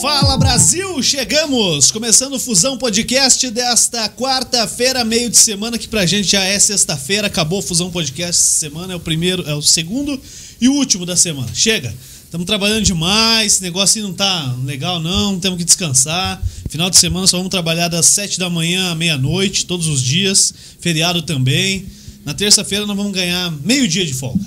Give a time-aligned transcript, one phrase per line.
[0.00, 1.90] Fala Brasil, chegamos!
[1.90, 7.26] Começando o Fusão Podcast desta quarta-feira, meio de semana, que pra gente já é sexta-feira,
[7.26, 10.18] acabou o Fusão Podcast semana, é o primeiro, é o segundo
[10.60, 11.50] e o último da semana.
[11.52, 11.94] Chega!
[12.24, 16.40] Estamos trabalhando demais, esse negócio não tá legal não, temos que descansar.
[16.68, 20.54] Final de semana só vamos trabalhar das sete da manhã à meia-noite, todos os dias,
[20.80, 21.84] feriado também.
[22.24, 24.44] Na terça-feira nós vamos ganhar meio dia de folga.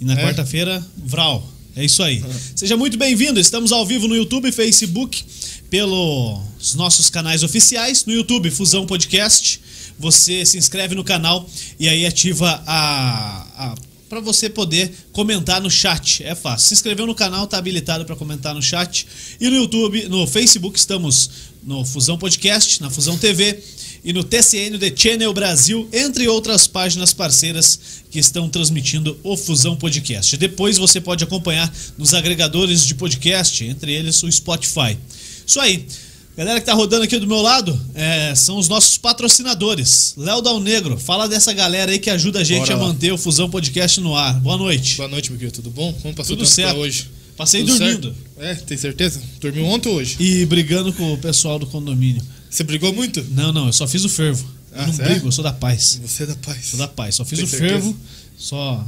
[0.00, 0.22] E na É.
[0.24, 1.53] quarta-feira, Vral.
[1.76, 2.22] É isso aí.
[2.54, 3.40] Seja muito bem-vindo.
[3.40, 5.24] Estamos ao vivo no YouTube e Facebook,
[5.68, 8.04] pelos nossos canais oficiais.
[8.04, 9.60] No YouTube, Fusão Podcast.
[9.98, 13.46] Você se inscreve no canal e aí ativa a.
[13.56, 13.74] a
[14.08, 16.22] para você poder comentar no chat.
[16.22, 16.68] É fácil.
[16.68, 19.08] Se inscreveu no canal, tá habilitado para comentar no chat.
[19.40, 21.28] E no YouTube, no Facebook, estamos
[21.64, 23.60] no Fusão Podcast, na Fusão TV
[24.04, 27.78] e no TCN The Channel Brasil, entre outras páginas parceiras
[28.10, 30.36] que estão transmitindo o Fusão Podcast.
[30.36, 34.98] Depois você pode acompanhar nos agregadores de podcast, entre eles o Spotify.
[35.46, 35.86] Isso aí.
[36.36, 40.14] Galera que tá rodando aqui do meu lado é, são os nossos patrocinadores.
[40.16, 42.86] Léo Dal Negro, fala dessa galera aí que ajuda a gente Bora a lá.
[42.88, 44.34] manter o Fusão Podcast no ar.
[44.40, 44.96] Boa noite.
[44.96, 45.56] Boa noite, meu querido.
[45.56, 45.92] Tudo bom?
[46.02, 46.76] Como passou Tudo certo.
[46.76, 47.08] hoje?
[47.36, 48.60] Passei Tudo dormindo certo?
[48.60, 49.22] É, tem certeza?
[49.40, 50.16] Dormiu ontem ou hoje?
[50.20, 52.22] e brigando com o pessoal do condomínio.
[52.54, 53.20] Você brigou muito?
[53.32, 54.46] Não, não, eu só fiz o fervo.
[54.72, 55.10] Eu Ah, não sério?
[55.12, 56.00] brigo, eu sou da paz.
[56.06, 56.64] Você é da paz.
[56.66, 57.14] Sou da paz.
[57.16, 57.72] Só fiz Tem o certeza?
[57.72, 57.96] fervo,
[58.38, 58.86] só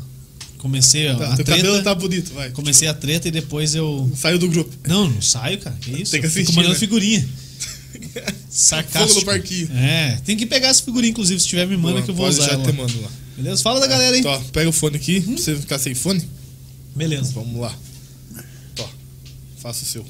[0.58, 1.56] comecei a, Tá, a treta.
[1.56, 2.50] cabelo tá bonito, vai.
[2.50, 4.08] Comecei a treta e depois eu.
[4.16, 4.72] Saiu do grupo.
[4.86, 5.74] Não, não saio, cara.
[5.80, 6.12] Que isso?
[6.12, 6.78] Tem que Eu Fico assistir, mandando né?
[6.78, 7.20] figurinha.
[7.96, 9.20] Fogo Sarcástico.
[9.20, 9.68] no parquinho.
[9.72, 12.28] É, tem que pegar essa figurinha, inclusive, se tiver, me manda Boa, que eu vou
[12.28, 12.46] usar.
[12.50, 13.08] já te mando lá.
[13.36, 13.62] Beleza?
[13.62, 14.22] Fala da galera aí.
[14.22, 16.22] Tó, pega o fone aqui, pra você ficar sem fone.
[16.94, 17.32] Beleza.
[17.32, 17.74] Vamos lá.
[18.76, 18.88] Tó,
[19.58, 20.06] faça o seu.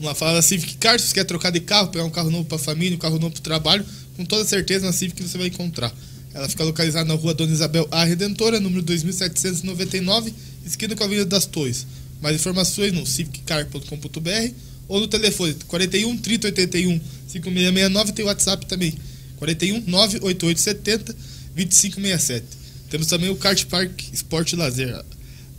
[0.00, 2.46] Lá, fala da Civic Car, se você quer trocar de carro, pegar um carro novo
[2.46, 3.84] pra família, um carro novo pro trabalho,
[4.16, 5.94] com toda certeza na Civic você vai encontrar.
[6.32, 10.32] Ela fica localizada na rua Dona Isabel A Redentora, número 2799,
[10.64, 11.86] esquina com a Avenida das Torres.
[12.22, 14.54] Mais informações no civiccar.com.br
[14.88, 18.94] ou no telefone 41 30 81 5669, tem o WhatsApp também.
[19.36, 21.14] 41 98870
[21.54, 22.46] 2567.
[22.88, 25.04] Temos também o Kart Park Esporte Lazer.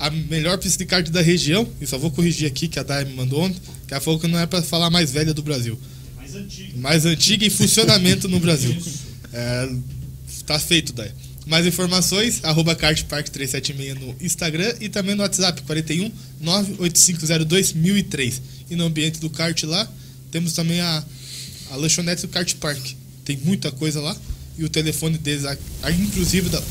[0.01, 3.05] A melhor pista de kart da região, e só vou corrigir aqui que a Dai
[3.05, 5.79] me mandou ontem, que ela falou que não é para falar mais velha do Brasil.
[6.17, 6.77] Mais antigo.
[6.79, 8.75] Mais antiga em funcionamento no Brasil.
[9.31, 9.69] É,
[10.47, 11.11] tá feito, Dai.
[11.45, 18.41] Mais informações, arroba kartpark376 no Instagram e também no WhatsApp 41 98502 1003.
[18.69, 19.87] E no ambiente do kart lá,
[20.31, 21.03] temos também a,
[21.71, 22.79] a lanchonete do Kart Park.
[23.25, 24.15] Tem muita coisa lá.
[24.57, 26.61] E o telefone deles, a- a- inclusive dá.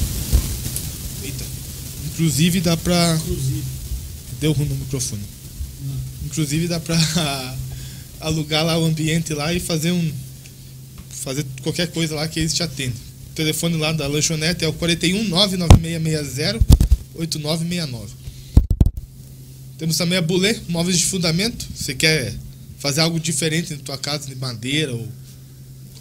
[2.20, 3.19] Inclusive dá pra.
[3.22, 3.62] Inclusive.
[4.41, 5.22] Deu ruim no microfone.
[6.26, 6.94] Inclusive dá pra
[8.20, 10.12] alugar lá o ambiente lá e fazer um.
[11.08, 12.92] Fazer qualquer coisa lá que eles te atendem.
[13.31, 16.58] O telefone lá da lanchonete é o 41 99660
[17.14, 18.12] 8969.
[19.78, 21.66] Temos também a Bulê, móveis de fundamento.
[21.75, 22.34] Você quer
[22.78, 25.08] fazer algo diferente na tua casa de madeira ou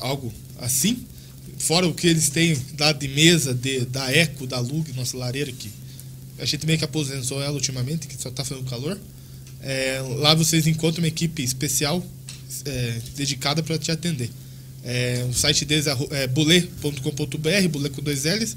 [0.02, 1.02] algo assim?
[1.58, 5.50] Fora o que eles têm lá de mesa, de, da Eco, da Lug, nossa lareira
[5.52, 5.79] que
[6.40, 9.00] a gente meio que aposentou ela ultimamente, que só tá fazendo calor.
[9.62, 12.06] É, lá vocês encontram uma equipe especial
[12.66, 14.30] é, dedicada para te atender.
[14.84, 18.56] É, o site deles é, é bulê.com.br, bulê com dois L's.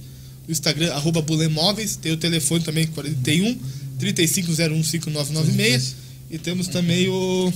[0.49, 1.97] O Instagram, arroba bulemóveis.
[1.97, 3.59] Tem o telefone também, 41
[3.99, 5.97] 3501 5996.
[6.31, 7.53] E temos também o,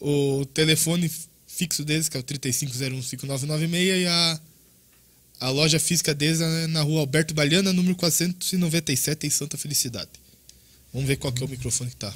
[0.00, 1.10] o telefone
[1.46, 4.02] fixo deles, que é o 3501 5996.
[4.02, 4.40] E a,
[5.40, 10.10] a loja física deles é na rua Alberto Baliana, número 497, em Santa Felicidade.
[10.92, 12.12] Vamos ver qual que é o microfone que tá.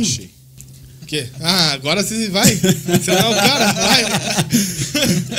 [0.00, 0.30] Achei.
[1.02, 1.28] O quê?
[1.40, 2.54] Ah, agora você vai.
[2.54, 4.04] Você não é o cara, vai.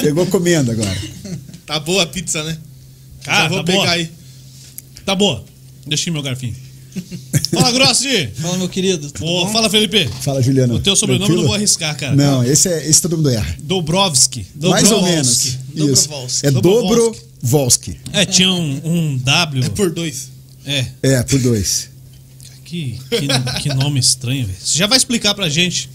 [0.01, 0.97] Pegou comendo agora.
[1.65, 2.57] Tá boa a pizza, né?
[3.23, 3.91] Cara, Já vou tá pegar boa.
[3.91, 4.11] aí.
[5.05, 5.45] Tá boa.
[5.85, 6.55] Deixa aqui meu garfinho.
[7.53, 8.29] Fala, Grossi!
[8.35, 9.09] Fala, meu querido.
[9.51, 10.07] Fala, Felipe.
[10.21, 10.75] Fala, Juliano.
[10.75, 11.41] O teu sobrenome eu Tranquilo?
[11.43, 12.15] não vou arriscar, cara.
[12.15, 13.55] Não, esse, é, esse todo mundo erra.
[13.61, 14.45] Dobrovski.
[14.55, 15.09] Mais ou Dobrovski.
[15.11, 15.57] menos.
[15.75, 16.07] Isso.
[16.09, 16.45] Dobrovolsky.
[16.47, 17.21] É Dobrovolsky.
[17.41, 17.99] Dobrovolsky.
[18.13, 19.63] É, tinha um, um W.
[19.65, 20.29] É por dois.
[20.65, 20.85] É.
[21.01, 21.89] É, por dois.
[22.65, 24.57] Que, que, que nome estranho, velho.
[24.61, 25.89] Você já vai explicar pra gente.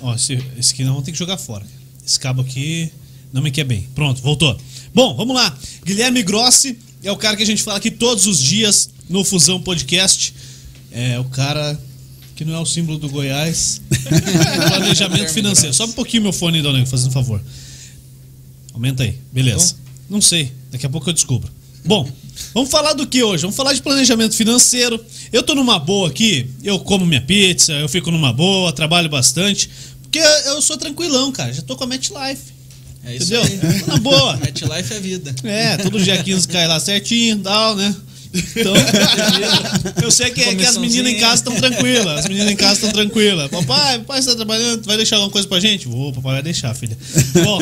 [0.00, 1.64] Ó, esse, esse aqui nós vamos ter que jogar fora.
[2.06, 2.90] Esse cabo aqui
[3.32, 3.86] não me quer bem.
[3.94, 4.56] Pronto, voltou.
[4.94, 5.54] Bom, vamos lá.
[5.84, 9.60] Guilherme Grossi é o cara que a gente fala aqui todos os dias no Fusão
[9.60, 10.34] Podcast.
[10.90, 11.80] É o cara
[12.36, 13.80] que não é o símbolo do Goiás.
[14.68, 15.74] Planejamento financeiro.
[15.74, 17.40] Sobe um pouquinho meu fone, Dona, Nego, fazendo um favor.
[18.72, 19.16] Aumenta aí.
[19.32, 19.76] Beleza.
[20.08, 20.52] Não sei.
[20.70, 21.50] Daqui a pouco eu descubro.
[21.84, 22.10] Bom,
[22.54, 23.42] vamos falar do que hoje?
[23.42, 25.04] Vamos falar de planejamento financeiro.
[25.32, 29.68] Eu tô numa boa aqui, eu como minha pizza, eu fico numa boa, trabalho bastante.
[30.02, 31.52] Porque eu sou tranquilão, cara.
[31.52, 32.54] Já tô com a MetLife.
[33.04, 33.42] É isso Entendeu?
[33.42, 33.80] aí.
[33.80, 34.38] Tô na boa.
[34.38, 35.34] Pet Life é vida.
[35.44, 37.94] É, todo dia 15 cai lá certinho, tal, né?
[38.34, 38.74] Então,
[40.02, 42.18] eu sei que, que as meninas em casa estão tranquilas.
[42.20, 43.48] As meninas em casa estão tranquilas.
[43.50, 45.86] Papai, papai está trabalhando, vai deixar alguma coisa pra gente?
[45.86, 46.96] Vou, papai vai deixar, filha.
[47.42, 47.58] Bom,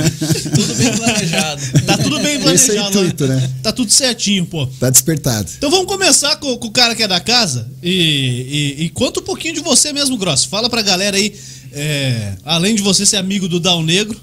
[0.55, 1.63] Tudo bem planejado.
[1.87, 2.89] tá tudo bem é planejado.
[2.99, 3.51] intuito, né?
[3.63, 4.67] Tá tudo certinho, pô.
[4.67, 5.51] Tá despertado.
[5.59, 9.21] Então vamos começar com, com o cara que é da casa e, e- e conta
[9.21, 10.49] um pouquinho de você mesmo, Grosso.
[10.49, 11.35] Fala pra galera aí,
[11.73, 14.19] é, além de você ser amigo do Dal Negro,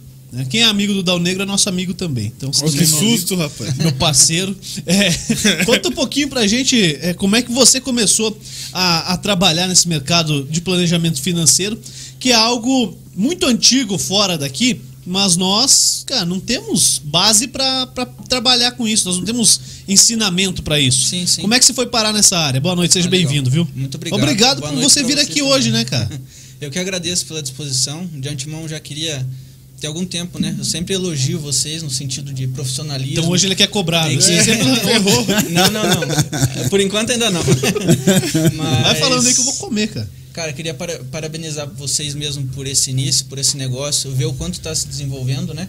[0.50, 2.32] quem é amigo do Dal Negro é nosso amigo também.
[2.38, 3.76] Então, se Ó, que meu amigo, susto, rapaz.
[3.78, 4.56] meu parceiro.
[4.86, 5.12] É,
[5.66, 8.40] conta um pouquinho pra gente é, como é que você começou
[8.72, 11.80] a, a trabalhar nesse mercado de planejamento financeiro,
[12.20, 18.06] que é algo muito antigo fora daqui, mas nós, cara, não temos base pra pra
[18.06, 21.08] trabalhar com isso, nós não temos ensinamento pra isso.
[21.08, 21.42] Sim, sim.
[21.42, 22.62] Como é que você foi parar nessa área?
[22.62, 23.68] Boa noite, seja Ah, bem-vindo, viu?
[23.76, 24.22] Muito obrigado.
[24.22, 25.52] Obrigado Boa por você vir aqui também.
[25.52, 26.10] hoje, né, cara?
[26.62, 28.06] Eu que agradeço pela disposição.
[28.14, 29.26] De antemão já queria
[29.80, 30.56] ter algum tempo, né?
[30.58, 33.14] Eu sempre elogio vocês no sentido de profissionalismo.
[33.14, 34.08] Então hoje ele quer cobrar.
[34.08, 35.26] Tem Você que- sempre errou.
[35.50, 36.70] Não, não, não.
[36.70, 37.42] Por enquanto ainda não.
[38.56, 40.10] Mas, Vai falando aí que eu vou comer, cara.
[40.34, 44.56] Cara, queria para- parabenizar vocês mesmo por esse início, por esse negócio, ver o quanto
[44.56, 45.68] está se desenvolvendo, né?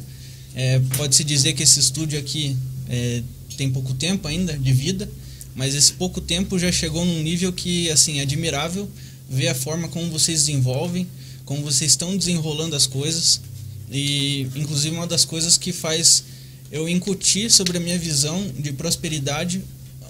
[0.54, 2.56] É, Pode-se dizer que esse estúdio aqui
[2.88, 3.22] é,
[3.56, 5.08] tem pouco tempo ainda de vida,
[5.54, 8.88] mas esse pouco tempo já chegou num nível que, assim, é admirável
[9.28, 11.06] ver a forma como vocês desenvolvem,
[11.44, 13.40] como vocês estão desenrolando as coisas
[13.90, 16.24] e, inclusive, uma das coisas que faz
[16.70, 19.62] eu incutir sobre a minha visão de prosperidade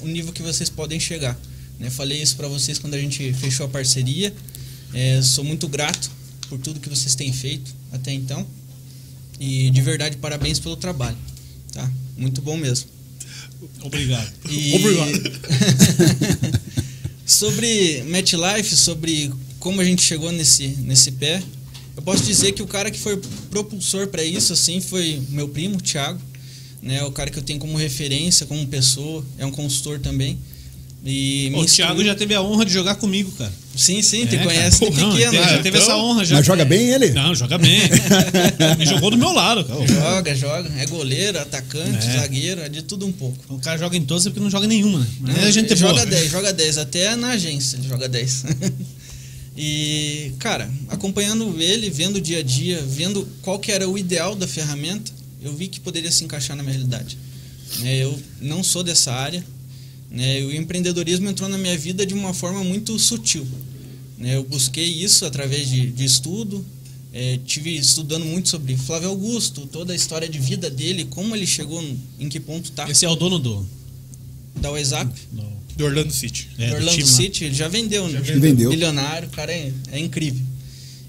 [0.03, 1.39] o nível que vocês podem chegar.
[1.79, 1.91] Né?
[1.91, 4.35] Falei isso para vocês quando a gente fechou a parceria.
[4.93, 6.11] É, sou muito grato
[6.49, 8.47] por tudo que vocês têm feito até então.
[9.39, 11.17] E de verdade, parabéns pelo trabalho.
[11.73, 11.91] Tá?
[12.17, 12.89] Muito bom mesmo.
[13.83, 14.31] Obrigado.
[14.49, 15.41] E- Obrigado.
[17.25, 21.43] sobre MetLife, sobre como a gente chegou nesse, nesse pé,
[21.97, 23.21] eu posso dizer que o cara que foi
[23.51, 26.21] propulsor para isso assim foi meu primo, o Thiago,
[26.83, 27.03] né?
[27.05, 30.39] O cara que eu tenho como referência, como pessoa, é um consultor também.
[31.03, 33.51] E O Thiago já teve a honra de jogar comigo, cara.
[33.75, 34.45] Sim, sim, É, te cara.
[34.49, 35.33] conhece de Não, pequeno.
[35.33, 36.37] já teve essa honra já.
[36.37, 37.09] Mas joga bem ele?
[37.13, 37.81] Não, joga bem.
[38.79, 39.87] Ele jogou do meu lado, cara.
[39.87, 40.71] Joga, joga.
[40.79, 42.19] É goleiro, atacante, É.
[42.21, 43.39] zagueiro, é de tudo um pouco.
[43.55, 45.07] O cara joga em todas porque não joga em nenhuma, né?
[45.21, 46.07] Mas Não, a gente é ele joga boa.
[46.07, 46.77] 10, joga 10.
[46.79, 48.45] Até na agência ele joga 10.
[49.63, 54.35] e, cara, acompanhando ele, vendo o dia a dia, vendo qual que era o ideal
[54.35, 55.13] da ferramenta,
[55.43, 57.19] eu vi que poderia se encaixar na minha realidade.
[57.81, 59.45] Né, eu não sou dessa área.
[60.11, 63.47] Né, o empreendedorismo entrou na minha vida de uma forma muito sutil.
[64.17, 66.65] Né, eu busquei isso através de, de estudo,
[67.13, 71.47] é, tive estudando muito sobre Flávio Augusto, toda a história de vida dele, como ele
[71.47, 71.85] chegou,
[72.19, 73.69] em que ponto tá, Esse é o dono do.
[74.57, 75.13] da WhatsApp.
[75.31, 76.49] do Do Orlando City.
[76.59, 77.07] é, do Orlando lá.
[77.07, 78.21] City, ele já vendeu, né?
[78.23, 78.69] Ele vendeu.
[78.71, 80.45] Bilionário, o cara é, é incrível.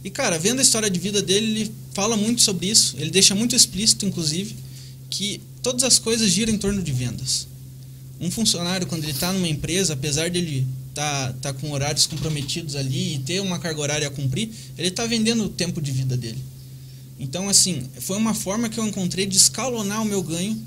[0.03, 2.95] E, cara, vendo a história de vida dele, ele fala muito sobre isso.
[2.97, 4.55] Ele deixa muito explícito, inclusive,
[5.09, 7.47] que todas as coisas giram em torno de vendas.
[8.19, 12.75] Um funcionário, quando ele está numa empresa, apesar dele estar tá, tá com horários comprometidos
[12.75, 16.15] ali e ter uma carga horária a cumprir, ele está vendendo o tempo de vida
[16.15, 16.41] dele.
[17.19, 20.59] Então, assim, foi uma forma que eu encontrei de escalonar o meu ganho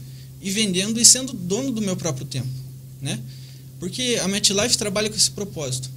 [0.43, 2.49] e vendendo e sendo dono do meu próprio tempo,
[3.01, 3.19] né?
[3.85, 5.91] Porque a MetLife trabalha com esse propósito.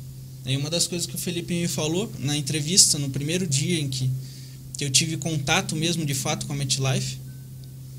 [0.45, 3.88] E uma das coisas que o Felipe me falou na entrevista, no primeiro dia em
[3.88, 4.12] que,
[4.78, 7.18] que eu tive contato mesmo de fato com a MetLife,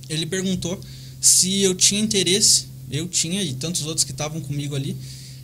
[0.06, 0.78] ele perguntou
[1.22, 4.94] se eu tinha interesse, eu tinha e tantos outros que estavam comigo ali,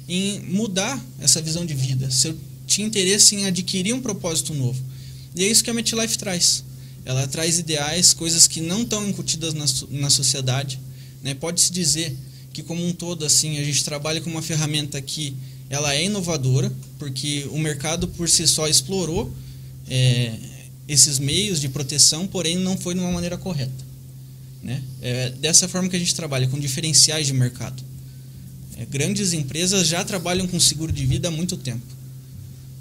[0.06, 4.78] em mudar essa visão de vida, se eu tinha interesse em adquirir um propósito novo.
[5.34, 6.62] E é isso que a MetLife traz.
[7.06, 10.78] Ela traz ideais, coisas que não estão incutidas na, na sociedade.
[11.22, 11.32] Né?
[11.32, 12.14] Pode-se dizer
[12.54, 15.34] que, como um todo, assim, a gente trabalha com uma ferramenta que
[15.68, 19.34] ela é inovadora, porque o mercado por si só explorou
[19.88, 20.32] é,
[20.86, 23.84] esses meios de proteção, porém não foi de uma maneira correta.
[24.62, 24.80] Né?
[25.02, 27.82] É dessa forma que a gente trabalha, com diferenciais de mercado.
[28.78, 31.84] É, grandes empresas já trabalham com seguro de vida há muito tempo,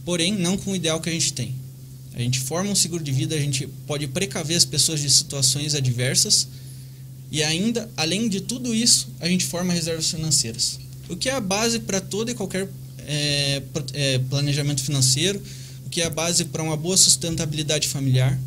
[0.05, 1.55] porém não com o ideal que a gente tem.
[2.13, 5.73] A gente forma um seguro de vida, a gente pode precaver as pessoas de situações
[5.73, 6.47] adversas
[7.33, 10.79] e ainda, além de tudo isso, a gente forma reservas financeiras.
[11.09, 13.63] O que é a base para todo e qualquer é,
[13.93, 15.41] é, planejamento financeiro,
[15.83, 18.39] o que é a base para uma boa sustentabilidade familiar.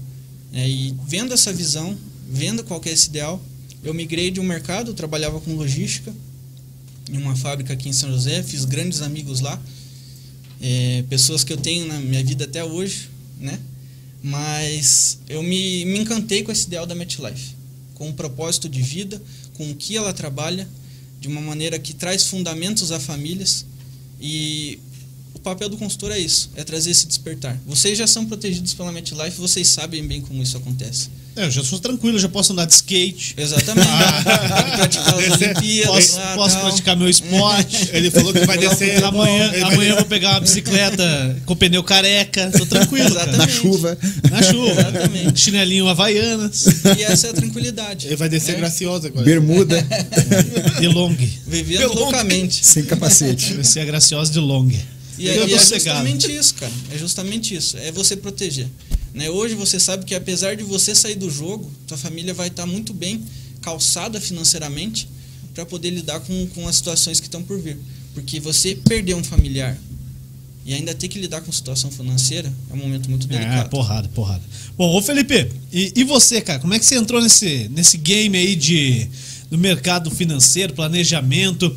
[0.53, 1.99] É, e vendo essa visão,
[2.31, 3.43] vendo qual que é esse ideal,
[3.83, 6.15] eu migrei de um mercado, trabalhava com logística
[7.11, 9.61] em uma fábrica aqui em São José, fiz grandes amigos lá,
[10.63, 13.59] é, pessoas que eu tenho na minha vida até hoje, né?
[14.23, 17.56] Mas eu me, me encantei com esse ideal da MetLife,
[17.97, 19.21] com o propósito de vida,
[19.55, 20.69] com o que ela trabalha,
[21.21, 23.67] de uma maneira que traz fundamentos a famílias
[24.21, 24.79] e
[25.35, 27.59] o papel do consultor é isso, é trazer esse despertar.
[27.67, 31.09] Vocês já são protegidos pela MetLife, vocês sabem bem como isso acontece.
[31.37, 33.35] É, eu já sou tranquilo, já posso andar de skate.
[33.37, 33.87] Exatamente.
[34.77, 35.95] Praticar as é- Olimpíadas.
[35.95, 36.65] Posso, lá, posso tal.
[36.67, 37.91] praticar meu esporte.
[37.93, 39.05] Ele falou que vai descer.
[39.05, 42.51] amanhã, ele vai- amanhã eu vou pegar uma bicicleta com pneu careca.
[42.57, 43.27] Tô tranquilo, cara.
[43.33, 43.61] Na Exatamente.
[43.61, 43.99] chuva.
[44.31, 44.71] Na chuva.
[44.81, 45.41] Exatamente.
[45.41, 46.67] Chinelinho Havaianas.
[46.99, 48.07] E essa é a tranquilidade.
[48.07, 48.59] Ele vai descer É.
[48.59, 49.25] graciosa agora.
[49.25, 49.87] Bermuda,
[50.81, 51.15] De long.
[51.47, 52.65] Vivendo loucamente.
[52.65, 53.55] sem capacete.
[53.55, 54.71] Vai ser a graciosa de long.
[55.19, 55.99] E, eu é, e é sossegado.
[56.07, 56.73] justamente isso, cara.
[56.95, 57.77] É justamente isso.
[57.79, 58.67] É você proteger.
[59.17, 59.31] Né?
[59.31, 62.93] Hoje você sabe que apesar de você sair do jogo, tua família vai estar muito
[62.93, 63.25] bem
[63.63, 65.09] calçada financeiramente
[65.55, 67.79] para poder lidar com, com as situações que estão por vir.
[68.13, 69.77] Porque você perder um familiar
[70.67, 73.71] e ainda ter que lidar com situação financeira é um momento muito É, delicado.
[73.71, 74.43] porrada, porrada.
[74.77, 76.59] Bom, ô Felipe, e, e você, cara?
[76.59, 79.09] Como é que você entrou nesse, nesse game aí de,
[79.51, 81.75] do mercado financeiro, planejamento?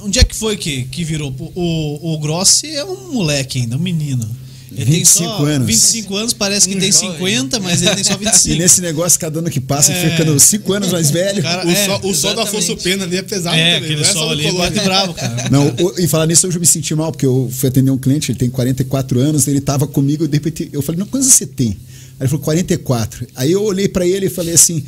[0.00, 1.34] Onde é que foi que, que virou?
[1.38, 4.26] O, o, o Grossi é um moleque ainda, um menino.
[4.72, 5.66] Ele 25 tem só anos.
[5.66, 7.10] 25 anos, parece que Um tem jovem.
[7.12, 8.56] 50, mas ele tem só E 25.
[8.58, 9.94] nesse negócio, cada ano que passa, É.
[9.96, 11.42] fica ficando 5 anos mais velho.
[11.42, 12.40] Cara, O, é, sol, o sol do.
[12.40, 13.76] Afonso Pena ali é pesado é, também.
[13.90, 14.70] aquele não é sol ali Colônia.
[14.70, 15.48] bate bravo, cara.
[15.50, 18.30] Não, e falar nisso, hoje eu me senti mal, porque eu fui atender um cliente,
[18.30, 21.46] ele tem 44 anos, ele tava comigo, e de repente eu falei, não, quantos você
[21.46, 21.68] tem?
[21.70, 21.76] Aí
[22.20, 23.26] ele falou, 44.
[23.34, 24.84] Aí eu olhei pra ele e falei assim,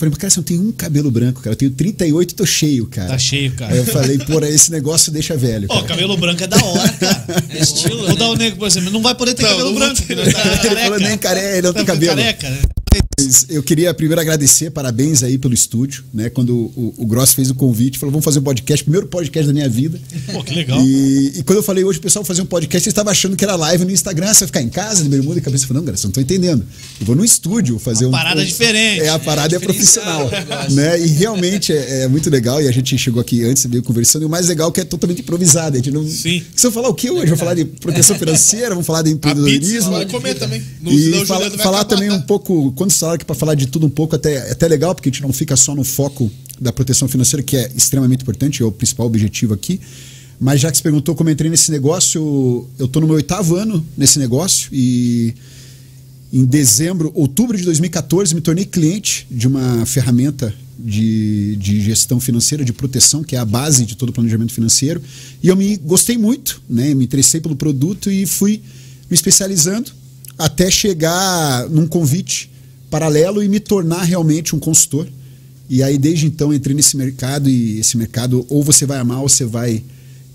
[0.00, 2.86] falei, cara, você não tem um cabelo branco, cara, eu tenho 38 e tô cheio,
[2.86, 3.08] cara.
[3.10, 3.76] Tá cheio, Aí cara.
[3.76, 5.66] eu falei, porra, esse negócio deixa velho.
[5.70, 5.88] Ó, cara.
[5.88, 7.26] cabelo branco é da hora, cara.
[7.50, 8.14] É estilo, Vou né?
[8.16, 9.96] dar o nego, por exemplo, não vai poder ter Não, cabelo não branco.
[9.96, 11.08] porque ele tá Ele falou, careca.
[11.08, 12.16] nem careca, ele não tem Tá cabelo.
[12.16, 12.58] Careca, né?
[13.50, 16.30] Eu queria primeiro agradecer, parabéns aí pelo estúdio, né?
[16.30, 19.52] Quando o, o Gross fez o convite, falou, vamos fazer um podcast, primeiro podcast da
[19.52, 20.00] minha vida.
[20.32, 20.80] Pô, que legal.
[20.80, 23.44] E, e quando eu falei hoje, o pessoal fazer um podcast, eles estavam achando que
[23.44, 25.64] era live no Instagram, você vai ficar em casa, de bermuda e cabeça.
[25.64, 26.64] Eu falei, não, você não tô entendendo.
[26.98, 28.10] Eu vou no estúdio fazer um.
[28.10, 29.02] parada um- diferente.
[29.02, 30.28] É, a parada é, É profissional.
[30.70, 31.00] Né?
[31.00, 32.60] E realmente é, é muito legal.
[32.62, 34.84] E a gente chegou aqui antes, veio conversando, e o mais legal é que é
[34.84, 35.74] totalmente improvisado.
[35.76, 36.06] A gente não.
[36.08, 36.42] Sim.
[36.56, 37.26] Você vai falar o que hoje?
[37.26, 39.92] Vamos falar de proteção financeira, vamos falar de empreendedorismo.
[39.92, 40.62] vai comer também.
[40.80, 41.84] No, E fala- falar acabar.
[41.84, 44.52] também um pouco, quando você fala que para falar de tudo um pouco, até, é
[44.52, 47.70] até legal, porque a gente não fica só no foco da proteção financeira, que é
[47.76, 49.78] extremamente importante, é o principal objetivo aqui.
[50.40, 53.54] Mas já que você perguntou como eu entrei nesse negócio, eu estou no meu oitavo
[53.54, 55.34] ano nesse negócio e
[56.32, 62.64] em dezembro, outubro de 2014, me tornei cliente de uma ferramenta de, de gestão financeira,
[62.64, 65.02] de proteção, que é a base de todo planejamento financeiro.
[65.42, 66.94] E eu me gostei muito, né?
[66.94, 68.62] me interessei pelo produto e fui
[69.10, 69.92] me especializando
[70.38, 72.49] até chegar num convite
[72.90, 75.06] paralelo e me tornar realmente um consultor.
[75.68, 79.28] E aí, desde então, entrei nesse mercado e esse mercado ou você vai amar ou
[79.28, 79.82] você vai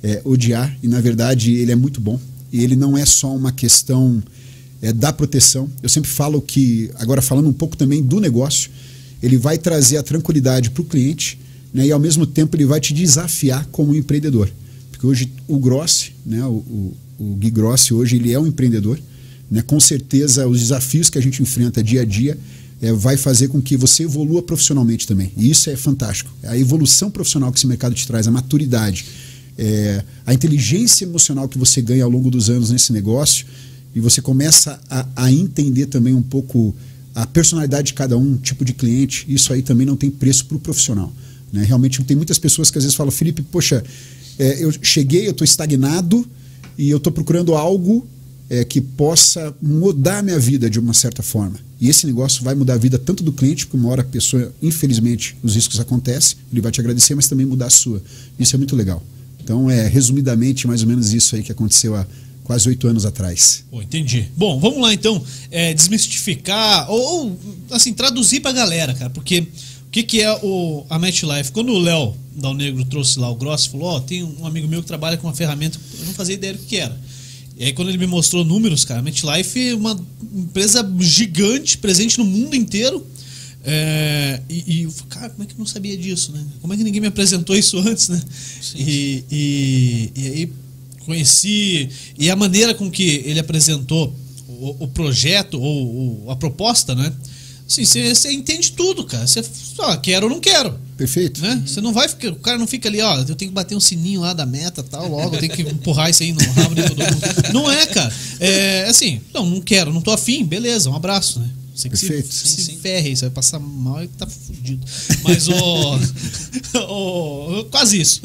[0.01, 0.75] é, odiar.
[0.81, 2.19] E, na verdade, ele é muito bom.
[2.51, 4.23] E ele não é só uma questão
[4.81, 5.69] é, da proteção.
[5.83, 8.71] Eu sempre falo que, agora falando um pouco também do negócio,
[9.21, 11.37] ele vai trazer a tranquilidade para o cliente
[11.73, 14.49] né, e, ao mesmo tempo, ele vai te desafiar como empreendedor.
[14.91, 18.97] Porque hoje o Grossi, né, o, o, o Gui Grossi, hoje ele é um empreendedor.
[19.49, 22.37] Né, com certeza, os desafios que a gente enfrenta dia a dia
[22.81, 25.31] é, vai fazer com que você evolua profissionalmente também.
[25.37, 26.31] E isso é fantástico.
[26.43, 29.05] A evolução profissional que esse mercado te traz, a maturidade,
[29.57, 33.45] é, a inteligência emocional que você ganha ao longo dos anos nesse negócio,
[33.95, 36.75] e você começa a, a entender também um pouco
[37.13, 40.57] a personalidade de cada um, tipo de cliente, isso aí também não tem preço para
[40.57, 41.13] o profissional.
[41.53, 41.63] Né?
[41.63, 43.81] Realmente tem muitas pessoas que às vezes falam, Felipe, poxa,
[44.37, 46.27] é, eu cheguei, eu estou estagnado
[46.77, 48.05] e eu estou procurando algo
[48.49, 51.55] é, que possa mudar minha vida de uma certa forma.
[51.79, 54.53] E esse negócio vai mudar a vida tanto do cliente, porque uma hora a pessoa,
[54.61, 58.01] infelizmente, os riscos acontecem, ele vai te agradecer, mas também mudar a sua.
[58.39, 59.03] Isso é muito legal.
[59.43, 62.05] Então, é resumidamente mais ou menos isso aí que aconteceu há
[62.43, 63.65] quase oito anos atrás.
[63.73, 64.29] Entendi.
[64.37, 65.21] Bom, vamos lá então
[65.51, 67.37] é, desmistificar ou,
[67.71, 69.41] assim traduzir pra galera, cara, porque
[69.87, 71.51] o que, que é o, a MetLife?
[71.51, 74.81] Quando o Léo Dal Negro trouxe lá o Gross, falou: Ó, tem um amigo meu
[74.81, 76.95] que trabalha com uma ferramenta, eu não fazia ideia do que era.
[77.57, 79.97] E aí, quando ele me mostrou números, cara, a MetLife é uma
[80.33, 83.05] empresa gigante, presente no mundo inteiro.
[83.63, 86.45] É, e, e eu falei, cara, como é que eu não sabia disso, né?
[86.61, 88.21] Como é que ninguém me apresentou isso antes, né?
[88.61, 90.51] Sim, E, e, e aí
[91.05, 94.13] conheci e a maneira com que ele apresentou
[94.47, 97.11] o, o projeto ou, ou a proposta, né?
[97.67, 99.25] Assim, você entende tudo, cara.
[99.25, 99.43] Você
[99.75, 101.41] só quero ou não quero, Perfeito?
[101.41, 101.63] né?
[101.65, 103.79] Você não vai ficar, o cara não fica ali, ó, eu tenho que bater um
[103.79, 106.83] sininho lá da meta, tal, logo, eu tenho que empurrar isso aí no rabo de
[106.83, 107.53] todo mundo.
[107.53, 108.13] Não é, cara.
[108.39, 111.49] É assim, não, não quero, não tô afim, beleza, um abraço, né?
[111.73, 112.33] Você que se, Perfeito.
[112.33, 112.77] se Sim, sim.
[112.77, 114.85] ferre aí, você vai passar mal e tá fudido.
[115.23, 115.99] Mas o,
[116.87, 118.21] o- quase isso.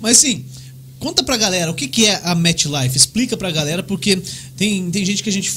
[0.00, 0.44] Mas sim,
[0.98, 2.96] conta pra galera o que, que é a MetLife.
[2.96, 4.20] Explica pra galera, porque
[4.56, 5.52] tem, tem gente que a gente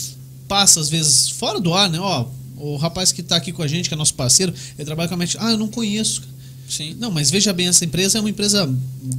[0.48, 2.00] passa às vezes fora do ar, né?
[2.00, 2.28] Ó,
[2.60, 5.16] o rapaz que tá aqui com a gente, que é nosso parceiro, ele trabalha com
[5.16, 5.38] a Met.
[5.40, 6.22] Ah, eu não conheço.
[6.70, 6.96] Sim.
[7.00, 8.70] Não, mas veja bem, essa empresa é uma empresa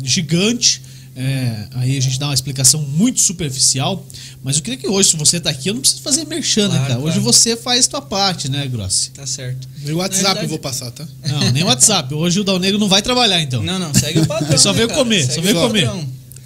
[0.02, 0.82] gigante,
[1.16, 4.06] É, aí a gente dá uma explicação muito superficial,
[4.44, 6.76] mas eu queria que hoje, se você tá aqui, eu não preciso fazer merchan, né,
[6.76, 7.00] Claro, cara?
[7.00, 7.22] Hoje claro.
[7.32, 9.10] você faz tua parte, né, Grossi?
[9.10, 9.68] Tá certo.
[9.78, 11.06] Meu WhatsApp verdade- eu vou passar, tá?
[11.28, 12.14] Não, nem WhatsApp.
[12.14, 13.60] Hoje o Dal Negro não vai trabalhar, então.
[13.60, 14.48] Não, não, segue o padrão.
[14.54, 15.90] Ele só né, veio comer, Segue só veio o comer.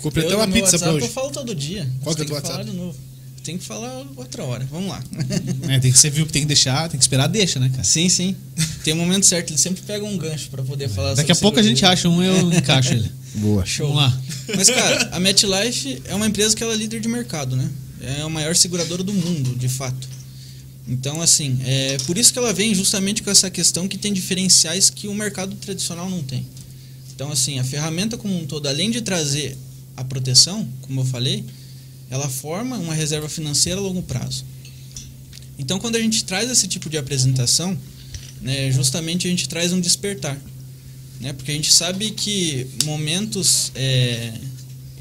[0.01, 1.07] Comprei até uma pizza pra WhatsApp hoje.
[1.07, 1.87] Eu falo todo dia.
[2.03, 2.65] Qual que é falar WhatsApp?
[2.65, 2.97] de novo.
[3.45, 4.67] Tem que falar outra hora.
[4.71, 5.03] Vamos lá.
[5.69, 7.85] É, tem que, você viu que tem que deixar, tem que esperar, deixa, né, cara?
[7.85, 8.37] sim, sim.
[8.83, 9.51] Tem um momento certo.
[9.51, 12.23] Ele sempre pega um gancho pra poder falar Daqui a pouco a gente acha um
[12.23, 13.11] eu encaixo ele.
[13.37, 13.65] Boa.
[13.65, 13.89] Show.
[13.89, 14.23] Vamos lá.
[14.55, 17.69] Mas, cara, a MetLife é uma empresa que ela é líder de mercado, né?
[18.01, 20.09] É a maior seguradora do mundo, de fato.
[20.87, 24.91] Então, assim, é por isso que ela vem justamente com essa questão que tem diferenciais
[24.91, 26.47] que o mercado tradicional não tem.
[27.15, 29.57] Então, assim, a ferramenta como um todo, além de trazer
[29.97, 31.45] a proteção, como eu falei,
[32.15, 34.45] ela forma uma reserva financeira a longo prazo.
[35.59, 37.77] Então, quando a gente traz esse tipo de apresentação,
[38.41, 40.41] né, justamente a gente traz um despertar.
[41.21, 44.33] Né, porque a gente sabe que momentos é,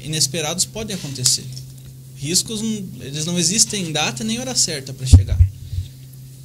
[0.02, 1.44] inesperados podem acontecer.
[2.16, 5.38] Riscos, hum, eles não existem em data nem hora certa para chegar.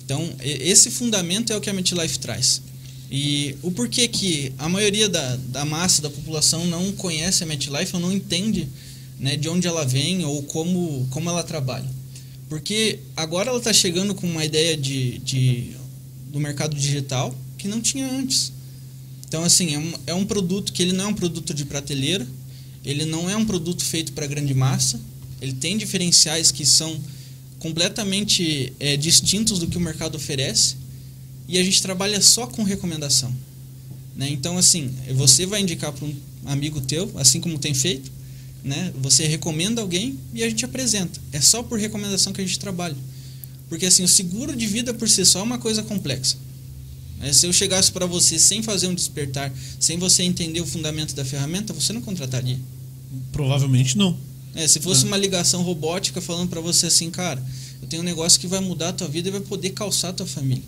[0.06, 2.62] Então, esse fundamento é o que a MetLife traz.
[3.10, 7.96] E o porquê que a maioria da, da massa da população não conhece a MetLife
[7.96, 8.70] ou não entende
[9.20, 11.90] né, de onde ela vem ou como, como ela trabalha.
[12.48, 15.72] Porque agora ela está chegando com uma ideia de, de,
[16.32, 18.52] do mercado digital que não tinha antes.
[19.28, 22.28] Então, assim, é um, é um produto que ele não é um produto de prateleira,
[22.84, 25.00] ele não é um produto feito para grande massa,
[25.42, 27.00] ele tem diferenciais que são
[27.60, 30.76] completamente é, distintos do que o mercado oferece
[31.48, 33.36] e a gente trabalha só com recomendação.
[34.16, 34.30] Né?
[34.30, 38.12] Então, assim, você vai indicar para um amigo teu, assim como tem feito,
[38.64, 38.92] né?
[38.98, 41.20] você recomenda alguém e a gente apresenta.
[41.32, 42.96] É só por recomendação que a gente trabalha.
[43.68, 46.38] Porque, assim, o seguro de vida por si só é uma coisa complexa.
[47.22, 51.14] É, Se eu chegasse para você sem fazer um despertar, sem você entender o fundamento
[51.14, 52.60] da ferramenta, você não contrataria.
[53.32, 54.18] Provavelmente não.
[54.56, 57.44] É, se fosse uma ligação robótica falando para você assim, cara,
[57.82, 60.14] eu tenho um negócio que vai mudar a tua vida e vai poder calçar a
[60.14, 60.64] tua família.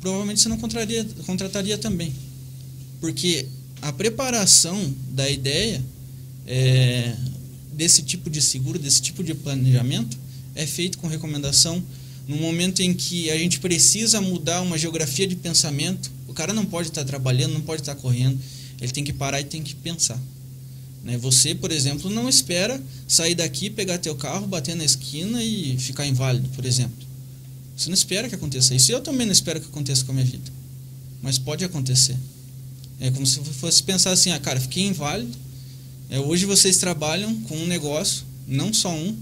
[0.00, 2.12] Provavelmente você não contrataria, contrataria também.
[3.00, 3.46] Porque
[3.80, 5.82] a preparação da ideia
[6.46, 7.14] é,
[7.72, 10.16] desse tipo de seguro, desse tipo de planejamento,
[10.54, 11.82] é feito com recomendação
[12.26, 16.10] no momento em que a gente precisa mudar uma geografia de pensamento.
[16.26, 18.38] O cara não pode estar trabalhando, não pode estar correndo,
[18.80, 20.20] ele tem que parar e tem que pensar.
[21.04, 21.16] Né?
[21.18, 26.06] Você, por exemplo, não espera sair daqui, pegar teu carro, bater na esquina e ficar
[26.06, 27.06] inválido, por exemplo.
[27.76, 28.90] Você não espera que aconteça isso.
[28.90, 30.50] Eu também não espero que aconteça com a minha vida.
[31.22, 32.16] Mas pode acontecer.
[32.98, 35.36] É como se fosse pensar assim, ah, cara, fiquei inválido.
[36.10, 39.16] É, hoje vocês trabalham com um negócio, não só um.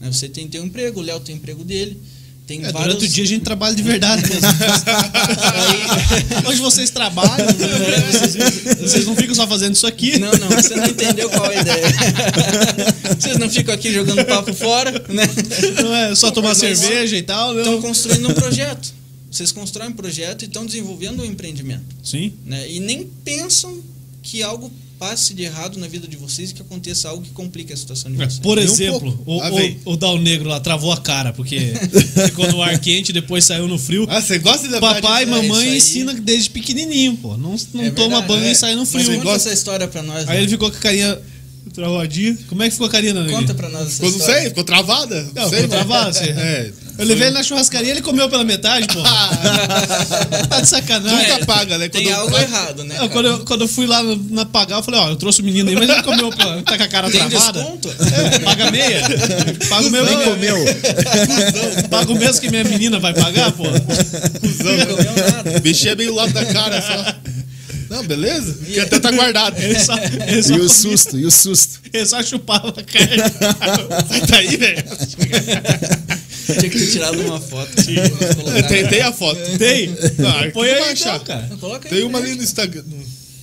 [0.00, 0.10] Né?
[0.10, 1.98] Você tem teu emprego, o Léo tem o emprego dele.
[2.46, 2.94] Tem É, vários...
[2.96, 4.48] durante o dia a gente trabalha de verdade mesmo.
[6.48, 8.74] Hoje vocês trabalham, né?
[8.80, 10.18] vocês, não ficam só fazendo isso aqui.
[10.18, 11.86] Não, não, você não entendeu qual é a ideia.
[13.18, 15.22] Vocês não ficam aqui jogando papo fora, né?
[15.82, 17.56] Não é só tomar cerveja e tal.
[17.56, 17.82] Estão Não.
[17.82, 18.94] construindo um projeto.
[19.30, 21.84] Vocês constroem um projeto e estão desenvolvendo um empreendimento.
[22.02, 22.32] Sim.
[22.44, 22.68] Né?
[22.68, 23.78] E nem pensam
[24.24, 27.72] que algo passe de errado na vida de vocês e que aconteça algo que complique
[27.72, 28.38] a situação de vocês.
[28.38, 29.46] Por um exemplo, pouco.
[29.56, 31.58] o, o, o Dal Negro lá travou a cara, porque
[32.26, 34.06] ficou no ar quente, depois saiu no frio.
[34.10, 35.76] Ah, você gosta de lembrar Papai e mamãe aí.
[35.78, 37.36] ensina desde pequenininho, pô.
[37.38, 38.52] Não, não É toma verdade, banho é.
[38.52, 39.04] e sai no Mas frio.
[39.06, 40.28] você conta gosta- essa história pra nós.
[40.28, 40.42] Aí né?
[40.42, 41.18] ele ficou com a carinha
[41.72, 42.36] travadinha.
[42.48, 44.40] Como é que ficou a carinha, Dal Conta pra nós essa Ficou, não história.
[44.40, 45.30] sei, ficou travada.
[45.34, 46.72] Não, sei, ficou travado, você- É.
[47.00, 49.00] Eu levei ele na churrascaria ele comeu pela metade, pô.
[50.48, 51.30] tá de sacanagem.
[51.32, 51.88] Nunca paga, né?
[51.88, 52.94] Tem Quando- algo errado, né?
[52.96, 53.08] Cara?
[53.08, 55.44] quando, eu, quando eu fui lá no- na pagar, eu falei, ó, eu trouxe o
[55.44, 57.60] menino aí, mas ele comeu, pela- tá com a cara Tem travada.
[57.60, 57.88] desconto?
[57.88, 59.02] É, paga meia.
[59.68, 60.04] Paga o meu.
[60.04, 60.56] Nem comeu.
[61.90, 63.64] Paga o mesmo que minha menina vai pagar, pô.
[63.64, 65.60] Cusão, Não comeu nada.
[65.64, 67.14] Mexia meio lado da cara só.
[67.88, 68.54] Não, beleza?
[68.64, 69.58] Que até tá guardado.
[69.60, 71.80] Ele só, ele só, E o comia- susto, e o susto.
[71.92, 73.22] ele só chupava a carne.
[74.08, 74.84] Sai daí, velho.
[76.58, 77.70] Tinha que ter tirado uma foto.
[78.36, 78.56] colocar.
[78.58, 79.40] Eu tentei a foto.
[79.58, 79.88] Tem?
[79.90, 81.14] Ah, Põe que aí baixar.
[81.16, 81.46] então, cara.
[81.48, 81.94] Não, Coloca aí.
[81.94, 82.84] Tem uma ali no Instagram.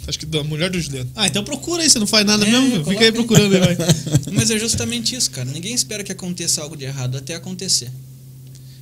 [0.07, 1.09] acho que da mulher do Juliano.
[1.15, 2.85] Ah, então procura aí, você não faz nada É, mesmo?
[2.85, 3.77] Fica aí procurando aí, vai.
[4.33, 5.49] Mas é justamente isso, cara.
[5.49, 7.89] Ninguém espera que aconteça algo de errado até acontecer.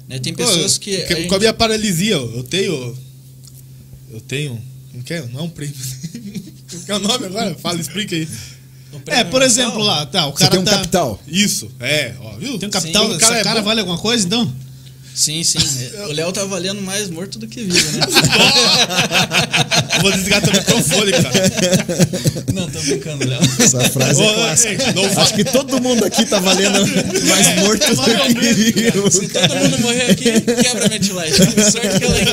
[0.07, 0.19] Né?
[0.19, 0.95] Tem Pô, pessoas que.
[0.97, 2.97] porque a gente- Com a minha paralisia, eu tenho.
[4.11, 4.61] Eu tenho.
[4.91, 5.25] Como que é?
[5.33, 5.75] Não é um prêmio.
[6.69, 7.55] Qual que é o nome agora?
[7.55, 8.27] Fala, explica aí.
[9.08, 10.71] É, por exemplo, lá, tá, o Você cara tem um tá...
[10.71, 11.21] capital.
[11.27, 12.58] Isso, é, ó, viu?
[12.58, 13.67] Tem um capital, Sim, o cara cara, é bom.
[13.67, 14.51] vale alguma coisa, então?
[15.15, 15.60] Sim, sim.
[16.10, 18.05] O Léo tá valendo mais morto do que vivo, né?
[19.95, 21.31] Eu Vou desligar teu microfone, cara.
[22.53, 23.39] Não, tô brincando, Léo.
[23.58, 24.93] Essa frase é Ô, clássica.
[24.93, 25.05] ei.
[25.15, 26.79] Acho que todo mundo aqui tá valendo
[27.27, 29.10] mais morto do que vivo.
[29.10, 31.71] Se todo mundo morrer aqui, quebra a MetLife.
[31.71, 32.25] Sorte que ela é,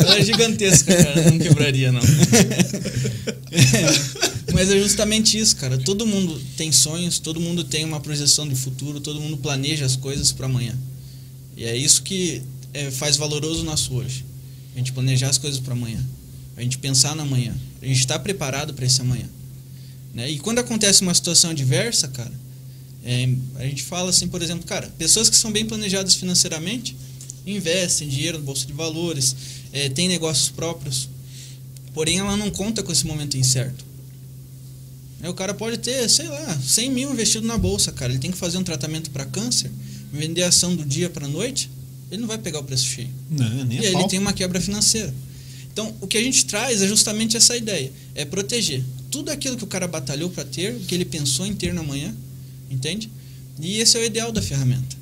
[0.00, 1.30] ela é gigantesca, cara.
[1.30, 2.00] Não quebraria, não.
[4.56, 5.76] Mas é justamente isso, cara.
[5.76, 9.96] Todo mundo tem sonhos, todo mundo tem uma projeção de futuro, todo mundo planeja as
[9.96, 10.74] coisas para amanhã.
[11.54, 12.42] E é isso que
[12.72, 14.24] é, faz valoroso o nosso hoje.
[14.74, 16.02] A gente planejar as coisas para amanhã.
[16.56, 17.54] A gente pensar no amanhã.
[17.82, 19.28] A gente está preparado para esse amanhã.
[20.14, 20.30] Né?
[20.30, 22.32] E quando acontece uma situação adversa, cara,
[23.04, 26.96] é, a gente fala assim, por exemplo, cara, pessoas que são bem planejadas financeiramente
[27.46, 29.36] investem dinheiro no bolsa de valores,
[29.70, 31.10] é, têm negócios próprios,
[31.92, 33.84] porém ela não conta com esse momento incerto.
[35.22, 38.12] É, o cara pode ter, sei lá, 100 mil investido na bolsa, cara.
[38.12, 39.70] Ele tem que fazer um tratamento para câncer,
[40.12, 41.70] vender ação do dia para noite,
[42.10, 43.08] ele não vai pegar o preço cheio.
[43.30, 45.12] Não, nem e aí a ele tem uma quebra financeira.
[45.72, 49.64] Então, o que a gente traz é justamente essa ideia: é proteger tudo aquilo que
[49.64, 52.14] o cara batalhou para ter, o que ele pensou em ter na manhã,
[52.70, 53.10] entende?
[53.60, 54.96] E esse é o ideal da ferramenta.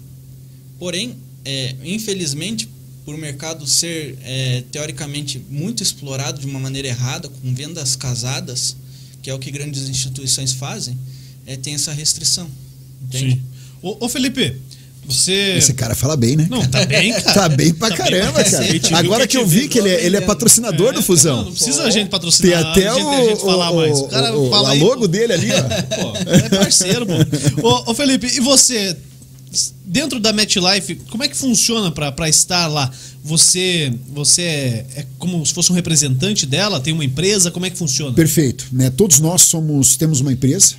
[0.78, 2.68] Porém, é, infelizmente,
[3.04, 8.76] por o mercado ser é, teoricamente muito explorado de uma maneira errada, com vendas casadas,
[9.24, 10.98] que é o que grandes instituições fazem,
[11.46, 12.46] é, tem essa restrição.
[13.02, 13.32] Entende?
[13.36, 13.42] Sim.
[13.82, 14.54] Ô, ô, Felipe,
[15.06, 15.54] você.
[15.56, 16.46] Esse cara fala bem, né?
[16.50, 17.32] Não, tá bem, cara.
[17.32, 18.64] Tá bem pra Tá bem caramba, pra cara.
[18.66, 18.94] cacete.
[18.94, 21.36] Agora que eu vi que ele é, ele é patrocinador do É, Fusão.
[21.38, 22.66] Não, não precisa a gente Tem patrocinar.
[22.66, 23.98] até a gente, o, a gente falar o- mais.
[23.98, 25.08] O cara o- fala a aí, logo pô.
[25.08, 25.62] dele ali, ó.
[26.12, 27.66] Pô, é parceiro, pô.
[27.68, 28.94] Ô, ô, Felipe, e você?
[29.84, 32.90] Dentro da MetLife, como é que funciona para estar lá?
[33.22, 36.80] Você você é, é como se fosse um representante dela?
[36.80, 37.50] Tem uma empresa?
[37.50, 38.14] Como é que funciona?
[38.14, 38.90] Perfeito, né?
[38.90, 40.74] Todos nós somos temos uma empresa,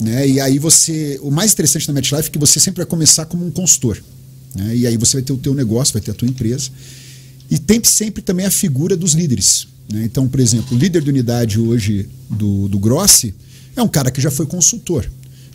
[0.00, 0.28] né?
[0.28, 3.46] E aí você, o mais interessante da MetLife é que você sempre vai começar como
[3.46, 4.02] um consultor,
[4.54, 4.76] né?
[4.76, 6.70] E aí você vai ter o teu negócio, vai ter a tua empresa.
[7.50, 10.04] E tem sempre também a figura dos líderes, né?
[10.04, 13.34] Então, por exemplo, o líder de unidade hoje do, do Grossi
[13.76, 15.10] é um cara que já foi consultor.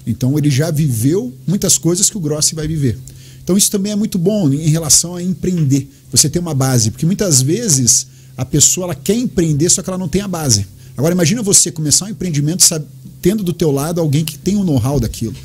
[0.06, 2.98] Então ele já viveu muitas coisas que o Grossi vai viver.
[3.44, 5.88] Então isso também é muito bom em relação a empreender.
[6.12, 9.98] Você tem uma base, porque muitas vezes a pessoa ela quer empreender, só que ela
[9.98, 10.66] não tem a base.
[10.98, 12.86] Agora imagina você começar um empreendimento sabe,
[13.22, 15.36] tendo do teu lado alguém que tem o know-how daquilo.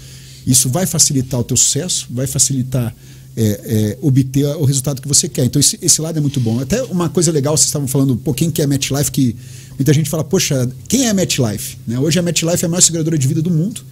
[0.47, 2.95] Isso vai facilitar o teu sucesso, vai facilitar
[3.37, 5.45] é, é, obter o resultado que você quer.
[5.45, 6.61] Então esse, esse lado é muito bom.
[6.61, 9.37] Até uma coisa legal, vocês estavam falando, pô, quem que é MetLife, que
[9.79, 11.79] muita gente fala, poxa, quem é MetLife?
[11.87, 11.99] Né?
[11.99, 13.83] Hoje a MetLife é a maior seguradora de vida do mundo.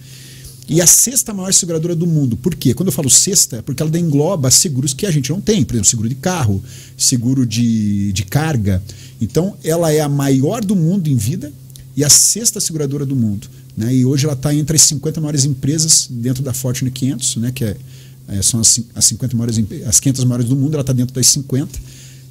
[0.69, 2.37] E a sexta maior seguradora do mundo.
[2.37, 2.75] Por quê?
[2.75, 5.63] Quando eu falo sexta, é porque ela engloba seguros que a gente não tem.
[5.63, 6.63] Por exemplo, seguro de carro,
[6.95, 8.81] seguro de, de carga.
[9.19, 11.51] Então, ela é a maior do mundo em vida
[11.97, 13.47] e a sexta seguradora do mundo.
[13.75, 13.95] Né?
[13.95, 17.51] E hoje ela está entre as 50 maiores empresas dentro da Fortune 500, né?
[17.51, 17.75] que é,
[18.27, 21.25] é, são as, as 50 maiores, as 500 maiores do mundo, ela está dentro das
[21.27, 21.79] 50.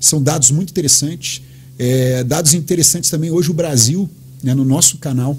[0.00, 1.42] São dados muito interessantes.
[1.76, 4.08] É, dados interessantes também, hoje o Brasil,
[4.44, 5.36] né, no nosso canal,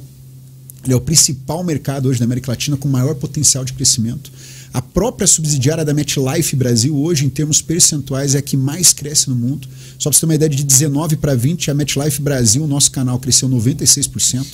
[0.84, 4.32] ele é o principal mercado hoje da América Latina com maior potencial de crescimento.
[4.72, 9.30] A própria subsidiária da MetLife Brasil, hoje, em termos percentuais, é a que mais cresce
[9.30, 9.68] no mundo.
[9.98, 13.20] Só para você ter uma ideia, de 19 para 20, a MetLife Brasil, nosso canal,
[13.20, 14.46] cresceu 96%.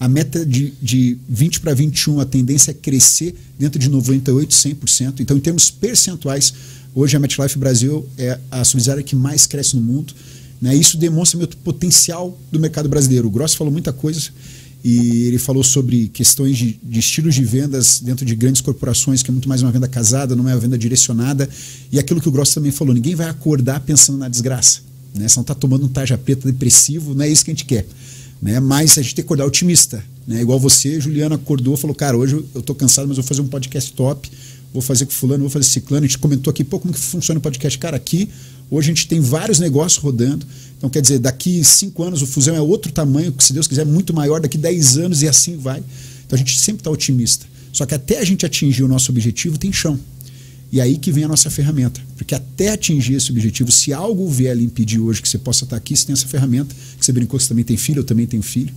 [0.00, 5.20] A meta de, de 20 para 21, a tendência é crescer dentro de 98, 100%.
[5.20, 6.54] Então, em termos percentuais,
[6.94, 10.14] hoje a MetLife Brasil é a subsidiária que mais cresce no mundo.
[10.62, 10.74] Né?
[10.74, 13.28] Isso demonstra o potencial do mercado brasileiro.
[13.28, 14.30] O Gross falou muita coisa
[14.82, 19.30] e ele falou sobre questões de, de, estilos de vendas dentro de grandes corporações, que
[19.30, 21.48] é muito mais uma venda casada, não é uma venda direcionada.
[21.90, 24.80] E aquilo que o Gross também falou: ninguém vai acordar pensando na desgraça.
[25.14, 25.26] Né?
[25.26, 27.86] Você não está tomando um tarja preta depressivo, não é isso que a gente quer.
[28.40, 28.60] Né?
[28.60, 30.02] Mas a gente tem que acordar otimista.
[30.26, 30.40] Né?
[30.40, 33.92] Igual você, Juliana, acordou falou: cara, hoje eu estou cansado, mas vou fazer um podcast
[33.92, 34.30] top.
[34.72, 36.04] Vou fazer com fulano, vou fazer ciclano.
[36.04, 37.78] A gente comentou aqui, pô, como que funciona o podcast?
[37.78, 38.28] Cara, aqui
[38.70, 40.46] Hoje a gente tem vários negócios rodando.
[40.78, 43.84] Então, quer dizer, daqui cinco anos o fusão é outro tamanho, que se Deus quiser,
[43.84, 45.82] muito maior, daqui dez anos e assim vai.
[46.24, 47.46] Então a gente sempre está otimista.
[47.72, 49.98] Só que até a gente atingir o nosso objetivo, tem chão.
[50.70, 52.00] E aí que vem a nossa ferramenta.
[52.16, 55.76] Porque até atingir esse objetivo, se algo vier lhe impedir hoje que você possa estar
[55.76, 56.74] aqui, você tem essa ferramenta.
[56.98, 58.72] Que você brincou que você também tem filho, eu também tenho filho.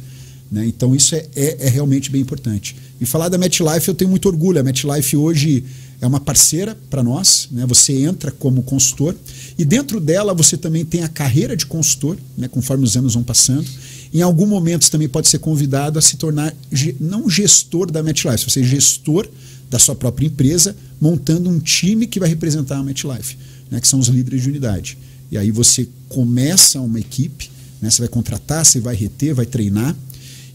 [0.52, 0.66] Né?
[0.68, 2.76] Então isso é, é, é, realmente bem importante.
[3.00, 4.60] E falar da MetLife, eu tenho muito orgulho.
[4.60, 5.64] A MetLife hoje
[6.02, 7.48] é uma parceira para nós.
[7.52, 7.66] Né?
[7.68, 9.16] Você entra como consultor
[9.58, 12.48] e dentro dela você também tem a carreira de consultor, né?
[12.50, 13.66] conforme os anos vão passando.
[14.14, 16.54] Em algum momento você também pode ser convidado a se tornar
[17.00, 19.28] não gestor da MetLife, você é gestor
[19.70, 23.38] da sua própria empresa, montando um time que vai representar a MetLife,
[23.70, 23.80] né?
[23.80, 24.98] que são os líderes de unidade.
[25.32, 27.50] E aí você começa uma equipe,
[27.82, 27.90] né?
[27.90, 29.96] você vai contratar, você vai reter, vai treinar.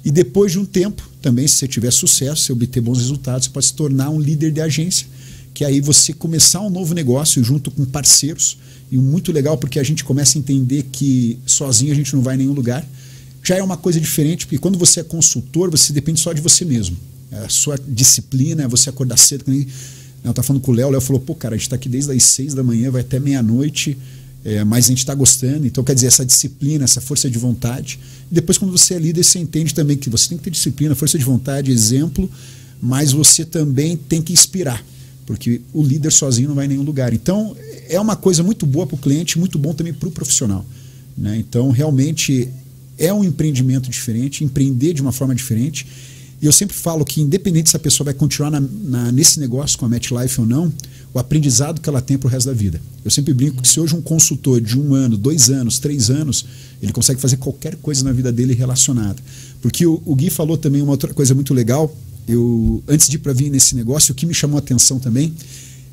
[0.06, 3.52] E depois de um tempo, também, se você tiver sucesso, se obter bons resultados, você
[3.52, 5.04] pode se tornar um líder de agência.
[5.52, 8.56] Que aí você começar um novo negócio junto com parceiros.
[8.88, 12.36] E muito legal porque a gente começa a entender que sozinho a gente não vai
[12.36, 12.86] em nenhum lugar.
[13.42, 16.64] Já é uma coisa diferente, porque quando você é consultor, você depende só de você
[16.64, 16.96] mesmo.
[17.32, 19.44] A sua disciplina é você acordar cedo.
[19.50, 21.88] Eu estava falando com o Léo, o Léo falou, pô, cara, a gente está aqui
[21.88, 23.98] desde as seis da manhã, vai até meia-noite.
[24.46, 25.66] É, mas a gente está gostando.
[25.66, 27.98] Então, quer dizer, essa disciplina, essa força de vontade.
[28.30, 30.94] E depois, quando você é líder, você entende também que você tem que ter disciplina,
[30.94, 32.30] força de vontade, exemplo,
[32.80, 34.84] mas você também tem que inspirar,
[35.26, 37.12] porque o líder sozinho não vai em nenhum lugar.
[37.12, 37.56] Então,
[37.88, 40.64] é uma coisa muito boa para o cliente, muito bom também para o profissional.
[41.18, 41.38] Né?
[41.38, 42.48] Então, realmente
[42.96, 45.88] é um empreendimento diferente, empreender de uma forma diferente.
[46.40, 49.78] E eu sempre falo que, independente se a pessoa vai continuar na, na, nesse negócio
[49.78, 50.72] com a MetLife ou não,
[51.14, 52.80] o aprendizado que ela tem para o resto da vida.
[53.02, 56.44] Eu sempre brinco que se hoje um consultor de um ano, dois anos, três anos,
[56.82, 59.16] ele consegue fazer qualquer coisa na vida dele relacionada.
[59.62, 61.94] Porque o, o Gui falou também uma outra coisa muito legal.
[62.28, 65.32] Eu, antes de ir para vir nesse negócio, o que me chamou a atenção também,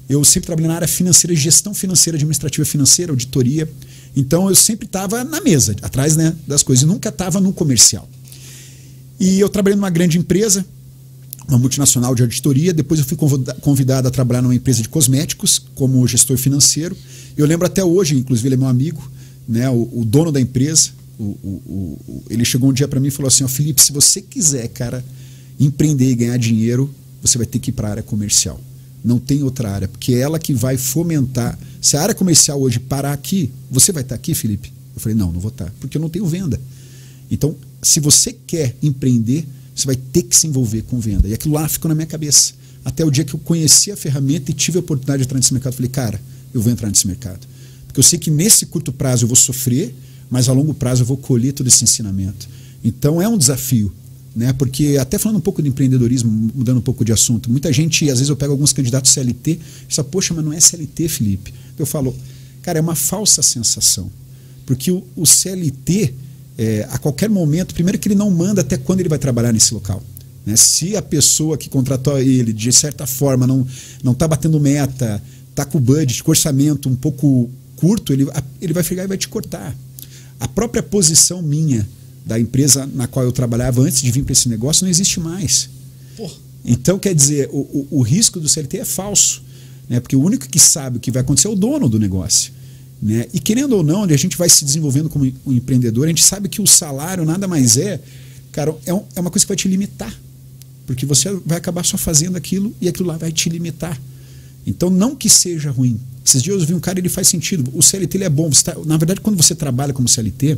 [0.10, 3.70] eu sempre trabalhei na área financeira, gestão financeira, administrativa financeira, auditoria.
[4.16, 8.10] Então eu sempre estava na mesa, atrás né, das coisas, e nunca estava no comercial.
[9.24, 10.66] E eu trabalhei numa grande empresa,
[11.48, 12.74] uma multinacional de auditoria.
[12.74, 13.18] Depois eu fui
[13.62, 16.94] convidado a trabalhar numa empresa de cosméticos como gestor financeiro.
[17.38, 19.02] Eu lembro até hoje, inclusive ele é meu amigo,
[19.48, 20.90] né, o, o dono da empresa.
[21.18, 24.22] O, o, ele chegou um dia para mim e falou assim: oh, Felipe, se você
[24.22, 25.02] quiser, cara,
[25.58, 28.60] empreender e ganhar dinheiro, você vai ter que ir para a área comercial.
[29.02, 31.58] Não tem outra área, porque é ela que vai fomentar.
[31.82, 34.74] Se a área comercial hoje parar aqui, você vai estar aqui, Felipe?
[34.94, 36.60] Eu falei: não, não vou estar, porque eu não tenho venda.
[37.32, 41.28] Então, se você quer empreender, você vai ter que se envolver com venda.
[41.28, 42.54] E aquilo lá ficou na minha cabeça.
[42.86, 45.54] Até o dia que eu conheci a ferramenta e tive a oportunidade de entrar nesse
[45.54, 46.22] mercado, falei, cara,
[46.54, 47.48] eu vou entrar nesse mercado.
[47.88, 49.96] Porque eu sei que nesse curto prazo eu vou sofrer,
[50.30, 52.48] mas a longo prazo eu vou colher todo esse ensinamento.
[52.84, 53.94] Então é um desafio,
[54.36, 54.52] né?
[54.52, 58.20] Porque até falando um pouco de empreendedorismo, mudando um pouco de assunto, muita gente, às
[58.20, 61.54] vezes eu pego alguns candidatos CLT, e fala, poxa, mas não é CLT, Felipe.
[61.78, 62.16] Eu falo,
[62.62, 64.12] cara, é uma falsa sensação.
[64.66, 66.14] Porque o, o CLT,
[66.58, 69.74] é, a qualquer momento, primeiro que ele não manda até quando ele vai trabalhar nesse
[69.74, 70.02] local.
[70.46, 70.56] Né?
[70.56, 73.66] Se a pessoa que contratou ele, de certa forma, não
[74.12, 78.28] está batendo meta, está com o budget, com orçamento um pouco curto, ele,
[78.62, 79.76] ele vai fregar e vai te cortar.
[80.40, 81.88] A própria posição minha
[82.26, 85.70] da empresa na qual eu trabalhava antes de vir para esse negócio não existe mais.
[86.16, 86.34] Porra.
[86.66, 89.44] Então, quer dizer, o, o, o risco do CLT é falso.
[89.90, 90.00] Né?
[90.00, 92.54] Porque o único que sabe o que vai acontecer é o dono do negócio.
[93.04, 93.28] Né?
[93.34, 96.48] E querendo ou não, a gente vai se desenvolvendo como um empreendedor, a gente sabe
[96.48, 98.00] que o salário nada mais é,
[98.50, 100.18] cara, é, um, é uma coisa que vai te limitar.
[100.88, 104.00] Porque você vai acabar só fazendo aquilo e aquilo lá vai te limitar.
[104.66, 106.00] Então, não que seja ruim.
[106.26, 107.70] Esses dias eu vi um cara, ele faz sentido.
[107.74, 108.50] O CLT ele é bom.
[108.50, 110.58] Tá, na verdade, quando você trabalha como CLT,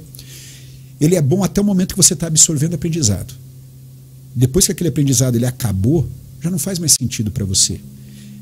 [1.02, 3.34] ele é bom até o momento que você está absorvendo aprendizado.
[4.36, 6.08] Depois que aquele aprendizado ele acabou,
[6.42, 7.80] já não faz mais sentido para você.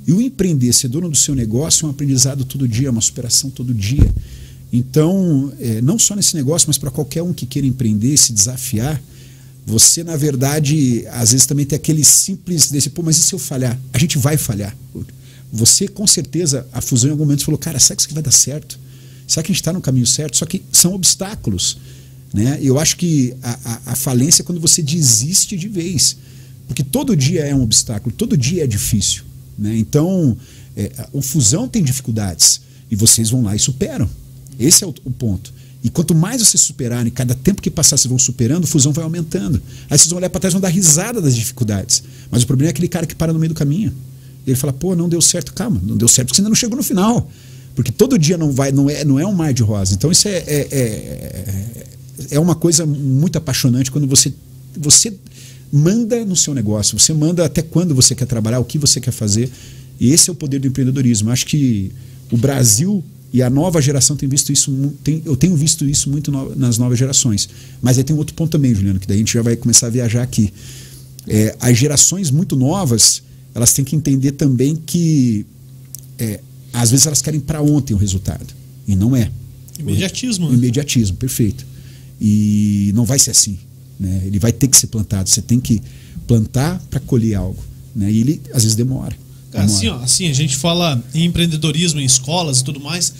[0.06, 3.02] E o empreender, ser dono do seu negócio, é um aprendizado todo dia, é uma
[3.02, 4.13] superação todo dia.
[4.72, 9.02] Então, é, não só nesse negócio, mas para qualquer um que queira empreender, se desafiar,
[9.66, 13.39] você, na verdade, às vezes também tem aquele simples desse, pô, mas e se eu
[13.39, 13.80] falhar?
[13.94, 14.76] A gente vai falhar.
[15.52, 18.32] Você, com certeza, a fusão em algum momento falou, cara, será que isso vai dar
[18.32, 18.78] certo?
[19.28, 20.36] Será que a gente está no caminho certo?
[20.36, 21.78] Só que são obstáculos.
[22.34, 22.58] Né?
[22.62, 26.18] Eu acho que a, a, a falência é quando você desiste de vez.
[26.68, 29.24] Porque todo dia é um obstáculo, todo dia é difícil.
[29.58, 29.78] Né?
[29.78, 30.38] Então,
[30.76, 34.10] é, o fusão tem dificuldades e vocês vão lá e superam.
[34.60, 35.54] Esse é o, o ponto.
[35.84, 39.04] E quanto mais vocês superarem, cada tempo que passar vocês vão superando, a fusão vai
[39.04, 39.62] aumentando.
[39.89, 42.04] Aí vocês vão olhar para trás e vão dar risada das dificuldades.
[42.32, 43.94] Mas o problema é aquele cara que para no meio do caminho.
[44.48, 45.54] Ele fala, pô, não deu certo.
[45.54, 47.30] Calma, não deu certo porque você ainda não chegou no final.
[47.76, 49.94] Porque todo dia não vai, não é, não é um mar de rosa.
[49.94, 51.88] Então isso é, é, é,
[52.32, 54.34] é uma coisa muito apaixonante quando você,
[54.78, 55.13] você
[55.75, 59.12] manda no seu negócio, você manda até quando você quer trabalhar, o que você quer
[59.12, 59.49] fazer.
[59.99, 61.31] E esse é o poder do empreendedorismo.
[61.31, 61.91] Acho que
[62.31, 64.71] o Brasil e a nova geração tem visto isso,
[65.03, 67.49] tem, eu tenho visto isso muito no, nas novas gerações.
[67.81, 69.89] Mas aí tem outro ponto também, Juliano, que daí a gente já vai começar a
[69.89, 70.53] viajar aqui.
[71.27, 73.23] É, as gerações muito novas,
[73.55, 75.43] elas têm que entender também que
[76.19, 76.39] é,
[76.71, 78.45] às vezes elas querem para ontem o resultado.
[78.88, 79.31] E não é.
[79.79, 80.49] Imediatismo.
[80.49, 80.53] Né?
[80.53, 81.65] Imediatismo, perfeito.
[82.21, 83.57] E não vai ser assim.
[84.04, 84.24] Né?
[84.26, 85.30] Ele vai ter que ser plantado.
[85.30, 85.82] Você tem que
[86.28, 87.63] plantar para colher algo.
[87.96, 88.12] Né?
[88.12, 89.16] E ele às vezes demora.
[89.50, 89.66] demora.
[89.72, 93.13] Assim, ó, assim, a gente fala em empreendedorismo em escolas e tudo mais,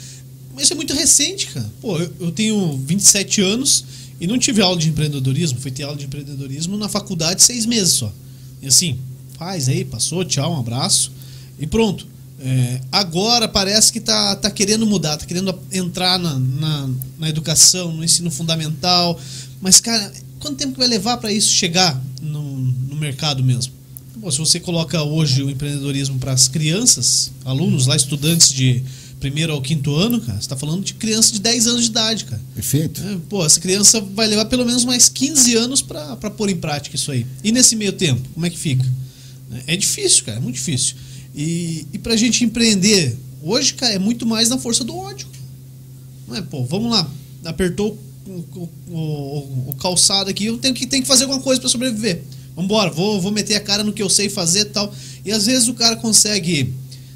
[0.54, 1.69] mas é muito recente, cara.
[1.82, 3.86] Pô, eu, eu tenho 27 anos
[4.19, 5.58] e não tive aula de empreendedorismo.
[5.60, 8.12] Fui ter aula de empreendedorismo na faculdade seis meses só.
[8.62, 9.00] E assim,
[9.38, 11.13] faz aí, passou, tchau, um abraço
[11.58, 12.06] e pronto.
[12.41, 17.93] É, agora parece que tá, tá querendo mudar, tá querendo entrar na, na, na educação,
[17.93, 19.17] no ensino fundamental.
[19.62, 20.12] Mas, cara,
[20.43, 23.71] quanto tempo que vai levar para isso chegar no, no mercado mesmo?
[24.17, 28.84] Bom, se você coloca hoje o empreendedorismo para as crianças, alunos lá, estudantes de
[29.21, 32.25] primeiro ao quinto ano, cara, você está falando de criança de 10 anos de idade,
[32.25, 32.41] cara.
[32.53, 33.01] Perfeito.
[33.01, 36.95] É, pô, essa criança vai levar pelo menos mais 15 anos para pôr em prática
[36.97, 37.25] isso aí.
[37.41, 38.86] E nesse meio tempo, como é que fica?
[39.65, 40.95] É difícil, cara, é muito difícil.
[41.34, 45.27] E, e para a gente empreender hoje, cara, é muito mais na força do ódio.
[46.27, 47.10] Não é, pô, vamos lá,
[47.45, 51.69] apertou o, o, o, calçado aqui, eu tenho que, tenho que fazer alguma coisa para
[51.69, 52.21] sobreviver.
[52.55, 54.93] Vambora, vou, vou meter a cara no que eu sei fazer e tal.
[55.25, 56.73] E às vezes o cara consegue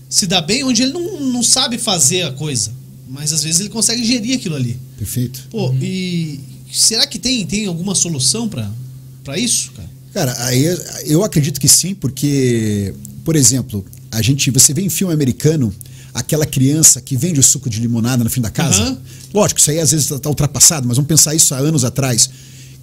[0.09, 2.71] se dar bem onde ele não, não sabe fazer a coisa.
[3.07, 4.77] Mas às vezes ele consegue gerir aquilo ali.
[4.97, 5.47] Perfeito.
[5.49, 6.39] Pô, e
[6.71, 9.89] será que tem, tem alguma solução para isso, cara?
[10.13, 10.65] Cara, aí
[11.05, 12.93] eu acredito que sim, porque,
[13.23, 15.73] por exemplo, a gente, você vê em filme americano
[16.13, 18.81] aquela criança que vende o suco de limonada no fim da casa.
[18.81, 18.97] Aham.
[19.33, 22.29] Lógico, isso aí às vezes está ultrapassado, mas vamos pensar isso há anos atrás.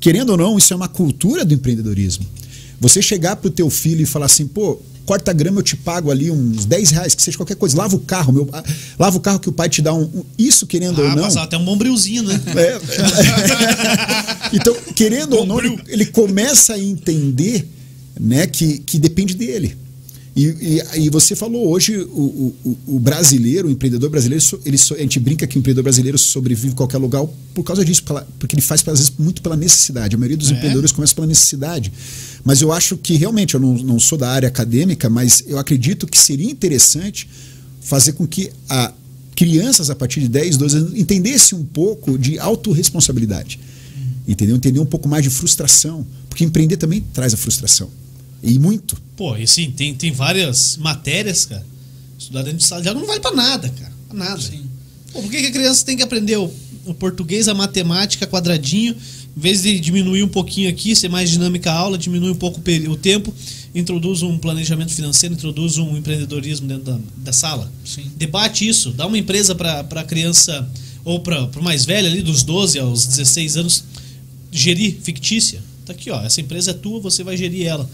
[0.01, 2.27] Querendo ou não, isso é uma cultura do empreendedorismo.
[2.81, 6.31] Você chegar pro teu filho e falar assim, pô, corta grama eu te pago ali
[6.31, 8.49] uns 10 reais, que seja qualquer coisa, lava o carro, meu,
[8.99, 10.03] lava o carro que o pai te dá um.
[10.03, 11.23] um- isso querendo ou Ah, não.
[11.25, 12.39] passava até um bombrilzinho, né?
[12.57, 12.81] É.
[14.53, 17.69] então, querendo ou não, ele, ele começa a entender
[18.19, 19.77] né, que, que depende dele.
[20.37, 25.01] E, e, e você falou hoje, o, o, o brasileiro, o empreendedor brasileiro, ele, a
[25.03, 28.03] gente brinca que o empreendedor brasileiro sobrevive em qualquer lugar por causa disso,
[28.39, 30.17] porque ele faz às vezes muito pela necessidade.
[30.17, 30.55] A maioria dos É.
[30.55, 31.93] empreendedores começa pela necessidade.
[32.45, 36.05] Mas eu acho que realmente, eu não, não sou da área acadêmica, mas eu acredito
[36.05, 37.29] que seria interessante
[37.81, 38.93] fazer com que a
[39.37, 43.61] crianças a partir de 10, 12 anos entendessem um pouco de autorresponsabilidade.
[44.27, 44.57] Entendeu?
[44.57, 46.05] Entender um pouco mais de frustração.
[46.29, 47.89] Porque empreender também traz a frustração.
[48.45, 48.97] E muito.
[49.17, 51.65] Pô, e sim, tem, tem várias matérias, cara.
[52.19, 53.93] Estudar dentro de sala de aula não vale pra nada, cara.
[54.09, 54.41] Pra nada.
[54.41, 54.67] Sim.
[55.13, 56.53] Pô, por que, que a criança tem que aprender o,
[56.85, 58.95] o português, a matemática, quadradinho,
[59.37, 62.61] em vez de diminuir um pouquinho aqui, ser mais dinâmica a aula, diminui um pouco
[62.61, 63.35] o o tempo,
[63.75, 67.73] introduz um planejamento financeiro, introduz um empreendedorismo dentro da, da sala?
[67.85, 68.11] Sim.
[68.17, 70.69] Debate isso, dá uma empresa pra pra criança,
[71.03, 73.85] ou pra pro mais velho ali, dos 12 aos 16 anos,
[74.53, 75.63] gerir, fictícia.
[75.87, 77.89] Tá aqui, ó, essa empresa é tua, você vai gerir ela.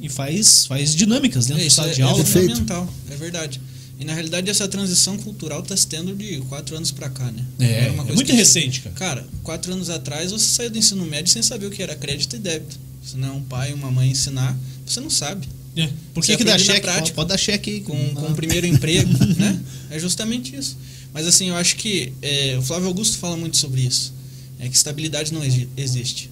[0.00, 2.16] E faz, faz dinâmicas dentro É, isso sala é, de é aula.
[2.22, 2.48] Perfeito.
[2.50, 3.60] fundamental, é verdade.
[3.98, 7.42] E na realidade essa transição cultural está se tendo de quatro anos para cá, né?
[7.58, 8.94] É, é coisa muito recente, cara.
[8.94, 12.36] Cara, quatro anos atrás você saiu do ensino médio sem saber o que era crédito
[12.36, 12.78] e débito.
[13.02, 14.54] Se não é um pai, uma mãe ensinar,
[14.84, 15.48] você não sabe.
[15.76, 15.88] É.
[16.12, 16.80] Por que, que dá cheque?
[16.82, 17.14] Prática.
[17.14, 19.60] pode dar cheque com, com o primeiro emprego, né?
[19.90, 20.76] É justamente isso.
[21.14, 24.12] Mas assim, eu acho que é, o Flávio Augusto fala muito sobre isso.
[24.58, 26.30] É que estabilidade não exi- existe.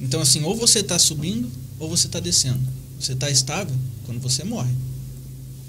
[0.00, 2.60] Então assim, ou você está subindo ou você está descendo.
[2.98, 4.72] Você está estável quando você morre.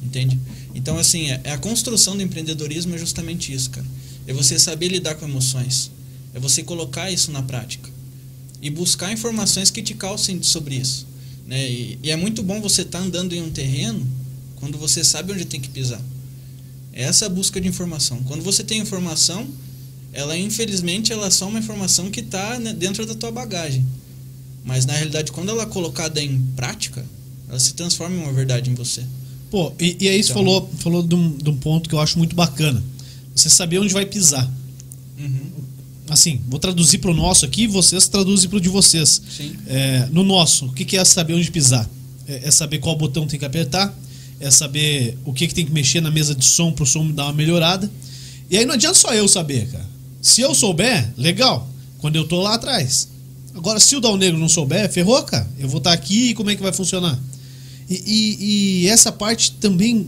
[0.04, 0.40] Entende?
[0.74, 3.86] Então assim, é, é a construção do empreendedorismo é justamente isso, cara.
[4.28, 5.92] É você saber lidar com emoções.
[6.34, 7.90] É você colocar isso na prática.
[8.62, 11.08] E buscar informações que te calcem sobre isso.
[11.48, 11.70] Né?
[11.70, 14.06] E, e é muito bom você estar andando em um terreno
[14.56, 16.02] quando você sabe onde tem que pisar.
[16.92, 18.24] Essa é a busca de informação.
[18.24, 19.48] Quando você tem informação,
[20.14, 23.86] ela infelizmente ela é só uma informação que está dentro da tua bagagem.
[24.66, 27.06] Mas na realidade, quando ela é colocada em prática,
[27.48, 29.04] ela se transforma em uma verdade em você.
[29.52, 32.00] Pô, e, e aí você Então- falou, falou de, um, de um ponto que eu
[32.00, 32.84] acho muito bacana.
[33.36, 34.50] Você saber onde vai pisar.
[36.10, 39.22] Assim, vou traduzir para o nosso aqui, vocês traduzem para o de vocês.
[39.36, 39.56] Sim.
[39.66, 41.90] É, no nosso, o que, que é saber onde pisar?
[42.28, 43.96] É, é saber qual botão tem que apertar,
[44.40, 47.10] é saber o que, que tem que mexer na mesa de som para o som
[47.12, 47.90] dar uma melhorada.
[48.52, 49.86] E aí não adianta só eu saber, cara.
[50.22, 51.68] Se eu souber, legal,
[52.00, 53.08] quando eu tô lá atrás.
[53.56, 55.48] Agora, se o Dal Negro não souber, ferrou, cara.
[55.58, 57.18] Eu vou estar aqui e como é que vai funcionar?
[57.90, 60.08] E, e- e essa parte também,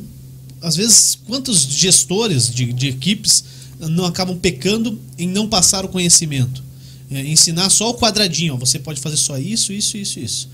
[0.61, 3.43] às vezes, quantos gestores de, de equipes
[3.79, 6.63] não acabam pecando em não passar o conhecimento?
[7.09, 10.49] É, ensinar só o quadradinho, ó, você pode fazer só isso, isso, isso, isso.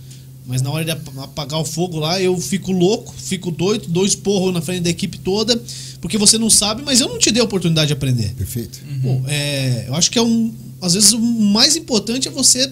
[0.45, 4.05] Mas na hora de ap- apagar o fogo lá, eu fico louco, fico doido, dou
[4.05, 5.59] esporro na frente da equipe toda,
[5.99, 8.33] porque você não sabe, mas eu não te dei a oportunidade de aprender.
[8.35, 8.79] Perfeito.
[9.01, 10.53] Pô, é, eu acho que é um.
[10.81, 12.69] Às vezes o mais importante é você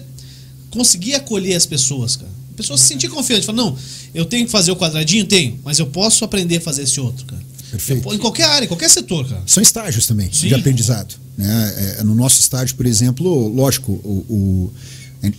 [0.72, 2.30] conseguir acolher as pessoas, cara.
[2.52, 3.46] A pessoa se sentir confiante.
[3.46, 3.76] Fala, não,
[4.14, 5.24] eu tenho que fazer o quadradinho?
[5.24, 7.42] Tenho, mas eu posso aprender a fazer esse outro, cara.
[7.70, 8.02] Perfeito.
[8.02, 9.42] Pô, Em qualquer área, em qualquer setor, cara.
[9.46, 10.48] São estágios também Sim.
[10.48, 11.14] de aprendizado.
[11.36, 11.96] Né?
[11.98, 14.72] É, no nosso estágio, por exemplo, lógico, o, o
[15.22, 15.32] é,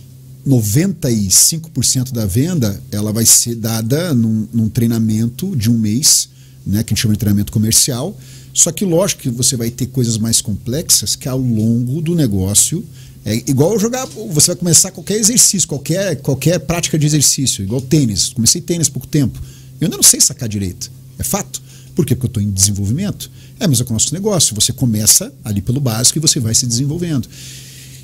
[0.46, 6.28] 95% da venda ela vai ser dada num, num treinamento de um mês,
[6.66, 8.18] né, que a gente chama de treinamento comercial.
[8.52, 12.84] Só que lógico que você vai ter coisas mais complexas que ao longo do negócio
[13.24, 14.06] é igual jogar.
[14.06, 18.30] Você vai começar qualquer exercício, qualquer, qualquer prática de exercício, igual tênis.
[18.30, 19.40] Comecei tênis há pouco tempo.
[19.80, 20.90] Eu ainda não sei sacar direito.
[21.18, 21.62] É fato.
[21.94, 22.14] Por quê?
[22.14, 23.30] Porque eu estou em desenvolvimento.
[23.58, 24.54] É a mesma com o nosso negócio.
[24.54, 27.28] Você começa ali pelo básico e você vai se desenvolvendo.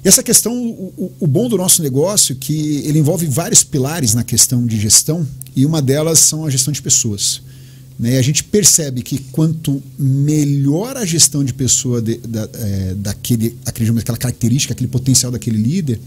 [0.02, 3.62] E essa questão, o, o- o bom do nosso negócio é que ele envolve vários
[3.62, 7.42] pilares na questão de gestão e uma delas são a gestão de pessoas.
[8.00, 8.14] Né?
[8.14, 13.54] E a gente percebe que quanto melhor a gestão de pessoa de- da, é, daquele,
[13.66, 16.00] aquele, aquela característica, aquele potencial daquele líder,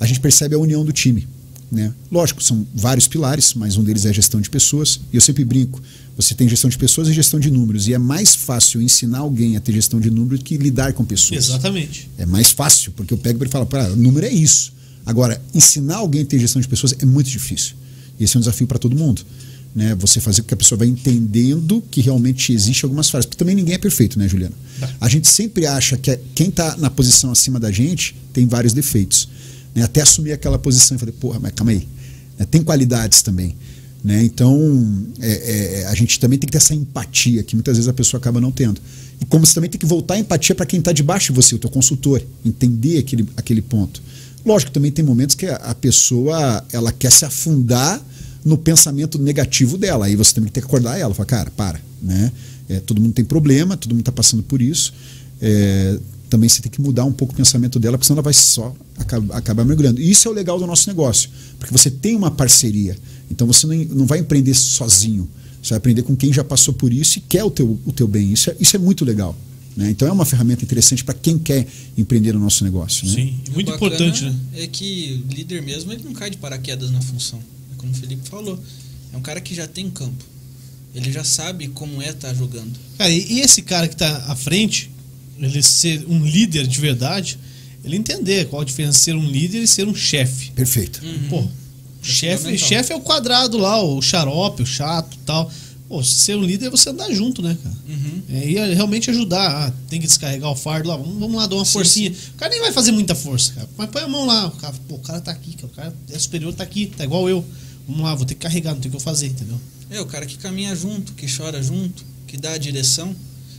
[0.00, 1.26] a gente percebe a união do time.
[1.70, 1.94] Né?
[2.10, 4.98] Lógico, são vários pilares, mas um deles é a gestão de pessoas.
[5.12, 5.80] E eu sempre brinco:
[6.16, 7.86] você tem gestão de pessoas e gestão de números.
[7.86, 11.04] E é mais fácil ensinar alguém a ter gestão de números do que lidar com
[11.04, 11.44] pessoas.
[11.46, 12.10] Exatamente.
[12.18, 14.72] É mais fácil, porque eu pego e falo: para número é isso.
[15.06, 17.74] Agora, ensinar alguém a ter gestão de pessoas é muito difícil.
[18.18, 19.22] E esse é um desafio para todo mundo.
[19.74, 19.94] Né?
[19.96, 23.26] Você fazer com que a pessoa vá entendendo que realmente existe algumas falhas.
[23.26, 24.54] Porque também ninguém é perfeito, né, Juliana?
[25.00, 29.28] A gente sempre acha que quem está na posição acima da gente tem vários defeitos.
[29.74, 29.82] Né?
[29.82, 31.86] Até assumir aquela posição e falei, porra, mas calma aí.
[32.38, 32.46] Né?
[32.50, 33.56] Tem qualidades também.
[34.02, 34.24] Né?
[34.24, 37.92] Então, é, é, a gente também tem que ter essa empatia que muitas vezes a
[37.92, 38.80] pessoa acaba não tendo.
[39.20, 41.54] E como você também tem que voltar a empatia para quem está debaixo de você,
[41.54, 44.02] o teu consultor, entender aquele, aquele ponto.
[44.44, 48.02] Lógico, também tem momentos que a, a pessoa ela quer se afundar
[48.44, 50.06] no pensamento negativo dela.
[50.06, 52.32] Aí você também tem que acordar ela, falar, cara, para, né?
[52.68, 54.92] É, todo mundo tem problema, todo mundo está passando por isso.
[55.40, 58.32] É, também você tem que mudar um pouco o pensamento dela, porque senão ela vai
[58.32, 60.00] só acabar, acabar mergulhando.
[60.00, 61.28] E isso é o legal do nosso negócio,
[61.58, 62.96] porque você tem uma parceria.
[63.30, 65.28] Então você não, não vai empreender sozinho.
[65.60, 68.06] Você vai aprender com quem já passou por isso e quer o teu, o teu
[68.06, 68.32] bem.
[68.32, 69.36] Isso é, isso é muito legal.
[69.76, 69.90] Né?
[69.90, 71.66] Então é uma ferramenta interessante para quem quer
[71.98, 73.06] empreender no nosso negócio.
[73.06, 73.14] Né?
[73.14, 74.24] Sim, muito importante.
[74.24, 74.36] Né?
[74.54, 77.40] É que líder mesmo ele não cai de paraquedas na função.
[77.80, 78.58] É como o Felipe falou.
[79.12, 80.24] É um cara que já tem campo.
[80.94, 82.78] Ele já sabe como é estar tá jogando.
[82.98, 84.90] Cara, e, e esse cara que está à frente,
[85.38, 87.38] ele ser um líder de verdade,
[87.82, 90.50] ele entender qual a diferença de ser um líder e ser um chefe.
[90.50, 91.00] Perfeito.
[91.02, 91.28] Uhum.
[91.28, 91.48] Pô, é
[92.02, 95.50] chefe, chefe é o quadrado lá, o xarope, o chato tal.
[95.88, 97.76] Pô, ser um líder é você andar junto, né, cara?
[97.88, 98.22] Uhum.
[98.28, 99.68] É, e é realmente ajudar.
[99.68, 102.10] Ah, tem que descarregar o fardo lá, vamos, vamos lá, dar uma sim, forcinha.
[102.10, 102.30] Sim.
[102.34, 103.68] O cara nem vai fazer muita força, cara.
[103.76, 106.18] Mas põe a mão lá, o cara, pô, o cara tá aqui, o cara é
[106.18, 107.44] superior, tá aqui, tá igual eu.
[107.90, 109.60] Vamos lá, vou ter que carregar, não tem o que eu fazer, entendeu?
[109.90, 113.14] É, o cara que caminha junto, que chora junto, que dá a direção,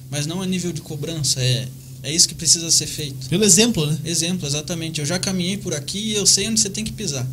[0.10, 1.68] mas não a nível de cobrança, é,
[2.04, 3.28] é isso que precisa ser feito.
[3.28, 4.00] Pelo exemplo, né?
[4.06, 5.00] Exemplo, exatamente.
[5.00, 7.28] Eu já caminhei por aqui e eu sei onde você tem que pisar.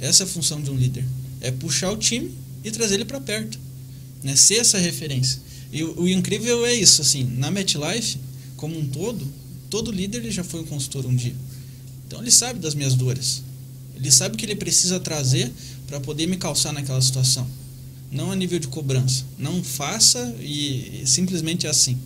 [0.00, 1.04] Essa é a função de um líder.
[1.40, 2.32] É puxar o time
[2.64, 3.58] e trazer ele para perto
[4.22, 4.36] né?
[4.36, 5.40] Ser essa referência.
[5.72, 8.18] E o, o, incrível é isso, assim, na MetLife,
[8.56, 9.26] como um todo,
[9.68, 11.34] todo líder ele já foi um consultor um dia.
[12.06, 13.42] Então ele sabe das minhas dores.
[13.96, 15.52] Ele sabe o que ele precisa trazer
[15.86, 17.46] para poder me calçar naquela situação.
[18.10, 19.24] Não a nível de cobrança.
[19.38, 21.98] Não faça e, simplesmente é assim.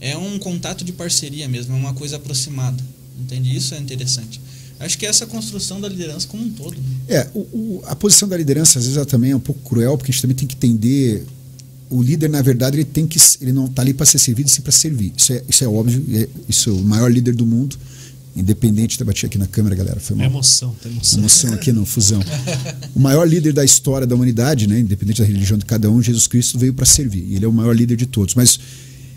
[0.00, 2.82] É um contato de parceria mesmo, é uma coisa aproximada.
[3.18, 3.54] Entende?
[3.54, 4.40] Isso é interessante.
[4.80, 6.76] Acho que é essa construção da liderança como um todo.
[6.76, 6.96] Né?
[7.08, 9.96] É, o, o, a posição da liderança às vezes ela também é um pouco cruel,
[9.96, 11.24] porque a gente também tem que entender
[11.88, 14.62] o líder, na verdade, ele tem que ele não está ali para ser servido, sim
[14.62, 15.12] para servir.
[15.16, 17.78] Isso é, isso é óbvio, é, isso é o maior líder do mundo,
[18.34, 21.18] independente, da batia aqui na câmera, galera, foi uma emoção, tem emoção.
[21.18, 22.20] emoção aqui no fusão.
[22.94, 26.26] o maior líder da história da humanidade, né, independente da religião de cada um, Jesus
[26.26, 27.34] Cristo veio para servir.
[27.34, 28.58] Ele é o maior líder de todos, mas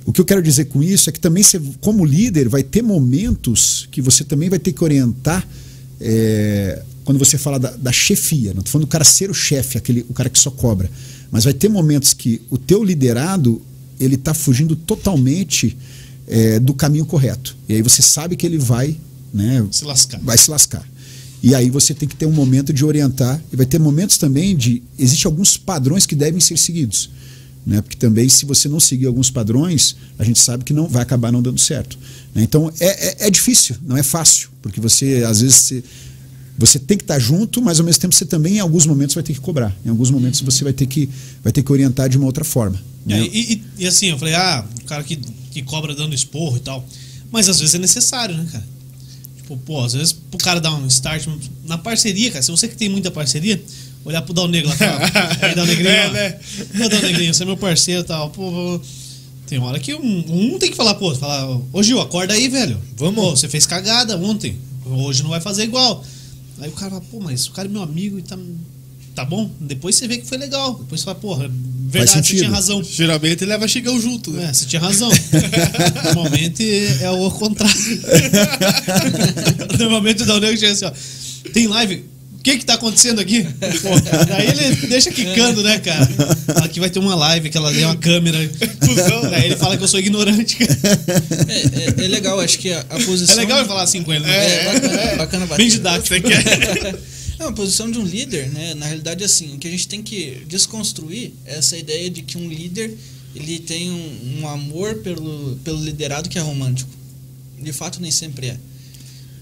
[0.06, 2.82] o que eu quero dizer com isso é que também você, como líder, vai ter
[2.82, 5.48] momentos que você também vai ter que orientar
[6.00, 8.54] é, quando você fala da, da chefia.
[8.54, 10.90] Não estou falando do cara ser o chefe, aquele, o cara que só cobra.
[11.32, 13.62] Mas vai ter momentos que o teu liderado
[14.00, 15.78] ele está fugindo totalmente
[16.28, 17.56] é, do caminho correto.
[17.68, 18.98] E aí você sabe que ele vai
[19.34, 20.20] né, se lascar.
[20.22, 20.88] Vai se lascar.
[21.44, 23.42] E aí você tem que ter um momento de orientar.
[23.52, 24.82] E vai ter momentos também de.
[24.98, 27.10] Existem alguns padrões que devem ser seguidos.
[27.66, 27.82] Né?
[27.82, 31.32] Porque também, se você não seguir alguns padrões, a gente sabe que não vai acabar
[31.32, 31.98] não dando certo.
[32.34, 32.44] Né?
[32.44, 35.84] Então é, é, é, difícil, não é fácil, porque você às vezes você,
[36.58, 39.24] você tem que estar junto, mas ao mesmo tempo você também em alguns momentos vai
[39.24, 39.76] ter que cobrar.
[39.84, 41.10] Em alguns momentos você vai ter que,
[41.44, 42.80] vai ter que orientar de uma outra forma.
[43.04, 43.20] Né?
[43.20, 45.20] É, e, e, e, assim, eu falei, ah, o cara que,
[45.56, 46.86] que cobra dando esporro e tal.
[47.32, 48.68] Mas às vezes é necessário, né, cara?
[49.38, 51.28] Tipo, pô, às vezes pro cara dar um start
[51.64, 52.44] na parceria, cara.
[52.44, 53.64] Se você que tem muita parceria,
[54.04, 56.40] olhar pro Dal Negro lá, falar, aí Dal Negrinho, é, né?
[56.90, 58.30] Dal Negrinho, você é meu parceiro e tal.
[58.32, 58.82] Pô,
[59.48, 62.82] tem hora que um, um tem que falar, pô, falar, ô Gil, acorda aí, velho.
[62.98, 63.24] Vamos.
[63.24, 64.58] Pô, você fez cagada ontem.
[64.86, 66.04] Hoje não vai fazer igual.
[66.60, 68.38] Aí o cara fala, pô, mas o cara é meu amigo e tá.
[69.16, 69.50] Tá bom?
[69.60, 70.76] Depois você vê que foi legal.
[70.76, 71.50] Depois você fala, porra,
[71.88, 72.84] verdade, você tinha razão.
[72.84, 74.50] Geralmente ele leva chegão junto, né?
[74.50, 75.10] É, você tinha razão.
[76.04, 76.64] Normalmente
[77.02, 78.02] é o contrário.
[79.80, 80.92] Normalmente o Dalnego chega assim, ó.
[81.54, 82.04] Tem live,
[82.46, 83.44] que que tá acontecendo aqui?
[83.82, 83.90] Pô,
[84.28, 86.08] daí ele deixa quicando, né, cara?
[86.64, 88.38] Aqui vai ter uma live, que ela tem uma câmera.
[89.32, 90.56] Daí ele fala que eu sou ignorante.
[90.62, 93.36] É, é, é, legal, acho que a, a, posição.
[93.36, 94.38] É legal eu falar assim com ele, né?
[94.38, 96.14] É, é bacana, é, bacana Bem didático.
[97.38, 98.74] Não, a posição de um líder, né?
[98.76, 102.38] Na realidade, assim, o que a gente tem que desconstruir é essa ideia de que
[102.38, 102.96] um líder
[103.36, 106.90] ele tem um, um amor pelo, pelo liderado que é romântico.
[107.62, 108.60] De fato, nem sempre é.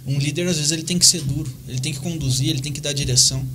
[0.06, 2.74] Um líder, às vezes, ele tem que ser duro, ele tem que conduzir, ele tem
[2.74, 3.46] que dar direção.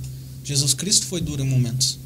[0.43, 1.99] Jesus Cristo foi duro em momentos.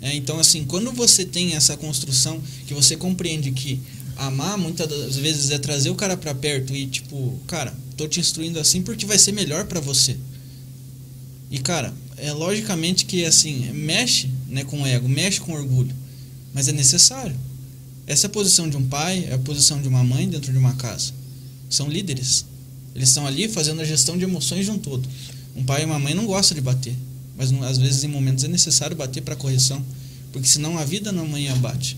[0.00, 3.78] É, então, assim, quando você tem essa construção, que você compreende que
[4.16, 8.20] amar muitas das vezes é trazer o cara para perto e, tipo, cara, tô te
[8.20, 10.16] instruindo assim porque vai ser melhor para você.
[11.50, 15.94] E, cara, é logicamente que, assim, mexe né, com o ego, mexe com o orgulho.
[16.52, 17.36] Mas é necessário.
[18.06, 20.58] Essa é a posição de um pai, é a posição de uma mãe dentro de
[20.58, 21.12] uma casa.
[21.70, 22.44] São líderes.
[22.94, 25.08] Eles estão ali fazendo a gestão de emoções de um todo.
[25.56, 26.94] Um pai e uma mãe não gostam de bater.
[27.36, 29.84] Mas, às vezes, em momentos, é necessário bater para correção.
[30.32, 31.96] Porque senão a vida na amanhã bate.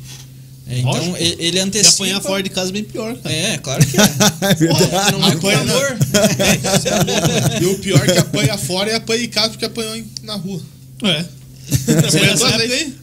[0.68, 1.16] É, então Lógico.
[1.18, 1.94] ele, ele Se antecipa.
[1.94, 3.34] apanhar fora de casa é bem pior, cara.
[3.34, 4.02] É, claro que é.
[4.50, 5.12] É verdade.
[5.12, 5.96] não é com Apanha- amor.
[7.62, 10.60] E o pior é que apanha fora e apanha em casa porque apanhou na rua.
[11.04, 11.24] É.
[11.68, 12.72] Você época vezes.
[12.72, 12.94] aí?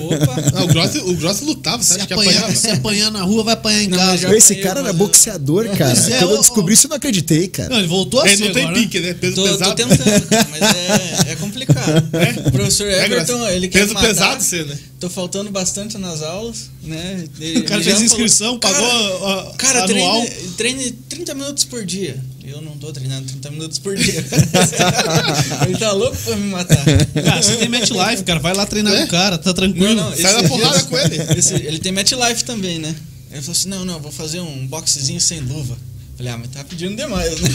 [0.00, 0.50] Opa.
[0.54, 2.56] Não, o Grossi, o Grossi lutava, você Se acha que apanhar, apanhava?
[2.56, 4.34] se apanhar na rua, vai apanhar em Não, casa.
[4.36, 5.94] Esse apanhei, cara era boxeador, cara.
[5.94, 7.68] Pois é, Quando eu descobri isso, eu não acreditei, cara.
[7.68, 9.14] Não, ele voltou a Ele ser não tem agora, pique, né?
[9.14, 9.74] Peso Tô, tô pesado.
[9.76, 12.08] tentando, cara, mas é, é complicado.
[12.46, 13.52] O professor É, Everton, Grossi.
[13.54, 14.08] ele quer Peso matar.
[14.08, 14.78] pesado você, né?
[14.98, 17.24] Tô faltando bastante nas aulas, né?
[17.40, 20.22] Ele- O cara fez me inscrição, falou, pagou Cara, a, cara anual.
[20.26, 22.16] treine, treine 30 minutos por dia.
[22.48, 24.24] Eu não tô treinando 30 minutos por dia.
[25.66, 26.84] ele tá louco pra me matar.
[27.24, 28.40] Cara, você tem MetLife, cara.
[28.40, 29.94] Vai lá treinar com o cara, tá tranquilo.
[29.94, 31.16] Não, não, Sai na esse- porrada com ele.
[31.38, 32.94] Esse- ele tem MetLife também, né?
[33.30, 35.76] Ele falou assim: não, não, vou fazer um boxezinho sem luva.
[36.16, 37.48] Falei, ah, mas tá pedindo demais, né?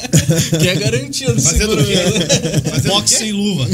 [0.58, 1.40] que é garantido.
[1.42, 3.02] Fazendo seguro mesmo.
[3.02, 3.16] Quê?
[3.16, 3.66] sem luva.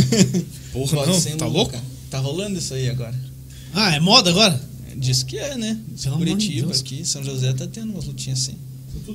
[0.72, 1.72] Porra, Boxe não, sem tá luva, louco?
[1.72, 1.84] cara.
[2.10, 3.14] Tá rolando isso aí agora.
[3.74, 4.60] Ah, é moda agora?
[4.96, 5.78] Diz que é, né?
[6.02, 6.80] Pelo Curitiba Deus.
[6.80, 8.56] aqui, São José tá tendo umas lutinhas assim.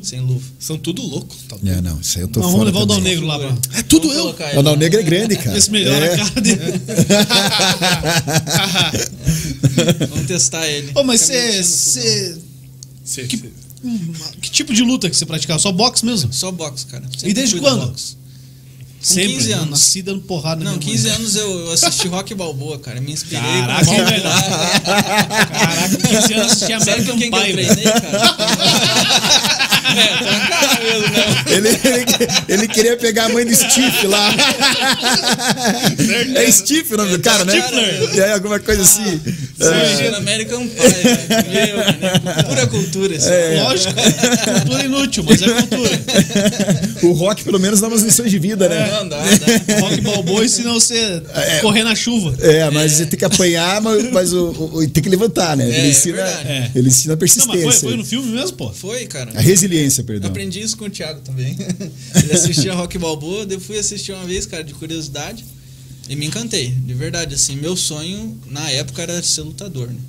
[0.03, 0.45] Sem luva.
[0.59, 1.35] São tudo louco.
[1.49, 1.67] Tá louco.
[1.69, 3.13] É, não, isso aí eu tô Não, fora vamos levar o Dal também.
[3.13, 4.59] Negro lá pra É tudo Vamos eu.
[4.59, 4.75] O Dal.
[4.75, 5.51] Negro é grande, cara.
[5.51, 6.13] ver se melhora É.
[6.13, 6.57] a cara dele.
[10.09, 10.91] Vamos testar ele.
[10.95, 11.57] Ô, mas você.
[11.57, 12.37] Que- cê-
[14.41, 15.59] Que tipo de luta que você praticava?
[15.59, 16.33] Só boxe mesmo?
[16.33, 17.03] Só boxe, cara.
[17.23, 17.87] E desde quando?
[17.87, 18.17] boxe.
[18.99, 19.33] Sempre.
[19.35, 19.69] 15 Eu anos.
[19.69, 21.15] Nasci dando porrada Não, minha 15 mãe.
[21.17, 22.99] anos eu, eu assisti Rock Balboa, cara.
[22.99, 23.39] Me inspirei.
[23.39, 24.23] Caraca, com velho?
[24.83, 29.66] Caraca, 15 anos assistia Sabe American com quem que eu Pie, treinei, cara?
[29.95, 31.27] É, tá um cara mesmo, né?
[31.57, 32.05] Ele, ele,
[32.49, 34.33] ele queria pegar a mãe do Steve lá.
[36.35, 37.59] É Steve o nome do cara, né?
[37.61, 38.19] Stifler.
[38.19, 39.19] É alguma coisa assim.
[39.59, 41.17] Assistindo American Pie, velho.
[41.49, 42.43] Meu, né?
[42.47, 43.27] Pura cultura isso.
[43.29, 43.61] É.
[43.63, 45.99] Lógico, cultura inútil, mas é cultura.
[47.03, 48.89] O rock, pelo menos, dá umas lições de vida, né?
[48.91, 49.79] Não, dá, dá.
[49.79, 52.35] Rock balboa ensina você a correr na chuva.
[52.39, 55.65] É, mas você tem que apanhar, mas, mas o, o- tem que levantar, né?
[55.65, 56.21] É, ele, é ensina.
[56.21, 56.71] É.
[56.75, 57.87] ele ensina a Não, mas foi, persistência.
[57.89, 58.71] foi no filme mesmo, pô?
[58.71, 59.31] Foi, cara.
[59.35, 60.29] A resiliência, perdão.
[60.29, 61.57] Aprendi isso com o Thiago também.
[62.15, 65.43] Ele assistia Rock Balboa, eu fui assistir uma vez, cara, de curiosidade.
[66.09, 67.35] E me encantei, de verdade.
[67.35, 69.99] Assim, meu sonho na época era ser lutador, né?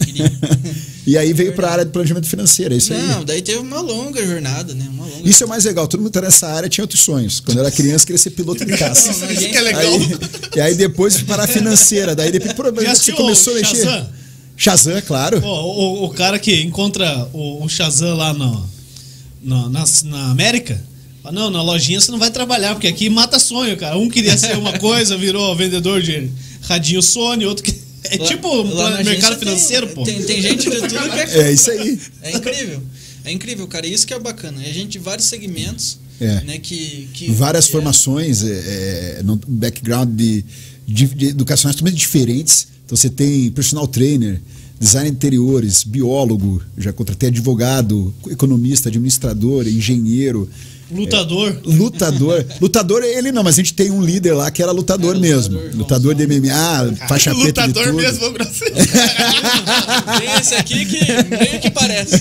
[0.00, 0.32] Eu queria.
[1.06, 3.00] E aí veio para a área de planejamento financeiro, é isso aí.
[3.00, 4.88] Não, daí teve uma longa jornada, né?
[4.90, 5.86] Uma longa Isso é o mais legal.
[5.86, 7.38] Todo mundo que tá nessa área tinha outros sonhos.
[7.38, 9.12] Quando eu era criança, queria ser piloto de caça.
[9.12, 9.82] Não, Isso gente- que é legal.
[9.82, 10.18] Aí,
[10.56, 12.12] e aí depois fui para a financeira.
[12.16, 13.76] Daí depois Já você começou a mexer.
[13.76, 14.08] Shazam?
[14.56, 15.38] Shazam, claro.
[15.46, 18.68] O, o cara que encontra o, o Shazam lá no,
[19.42, 20.82] no- na, na América.
[21.32, 23.98] Não, na lojinha você não vai trabalhar, porque aqui mata sonho, cara.
[23.98, 26.30] Um queria ser uma coisa, virou vendedor de
[26.62, 27.86] radinho Sony, outro que.
[28.08, 30.04] É Lá- tipo lá na mercado financeiro, tem, pô.
[30.04, 31.98] Tem, tem gente de tudo que é É isso aí.
[32.22, 32.82] É incrível.
[33.24, 33.84] É incrível, cara.
[33.84, 34.62] Isso que é bacana.
[34.64, 36.44] É gente de vários segmentos, É.
[36.44, 36.58] né?
[36.58, 40.44] Que, que Várias é, formações, é, é, no background de,
[40.86, 42.68] de, de educacionais totalmente diferentes.
[42.84, 44.40] Então você tem personal trainer,
[44.78, 50.48] design de interiores, biólogo, já contratei advogado, economista, administrador, engenheiro.
[50.90, 51.60] Lutador.
[51.64, 52.46] Lutador.
[52.60, 55.54] lutador, ele não, mas a gente tem um líder lá que era lutador Era mesmo.
[55.58, 57.96] lutador, Lutador de MMA, faixa preta de Lutador tudo.
[57.96, 58.26] mesmo.
[60.18, 60.98] Tem esse aqui que
[61.36, 62.16] meio que parece.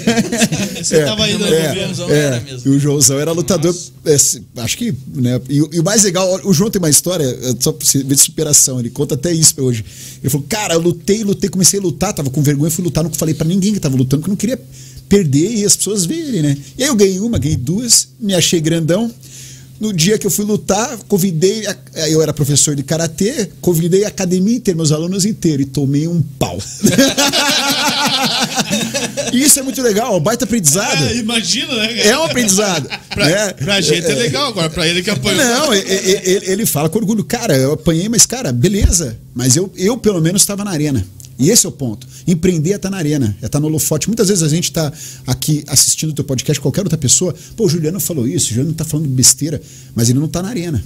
[0.83, 1.75] Você tava aí no é, governo.
[1.95, 2.73] Joãozão é, era mesmo.
[2.73, 3.75] E o Joãozão era lutador.
[4.05, 4.15] é,
[4.61, 4.93] acho que.
[5.13, 7.85] Né, e, o- e o mais legal, o João tem uma história, é, só pra
[7.85, 8.79] você ver de superação.
[8.79, 9.83] Ele conta até isso pra hoje.
[10.21, 13.11] Ele falou: Cara, eu lutei, lutei, comecei a lutar, tava com vergonha, fui lutar, não
[13.13, 14.59] falei pra ninguém que tava lutando, porque eu não queria
[15.09, 16.57] perder e as pessoas verem, né?
[16.77, 19.11] E aí eu ganhei uma, ganhei duas, me achei grandão.
[19.77, 21.67] No dia que eu fui lutar, convidei.
[21.67, 21.75] a-
[22.09, 26.21] Eu era professor de karatê, convidei a academia inteira, meus alunos inteiros, e tomei um
[26.39, 26.57] pau.
[29.33, 31.03] isso é muito legal, um baita aprendizado.
[31.05, 32.09] É, imagina, né, cara?
[32.09, 32.89] É um aprendizado.
[33.15, 33.53] Pra, né?
[33.53, 35.37] pra gente é legal agora, pra ele que apanhou.
[35.41, 39.17] Não, ele, ele fala com orgulho, cara, eu apanhei, mas, cara, beleza.
[39.33, 41.05] Mas eu, eu pelo menos, estava na arena.
[41.37, 42.07] E esse é o ponto.
[42.25, 44.07] Empreender é estar na arena, é estar no holofote.
[44.07, 44.91] Muitas vezes a gente está
[45.27, 48.71] aqui assistindo o teu podcast, qualquer outra pessoa, pô, o Juliano falou isso, o Juliano
[48.71, 49.61] está falando besteira,
[49.93, 50.81] mas ele não está na arena.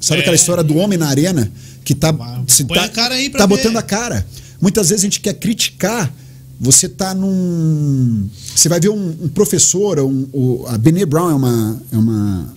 [0.00, 0.20] Sabe É.
[0.22, 1.50] aquela história do homem na arena
[1.84, 2.12] que tá,
[2.48, 3.46] se põe tá, a tá ver.
[3.46, 4.26] botando a cara.
[4.60, 6.12] Muitas vezes a gente quer criticar.
[6.60, 8.28] Você tá num.
[8.54, 12.54] Você vai ver um, um professor, um, o- a Brené Brown é uma, é uma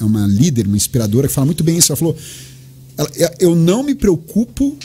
[0.00, 1.90] é uma líder, uma inspiradora que fala muito bem isso.
[1.92, 2.16] Ela falou:
[3.40, 4.76] eu não me preocupo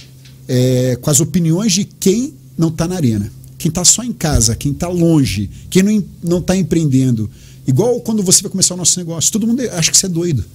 [0.47, 3.31] é, com as opiniões de quem não está na arena.
[3.57, 5.83] Quem está só em casa, quem está longe, quem
[6.23, 7.29] não, está empreendendo.
[7.65, 9.31] Igual quando você vai começar o nosso negócio.
[9.31, 10.45] Todo mundo acha que você é doido.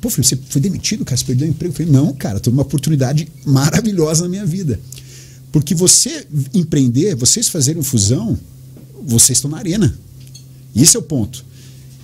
[0.00, 1.16] Pô, Felipe, você foi demitido, cara?
[1.16, 1.72] Você perdeu o emprego?
[1.72, 4.80] Eu falei, não, cara, tô numa oportunidade maravilhosa na minha vida.
[5.52, 8.38] Porque você empreender, vocês fazerem fusão,
[9.06, 9.96] vocês estão na arena.
[10.74, 11.44] Esse é o ponto.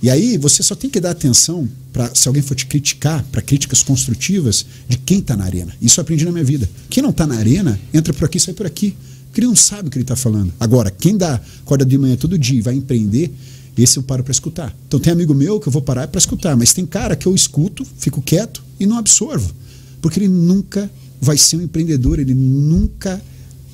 [0.01, 3.41] E aí você só tem que dar atenção para se alguém for te criticar, para
[3.41, 5.73] críticas construtivas de quem está na arena.
[5.81, 6.67] Isso eu aprendi na minha vida.
[6.89, 8.95] Quem não está na arena, entra por aqui, sai por aqui.
[9.27, 10.51] Porque ele não sabe o que ele está falando.
[10.59, 13.31] Agora, quem dá corda de manhã todo dia e vai empreender,
[13.77, 14.75] esse eu paro para escutar.
[14.87, 17.33] Então tem amigo meu que eu vou parar para escutar, mas tem cara que eu
[17.33, 19.53] escuto, fico quieto e não absorvo.
[20.01, 20.89] Porque ele nunca
[21.21, 23.21] vai ser um empreendedor, ele nunca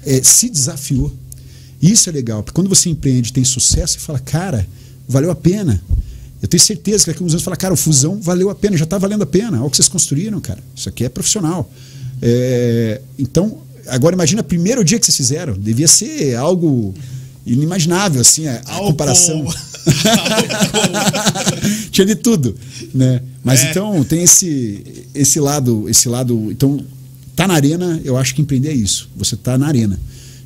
[0.06, 1.12] é, se desafiou.
[1.82, 4.68] Isso é legal, porque quando você empreende, tem sucesso, você fala, cara,
[5.08, 5.82] valeu a pena.
[6.42, 8.78] Eu tenho certeza que daqui a uns anos fala, cara, o fusão valeu a pena,
[8.78, 9.58] já está valendo a pena.
[9.58, 10.60] Olha o que vocês construíram, cara.
[10.76, 11.70] Isso aqui é profissional.
[12.22, 15.54] É, então, agora imagina o primeiro dia que vocês fizeram.
[15.54, 16.94] Devia ser algo
[17.46, 19.46] inimaginável, assim, a, a comparação.
[21.92, 22.56] Tinha de tudo,
[22.94, 23.22] né?
[23.44, 23.70] Mas é.
[23.70, 26.84] então tem esse esse lado, esse lado, então
[27.36, 29.10] tá na arena, eu acho que empreender é isso.
[29.16, 30.00] Você tá na arena.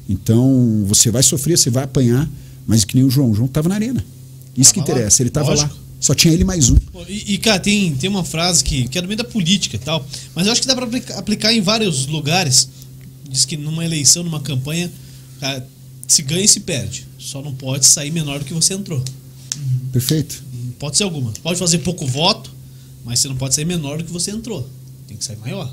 [0.09, 2.29] Então, você vai sofrer, você vai apanhar,
[2.67, 4.03] mas que nem o João, o João tava na arena.
[4.57, 5.23] Isso tava que interessa, lá.
[5.23, 5.73] ele tava Lógico.
[5.73, 5.81] lá.
[5.99, 6.77] Só tinha ele mais um.
[7.07, 9.79] E, e, cara, tem, tem uma frase que, que é do meio da política e
[9.79, 12.67] tal, mas eu acho que dá para aplicar, aplicar em vários lugares.
[13.29, 14.91] Diz que numa eleição, numa campanha,
[15.39, 15.65] cara,
[16.07, 17.05] se ganha e se perde.
[17.19, 19.03] Só não pode sair menor do que você entrou.
[19.91, 20.43] Perfeito.
[20.79, 21.31] Pode ser alguma.
[21.43, 22.51] Pode fazer pouco voto,
[23.05, 24.67] mas você não pode sair menor do que você entrou.
[25.07, 25.71] Tem que sair maior.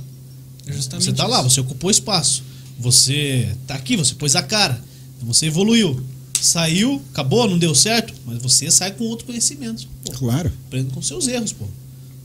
[0.66, 2.42] Justamente você está lá, você ocupou espaço.
[2.78, 4.78] Você está aqui, você pôs a cara.
[5.16, 6.04] Então você evoluiu.
[6.44, 9.88] Saiu, acabou, não deu certo, mas você sai com outro conhecimento.
[10.04, 10.12] Pô.
[10.12, 10.52] Claro.
[10.66, 11.64] Aprenda com seus erros, pô.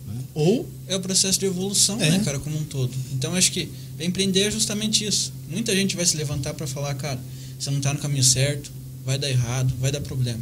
[0.07, 0.21] Né?
[0.33, 0.69] Ou.
[0.87, 2.11] É o processo de evolução, é.
[2.11, 2.91] né, cara, como um todo.
[3.13, 5.31] Então acho que empreender é justamente isso.
[5.49, 7.19] Muita gente vai se levantar para falar, cara,
[7.57, 8.71] você não está no caminho certo,
[9.05, 10.41] vai dar errado, vai dar problema.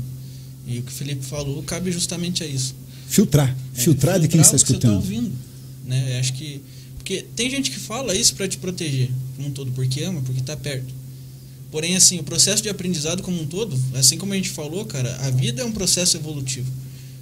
[0.65, 2.75] E o que o Felipe falou cabe justamente a isso.
[3.07, 3.55] Filtrar.
[3.75, 4.81] É, filtrar, de quem está escutando.
[4.81, 5.31] Você está ouvindo.
[5.85, 6.19] Né?
[6.19, 6.61] Acho que.
[6.95, 10.39] Porque tem gente que fala isso para te proteger, como um todo, porque ama, porque
[10.39, 11.00] está perto.
[11.71, 15.15] Porém, assim, o processo de aprendizado como um todo, assim como a gente falou, cara,
[15.21, 16.69] a vida é um processo evolutivo.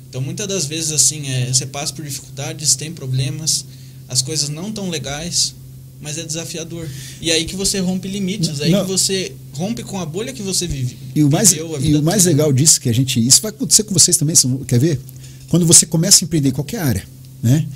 [0.10, 3.64] Então, muitas das vezes, assim, é, você passa por dificuldades, tem problemas,
[4.08, 5.54] as coisas não tão legais,
[6.02, 6.88] mas é desafiador.
[7.22, 8.84] E aí que você rompe limites, aí não.
[8.84, 10.98] que você rompe com a bolha que você vive.
[11.14, 11.62] E o mais, e
[11.96, 13.26] o mais legal disso que a gente.
[13.26, 14.36] Isso vai acontecer com vocês também,
[14.68, 15.00] quer ver?
[15.50, 17.04] Quando você começa a empreender em qualquer área,
[17.44, 17.68] né?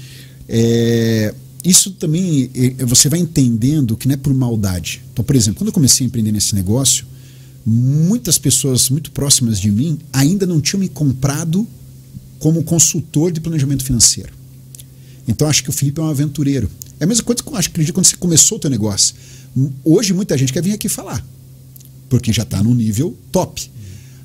[0.50, 1.34] É,
[1.64, 2.50] isso também
[2.80, 5.02] você vai entendendo que não é por maldade.
[5.14, 7.06] Então, por exemplo, quando eu comecei a empreender nesse negócio,
[7.66, 11.68] muitas pessoas muito próximas de mim ainda não tinham me comprado
[12.40, 14.34] como consultor de planejamento financeiro.
[15.26, 16.70] Então, acho que o Felipe é um aventureiro.
[17.00, 19.16] É a mesma coisa que eu acho que quando você começou o teu negócio.
[19.84, 21.26] Hoje muita gente quer vir aqui falar,
[22.10, 23.72] porque já está no nível top.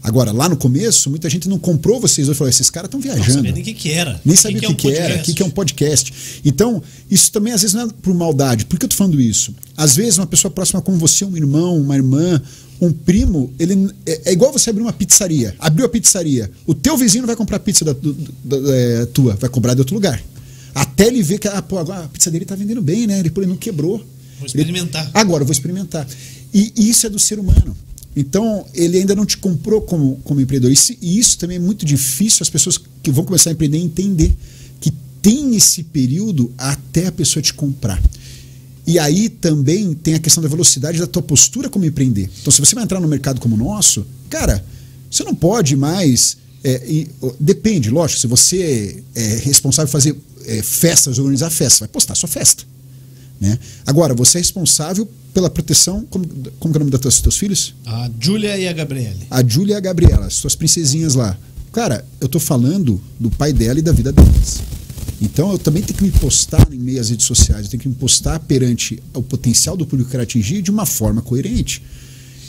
[0.08, 3.26] Agora, lá no começo, muita gente não comprou vocês hoje falou: esses caras estão viajando.
[3.26, 4.20] Não sabia nem o que, que era.
[4.24, 6.40] Nem sabia o que, que, que, é um que era, o que, é um podcast.
[6.44, 8.64] Então, isso também às vezes não é por maldade.
[8.64, 9.54] Por que eu tô falando isso?
[9.76, 12.40] Às vezes, uma pessoa próxima como você, um irmão, uma irmã,
[12.80, 15.54] um primo, ele é, é igual você abrir uma pizzaria.
[15.58, 16.50] Abriu a pizzaria.
[16.66, 19.80] O teu vizinho não vai comprar pizza da, da, da, é, tua, vai comprar de
[19.80, 20.22] outro lugar.
[20.74, 23.18] Até ele ver que ah, pô, agora a pizza dele está vendendo bem, né?
[23.18, 23.98] Ele, pô, ele não quebrou.
[24.38, 25.02] Vou experimentar.
[25.02, 26.06] Ele, agora eu vou experimentar.
[26.54, 27.76] E, e, isso é do ser humano.
[28.18, 30.76] Então, ele ainda não te comprou como, como empreendedor.
[31.00, 34.36] E isso também é muito difícil as pessoas que vão começar a empreender entender
[34.80, 34.92] que
[35.22, 38.02] tem esse período até a pessoa te comprar.
[38.84, 42.28] E aí também tem a questão da velocidade da tua postura como empreender.
[42.40, 44.64] Então, se você vai entrar no mercado como o nosso, cara,
[45.08, 46.38] você não pode mais.
[46.64, 47.08] É, e,
[47.38, 52.28] depende, lógico, se você é responsável por fazer é, festas, organizar festas, vai postar sua
[52.28, 52.64] festa.
[53.40, 53.56] Né?
[53.86, 55.08] Agora, você é responsável
[55.38, 56.04] pela proteção.
[56.10, 56.26] Como,
[56.58, 57.74] como é o nome dos teus, filhos?
[57.86, 59.26] A Júlia e a Gabriele.
[59.30, 61.38] A Júlia e a Gabriela, as suas princesinhas lá.
[61.72, 64.60] Cara, eu estou falando do pai dela e da vida delas.
[65.20, 67.88] Então eu também tenho que me postar em meio às redes sociais, eu tenho que
[67.88, 71.82] me postar perante o potencial do público que eu quero atingir de uma forma coerente.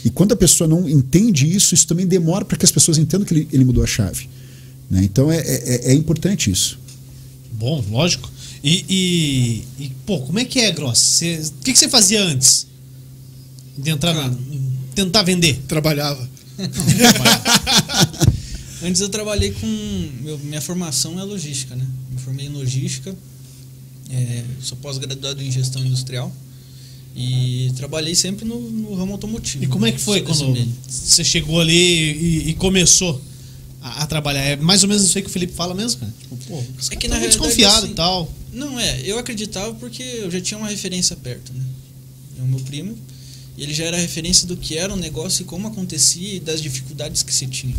[0.03, 3.25] E quando a pessoa não entende isso, isso também demora para que as pessoas entendam
[3.25, 4.29] que ele, ele mudou a chave.
[4.89, 5.03] Né?
[5.03, 6.79] Então é, é, é importante isso.
[7.53, 8.31] Bom, lógico.
[8.63, 11.21] E, e, e, pô, como é que é, Gross?
[11.21, 12.68] O que, que você fazia antes
[13.81, 14.35] de entrar na.
[14.95, 15.59] tentar vender?
[15.67, 16.27] Trabalhava.
[18.83, 20.09] antes eu trabalhei com.
[20.21, 21.85] Meu, minha formação é logística, né?
[22.11, 23.15] Me formei em logística,
[24.09, 26.31] é, sou pós-graduado em gestão industrial.
[27.15, 29.63] E trabalhei sempre no, no ramo automotivo.
[29.63, 30.55] E como é que foi quando
[30.87, 33.19] você chegou ali e, e começou?
[33.81, 34.41] a, a, trabalhar.
[34.41, 36.13] É mais ou menos isso aí que o Felipe fala mesmo, cara.
[36.19, 38.31] Tipo, pô, é que tá na desconfiado assim, e tal.
[38.53, 41.63] Não é, eu acreditava porque eu já tinha uma referência perto, né?
[42.39, 42.97] É o meu primo,
[43.59, 46.61] e ele já era referência do que era o negócio e como acontecia e das
[46.61, 47.75] dificuldades que se tinha.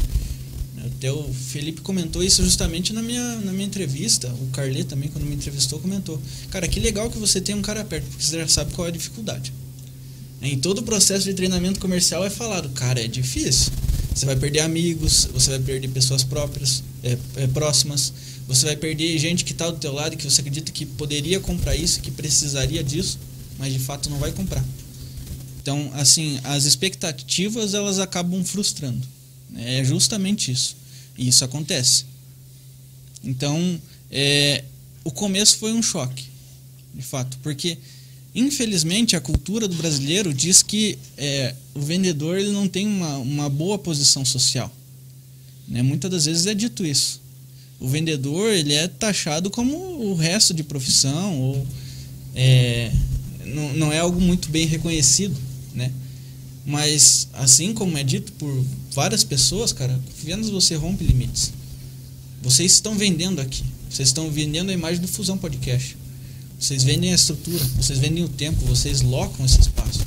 [0.85, 4.28] Até o Felipe comentou isso justamente na minha, na minha entrevista.
[4.28, 6.20] O Carlet também, quando me entrevistou, comentou:
[6.51, 8.91] Cara, que legal que você tem um cara perto, porque você já sabe qual é
[8.91, 9.55] a dificuldade.
[10.43, 13.72] Em todo o processo de treinamento comercial é falado: Cara, é difícil.
[14.14, 18.12] Você vai perder amigos, você vai perder pessoas próprias, é, é, próximas,
[18.47, 21.74] você vai perder gente que está do teu lado que você acredita que poderia comprar
[21.74, 23.18] isso, que precisaria disso,
[23.59, 24.62] mas de fato não vai comprar.
[25.61, 29.07] Então, assim, as expectativas elas acabam frustrando.
[29.57, 30.77] É justamente isso.
[31.19, 32.07] E isso acontece.
[33.23, 33.81] Então,
[34.11, 34.65] é,
[35.05, 36.25] o começo foi um choque,
[36.95, 37.77] de fato, porque
[38.35, 43.51] infelizmente a cultura do brasileiro diz que é, o vendedor ele não tem uma, uma
[43.51, 44.73] boa posição social.
[45.69, 45.83] Né?
[45.83, 47.21] Muitas das vezes é dito isso.
[47.79, 51.67] O vendedor ele é taxado como o resto de profissão ou
[52.35, 52.91] é,
[53.45, 55.37] não, não é algo muito bem reconhecido,
[55.81, 55.93] né?
[56.64, 61.53] Mas assim como é dito por várias pessoas, cara, vendas você rompe limites.
[62.43, 63.64] Vocês estão vendendo aqui.
[63.89, 65.97] Vocês estão vendendo a imagem do Fusão Podcast.
[66.59, 70.01] Vocês vendem a estrutura, vocês vendem o tempo, vocês locam esse espaço.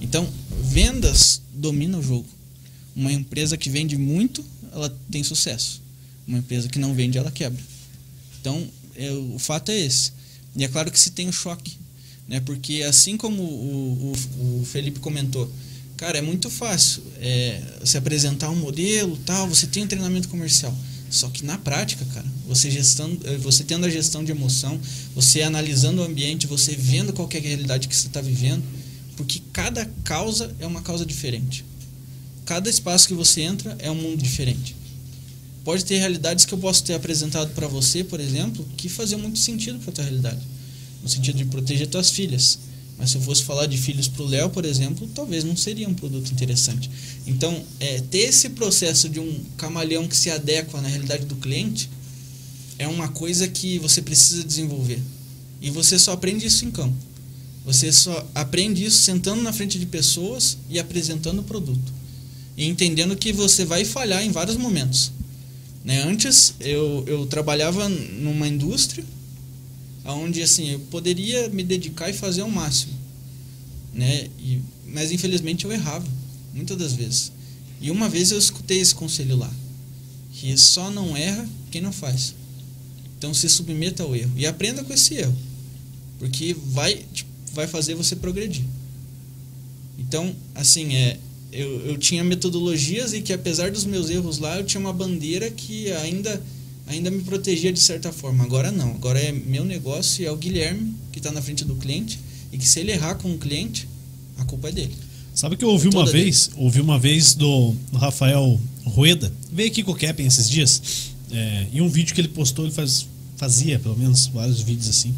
[0.00, 0.28] Então,
[0.62, 2.26] vendas domina o jogo.
[2.94, 5.80] Uma empresa que vende muito, ela tem sucesso.
[6.26, 7.62] Uma empresa que não vende, ela quebra.
[8.40, 10.12] Então, é, o fato é esse.
[10.56, 11.78] E é claro que se tem o um choque,
[12.30, 12.40] né?
[12.40, 14.12] Porque assim como o,
[14.46, 15.50] o, o Felipe comentou,
[16.00, 20.74] Cara, é muito fácil é, se apresentar um modelo, tal, você tem um treinamento comercial.
[21.10, 24.80] Só que na prática, cara, você, gestando, é, você tendo a gestão de emoção,
[25.14, 28.64] você analisando o ambiente, você vendo qual é a realidade que você está vivendo,
[29.14, 31.66] porque cada causa é uma causa diferente.
[32.46, 34.74] Cada espaço que você entra é um mundo diferente.
[35.62, 39.38] Pode ter realidades que eu posso ter apresentado para você, por exemplo, que faziam muito
[39.38, 40.40] sentido para a tua realidade.
[41.02, 42.58] No sentido de proteger tuas filhas
[43.00, 45.88] mas se eu fosse falar de filhos para o Léo, por exemplo, talvez não seria
[45.88, 46.90] um produto interessante.
[47.26, 51.88] Então, é, ter esse processo de um camaleão que se adequa na realidade do cliente
[52.78, 55.00] é uma coisa que você precisa desenvolver.
[55.62, 56.94] E você só aprende isso em campo.
[57.64, 61.94] Você só aprende isso sentando na frente de pessoas e apresentando o produto.
[62.54, 65.10] E entendendo que você vai falhar em vários momentos.
[65.82, 66.02] Né?
[66.02, 69.04] Antes, eu, eu trabalhava numa indústria
[70.04, 72.92] onde assim eu poderia me dedicar e fazer o máximo,
[73.92, 74.28] né?
[74.38, 76.06] E, mas infelizmente eu errava
[76.54, 77.32] muitas das vezes.
[77.80, 79.50] E uma vez eu escutei esse conselho lá,
[80.32, 82.34] que só não erra quem não faz.
[83.18, 85.36] Então se submeta ao erro e aprenda com esse erro,
[86.18, 88.64] porque vai tipo, vai fazer você progredir.
[89.98, 91.18] Então assim é
[91.52, 95.50] eu, eu tinha metodologias e que apesar dos meus erros lá eu tinha uma bandeira
[95.50, 96.42] que ainda
[96.90, 98.44] ainda me protegia de certa forma.
[98.44, 98.90] Agora não.
[98.90, 102.18] Agora é meu negócio e é o Guilherme que está na frente do cliente
[102.52, 103.88] e que se ele errar com o cliente,
[104.36, 104.94] a culpa é dele.
[105.34, 106.64] Sabe que eu ouvi uma vez, dele.
[106.64, 110.82] ouvi uma vez do, do Rafael Rueda, veio aqui com o Kevin esses dias,
[111.30, 115.14] é, e um vídeo que ele postou, ele faz, fazia pelo menos vários vídeos assim.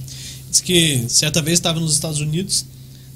[0.50, 2.66] Diz que certa vez estava nos Estados Unidos,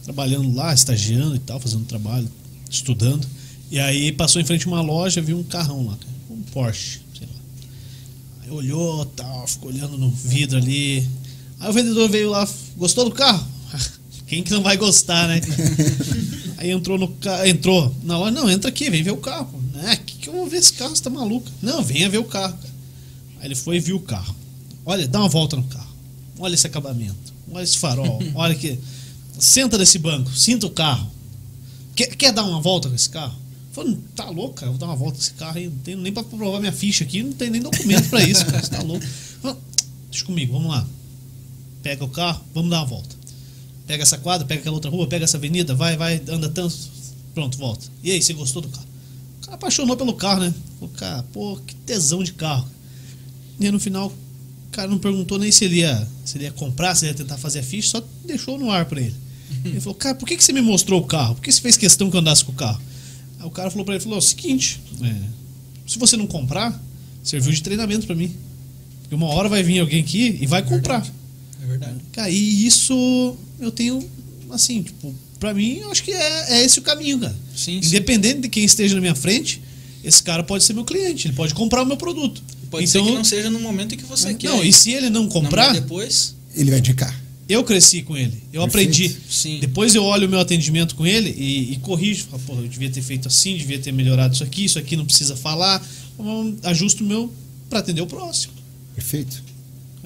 [0.03, 2.29] trabalhando lá, estagiando e tal, fazendo trabalho,
[2.71, 3.27] estudando.
[3.71, 5.99] E aí passou em frente a uma loja, viu um carrão lá,
[6.31, 7.06] um Porsche
[8.55, 11.07] olhou, tal, ficou olhando no vidro ali.
[11.59, 13.47] Aí o vendedor veio lá, gostou do carro?
[14.27, 15.41] Quem que não vai gostar, né?
[16.59, 19.63] Aí entrou no carro, entrou na loja, não, entra aqui, vem ver o carro.
[19.85, 21.49] É, que, que eu vou ver esse carro, você tá maluco?
[21.63, 22.57] Não, venha ver o carro.
[23.41, 24.35] Aí ele foi e viu o carro.
[24.85, 25.95] Olha, dá uma volta no carro.
[26.39, 27.35] Olha esse acabamento.
[27.53, 28.23] Olha esse farol.
[28.35, 28.79] Olha que.
[29.39, 31.11] Senta nesse banco, sinta o carro.
[31.95, 33.37] Quer, quer dar uma volta com esse carro?
[33.77, 36.25] Falei, tá louco, cara, vou dar uma volta nesse carro aí, não tenho nem pra
[36.25, 39.05] provar minha ficha aqui, não tem nem documento pra isso, cara, você tá louco.
[39.43, 39.59] Falei,
[40.11, 40.89] deixa comigo, vamos lá.
[41.83, 43.15] Pega o carro, vamos dar uma volta.
[43.87, 46.75] Pega essa quadra, pega aquela outra rua, pega essa avenida, vai, vai, anda tanto.
[47.35, 47.87] Pronto, volta.
[48.03, 48.87] E aí, você gostou do carro?
[49.43, 50.55] O cara apaixonou pelo carro, né?
[50.81, 52.67] Falei, cara, pô, que tesão de carro.
[53.61, 56.95] E no final, o cara não perguntou nem se ele ia, se ele ia comprar,
[56.95, 59.15] se ele ia tentar fazer a ficha, só deixou no ar pra ele.
[59.67, 61.35] Ele falou, cara, por que, que você me mostrou o carro?
[61.35, 62.81] Por que você fez questão que eu andasse com o carro?
[63.47, 65.15] Aí o cara falou para ele, falou, o seguinte, é,
[65.87, 66.83] se você não comprar,
[67.23, 68.35] serviu de treinamento para mim.
[69.03, 70.99] Porque uma hora vai vir alguém aqui e vai é comprar.
[70.99, 71.13] Verdade.
[71.63, 71.95] É verdade.
[72.13, 74.05] Cara, e isso eu tenho,
[74.51, 77.37] assim, tipo, pra mim, eu acho que é, é esse o caminho, cara.
[77.57, 78.41] Sim, Independente sim.
[78.41, 79.63] de quem esteja na minha frente,
[80.03, 82.43] esse cara pode ser meu cliente, ele pode comprar o meu produto.
[82.69, 84.49] Pode então, ser que não seja no momento em que você não, quer.
[84.49, 85.69] Não, e se ele não comprar.
[85.69, 86.35] Não, depois.
[86.53, 87.26] Ele vai indicar.
[87.49, 88.67] Eu cresci com ele, eu Perfeito.
[88.91, 89.17] aprendi.
[89.31, 89.59] Sim.
[89.61, 92.25] Depois eu olho o meu atendimento com ele e, e corrijo.
[92.29, 95.05] Falo, Pô, eu devia ter feito assim, devia ter melhorado isso aqui, isso aqui não
[95.07, 95.81] precisa falar.
[96.65, 97.33] Ajusto o meu
[97.71, 98.53] para atender o próximo.
[98.95, 99.43] Perfeito.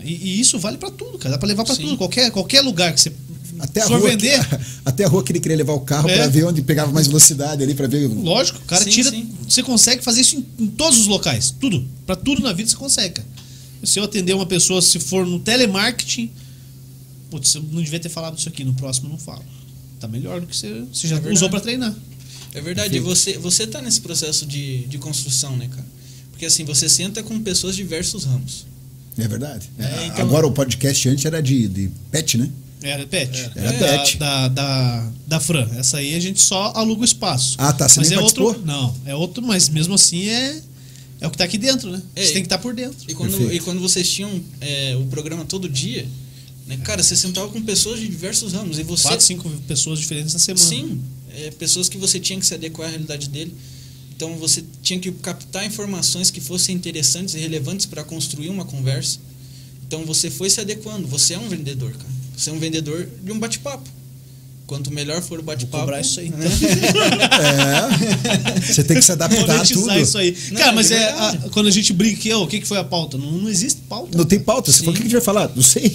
[0.02, 1.32] E, e isso vale para tudo, cara.
[1.34, 1.96] Dá para levar para tudo.
[1.96, 3.12] Qualquer, qualquer lugar que você
[3.58, 4.38] Até a, rua, vender,
[4.84, 6.16] até a rua que ele queria levar o carro É.
[6.16, 8.06] pra ver onde pegava mais velocidade ali, pra ver.
[8.06, 9.10] lógico, o cara Sim, tira.
[9.10, 9.28] sim.
[9.48, 11.54] Você consegue fazer isso em, em todos os locais.
[11.58, 11.86] Tudo.
[12.06, 13.28] Pra tudo na vida você consegue, cara.
[13.84, 16.30] Se eu atender uma pessoa, se for no telemarketing,
[17.30, 19.44] putz, eu não devia ter falado isso aqui, no próximo eu não falo.
[19.98, 21.94] Tá melhor do que você, você já É usou pra treinar.
[22.54, 25.86] É verdade, e você, você tá nesse processo de, de construção, né, cara?
[26.32, 28.66] Porque assim, você senta com pessoas de diversos ramos.
[29.18, 29.70] É verdade.
[29.78, 32.50] É, então- Agora o podcast antes era de, de pet, né?
[32.82, 33.50] Era pet.
[33.54, 34.16] Era da, pet.
[34.16, 35.68] Da, da, da Fran.
[35.76, 37.56] Essa aí a gente só aluga o espaço.
[37.58, 37.86] Ah, tá.
[37.86, 38.48] Você mas nem é participou?
[38.48, 38.64] outro.
[38.64, 40.62] Não, é outro, mas mesmo assim é.
[41.20, 42.00] É o que tá aqui dentro, né?
[42.16, 42.96] É, Você tem que estar por dentro.
[43.06, 43.52] E quando, Perfeito.
[43.54, 46.08] e quando vocês tinham é, o programa todo dia,
[46.76, 48.78] né, cara, você sentava com pessoas de diversos ramos.
[48.78, 49.08] E você.
[49.08, 50.64] Quatro, cinco pessoas diferentes na semana.
[50.64, 51.02] Sim,
[51.34, 53.52] é, pessoas que você tinha que se adequar à realidade dele.
[54.14, 59.18] Então você tinha que captar informações que fossem interessantes e relevantes para construir uma conversa.
[59.86, 61.08] Então você foi se adequando.
[61.08, 62.10] Você é um vendedor, cara.
[62.36, 63.88] Você é um vendedor de um bate-papo.
[64.70, 65.80] Quanto melhor for o bate-papo.
[65.82, 66.38] cobrar isso aí, então.
[66.38, 66.46] né?
[68.56, 68.60] É.
[68.72, 69.98] Você tem que se adaptar a tudo.
[69.98, 70.36] isso aí.
[70.52, 70.98] Não, Cara, mas é.
[71.06, 71.40] verdade.
[71.44, 73.18] a- quando a gente brinca o que, que foi a pauta?
[73.18, 74.16] Não, não existe pauta.
[74.16, 74.70] Não tem pauta.
[74.70, 75.50] Você falou o que a gente vai falar?
[75.56, 75.90] Não sei.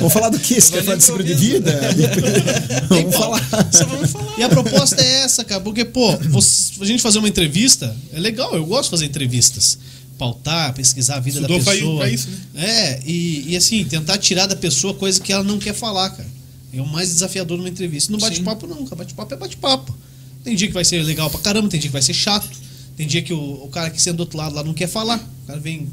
[0.00, 0.60] Vamos falar do quê?
[0.60, 1.80] Você quer falar de seguro de vida?
[2.90, 3.38] Vamos pauta.
[3.42, 3.68] falar.
[3.72, 4.34] Só vamos falar.
[4.38, 8.20] E a proposta é essa, cara, porque, pô, você- a gente fazer uma entrevista é
[8.20, 9.78] legal, eu gosto de fazer entrevistas.
[10.18, 11.98] Pautar, pesquisar a vida Estudou da pra- pessoa.
[12.00, 12.66] pra isso, né?
[12.66, 16.28] É, e, e assim, tentar tirar da pessoa coisa que ela não quer falar, cara.
[16.72, 18.12] É o mais desafiador numa entrevista.
[18.12, 18.26] No Sim.
[18.26, 18.96] bate-papo, não, cara.
[18.96, 19.96] Bate-papo é bate-papo.
[20.44, 22.48] Tem dia que vai ser legal pra caramba, tem dia que vai ser chato.
[22.96, 25.18] Tem dia que o, o cara que senta do outro lado lá não quer falar.
[25.44, 25.88] O cara vem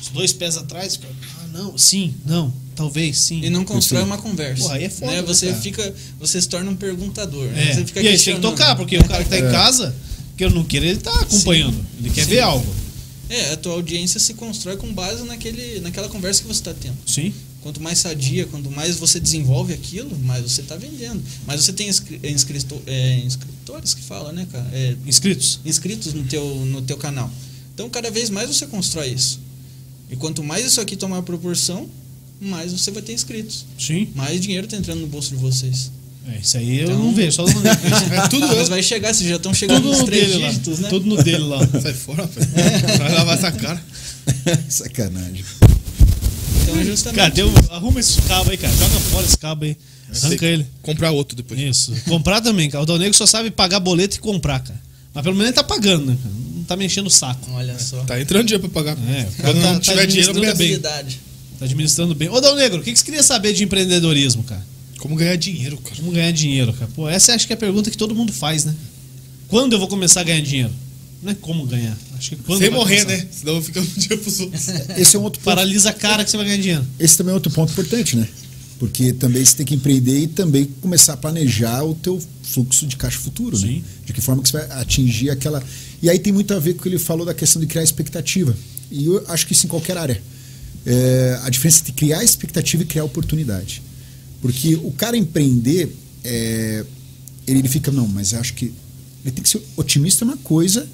[0.00, 1.14] os dois pés atrás, cara.
[1.42, 3.40] Ah, não, sim, não, talvez, sim.
[3.44, 4.62] E não constrói uma conversa.
[4.62, 5.20] Porra, aí é foda, né?
[5.20, 5.60] né, Você cara?
[5.60, 5.94] fica.
[6.18, 7.46] Você se torna um perguntador.
[7.48, 7.70] né?
[7.70, 7.74] É.
[7.74, 9.94] Você fica E aí tem que tocar, porque o cara que tá em casa,
[10.36, 11.78] que eu não queira, ele tá acompanhando.
[11.98, 12.30] Ele quer Sim.
[12.30, 12.74] ver algo.
[13.28, 16.96] É, a tua audiência se constrói com base naquele, naquela conversa que você está tendo.
[17.06, 17.32] Sim.
[17.62, 21.22] Quanto mais sadia, quanto mais você desenvolve aquilo, mais você está vendendo.
[21.46, 24.66] Mais você tem inscri é, inscrito- é, inscritores que fala, né, cara?
[24.72, 25.60] É, Inscritos?
[25.64, 27.30] inscritos no teu, no teu canal.
[27.74, 29.40] Então, cada vez mais você constrói isso.
[30.10, 31.86] E quanto mais isso aqui tomar proporção,
[32.40, 33.66] mais você vai ter inscritos.
[33.78, 34.08] Sim.
[34.14, 35.90] Mais dinheiro tá entrando no bolso de vocês.
[36.26, 37.50] É, isso aí eu Então- não vejo, só no
[38.14, 38.66] É tudo Mas eu.
[38.68, 40.48] vai chegar, vocês já estão chegando Tudo nos no três dele lá.
[40.48, 40.88] dígitos, né?
[40.88, 41.58] Tudo no dele lá.
[41.80, 42.46] Sai fora, rapaz.
[42.98, 43.82] Vai lavar essa cara.
[44.68, 45.44] Sacanagem.
[46.70, 47.16] Então, é justamente.
[47.18, 48.72] Cara, deu, arruma esse cabo aí, cara.
[48.74, 49.76] Joga fora esse cabo aí.
[50.22, 50.66] Arranca ele.
[50.82, 51.60] Comprar outro depois.
[51.60, 51.92] Isso.
[52.08, 52.82] Comprar também, cara.
[52.82, 54.80] O Dal Negro só sabe pagar boleto e comprar, cara.
[55.14, 56.16] Mas pelo menos ele tá pagando, né?
[56.22, 56.34] cara?
[56.56, 57.50] Não tá me enchendo o saco.
[57.52, 58.02] Olha só.
[58.04, 58.98] Tá entrando dinheiro pra pagar.
[59.08, 60.78] É, Quando tá- não tá tiver dinheiro, administrando pensa bem.
[61.58, 62.28] Tá administrando bem.
[62.28, 64.64] Ô, Dal Negro, o que, que você queria saber de empreendedorismo, cara?
[64.98, 65.96] Como ganhar dinheiro, cara.
[65.96, 66.90] Como ganhar dinheiro, cara?
[66.94, 68.74] Pô, essa acho que é a pergunta que todo mundo faz, né?
[69.48, 70.70] Quando eu vou começar a ganhar dinheiro?
[71.22, 71.96] Não é como ganhar.
[72.16, 73.22] Acho que quando Sem morrer, começar.
[73.24, 73.28] né?
[73.30, 74.68] Senão fica um dia pros outros.
[74.96, 75.54] Esse é um outro ponto.
[75.54, 76.86] Paralisa a cara que você vai ganhar dinheiro.
[76.98, 78.26] Esse também é outro ponto importante, né?
[78.78, 82.96] Porque também você tem que empreender e também começar a planejar o teu fluxo de
[82.96, 83.66] caixa futuro, né?
[83.66, 83.84] Sim.
[84.06, 85.62] De que forma que você vai atingir aquela...
[86.02, 87.82] E aí tem muito a ver com o que ele falou da questão de criar
[87.84, 88.56] expectativa.
[88.90, 90.22] E eu acho que isso em qualquer área.
[90.86, 93.82] É, a diferença entre criar expectativa e criar oportunidade.
[94.40, 95.94] Porque o cara empreender,
[96.24, 96.84] é,
[97.46, 98.72] ele, ele fica, não, mas eu acho que
[99.22, 100.88] ele tem que ser otimista é uma coisa,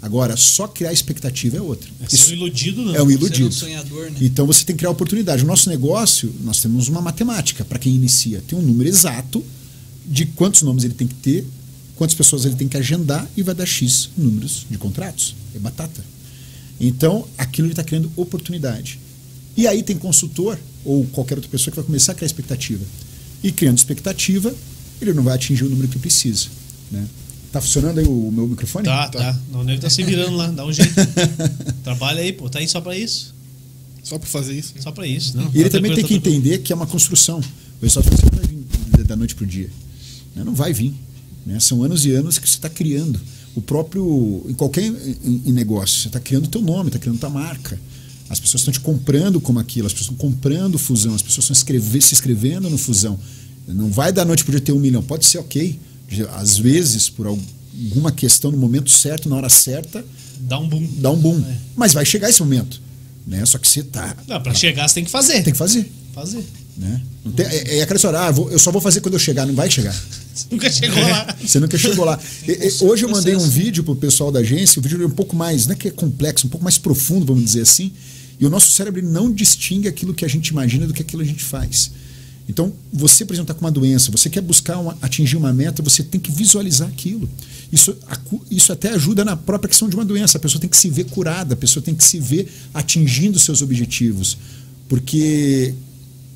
[0.00, 1.88] agora só criar expectativa é outra.
[2.00, 2.94] É ser um iludido, não.
[2.94, 3.48] é um iludido.
[3.48, 4.18] um sonhador, né?
[4.20, 5.42] Então você tem que criar oportunidade.
[5.42, 8.42] O nosso negócio, nós temos uma matemática para quem inicia.
[8.46, 9.44] Tem um número exato
[10.06, 11.46] de quantos nomes ele tem que ter,
[11.96, 15.34] quantas pessoas ele tem que agendar e vai dar X números de contratos.
[15.54, 16.04] É batata.
[16.78, 19.00] Então, aquilo ele está criando oportunidade.
[19.56, 22.84] E aí tem consultor ou qualquer outra pessoa que vai começar a criar expectativa.
[23.42, 24.54] E criando expectativa,
[25.00, 26.48] ele não vai atingir o número que precisa.
[26.90, 27.06] Né?
[27.56, 28.84] Tá funcionando aí o meu microfone?
[28.84, 29.34] Tá, tá.
[29.54, 30.92] O nego tá se virando lá, dá um jeito.
[31.82, 32.50] Trabalha aí, pô.
[32.50, 33.34] Tá aí só pra isso.
[34.02, 34.74] Só pra fazer isso.
[34.74, 34.82] né?
[34.82, 35.34] Só pra isso.
[35.34, 36.36] Não, E ele Tá também tem que tá tranquilo.
[36.44, 37.38] entender que é uma construção.
[37.38, 39.70] O pessoal fala assim, "Não vai vir da noite para o dia.
[40.34, 40.44] Né?
[40.44, 40.92] Não vai vir.
[41.46, 41.58] né?
[41.58, 43.18] São anos e anos que você está criando.
[43.54, 44.44] O próprio.
[44.48, 47.80] Em qualquer em- em negócio, você está criando o teu nome, está criando tua marca.
[48.28, 51.54] As pessoas estão te comprando como aquilo, as pessoas estão comprando fusão, as pessoas estão
[51.54, 53.18] escrever- se inscrevendo no fusão.
[53.66, 55.02] Não vai da noite para o dia ter um milhão.
[55.02, 55.78] Pode ser ok.
[56.34, 60.04] Às vezes, por alguma questão, no momento certo, na hora certa,
[60.40, 60.88] Dá um boom.
[60.98, 61.44] dá um boom.
[61.48, 61.56] É.
[61.74, 62.80] Mas vai chegar esse momento.
[63.26, 63.44] Né?
[63.44, 64.16] Só que você tá.
[64.28, 65.42] Não, pra chegar você tem que fazer.
[65.42, 65.90] Tem que fazer.
[66.14, 66.44] fazer.
[66.76, 67.00] Né?
[67.24, 69.46] Não tem- é, é aquela história, ah, vou- eu só vou fazer quando eu chegar,
[69.46, 69.94] não vai chegar.
[70.36, 71.36] Você nunca chegou lá.
[71.42, 72.20] Você nunca chegou lá.
[72.46, 75.34] E- hoje eu mandei um vídeo pro pessoal da agência, o vídeo é um pouco
[75.34, 77.90] mais, não é que é complexo, um pouco mais profundo, vamos dizer assim.
[78.38, 81.28] E o nosso cérebro não distingue aquilo que a gente imagina do que aquilo que
[81.30, 81.90] a gente faz.
[82.48, 85.82] Então, você, por exemplo, está com uma doença, você quer buscar uma- atingir uma meta,
[85.82, 87.28] você tem que visualizar aquilo.
[87.72, 87.96] Isso,
[88.50, 90.38] isso até ajuda na própria questão de uma doença.
[90.38, 93.62] A pessoa tem que se ver curada, a pessoa tem que se ver atingindo seus
[93.62, 94.38] objetivos.
[94.88, 95.74] Porque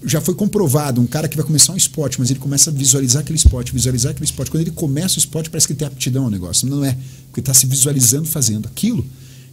[0.05, 3.21] já foi comprovado, um cara que vai começar um esporte, mas ele começa a visualizar
[3.21, 4.51] aquele esporte, visualizar aquele esporte.
[4.51, 6.67] Quando ele começa o esporte, parece que ele tem aptidão ao negócio.
[6.67, 6.97] Não é,
[7.27, 9.07] porque está se visualizando fazendo aquilo.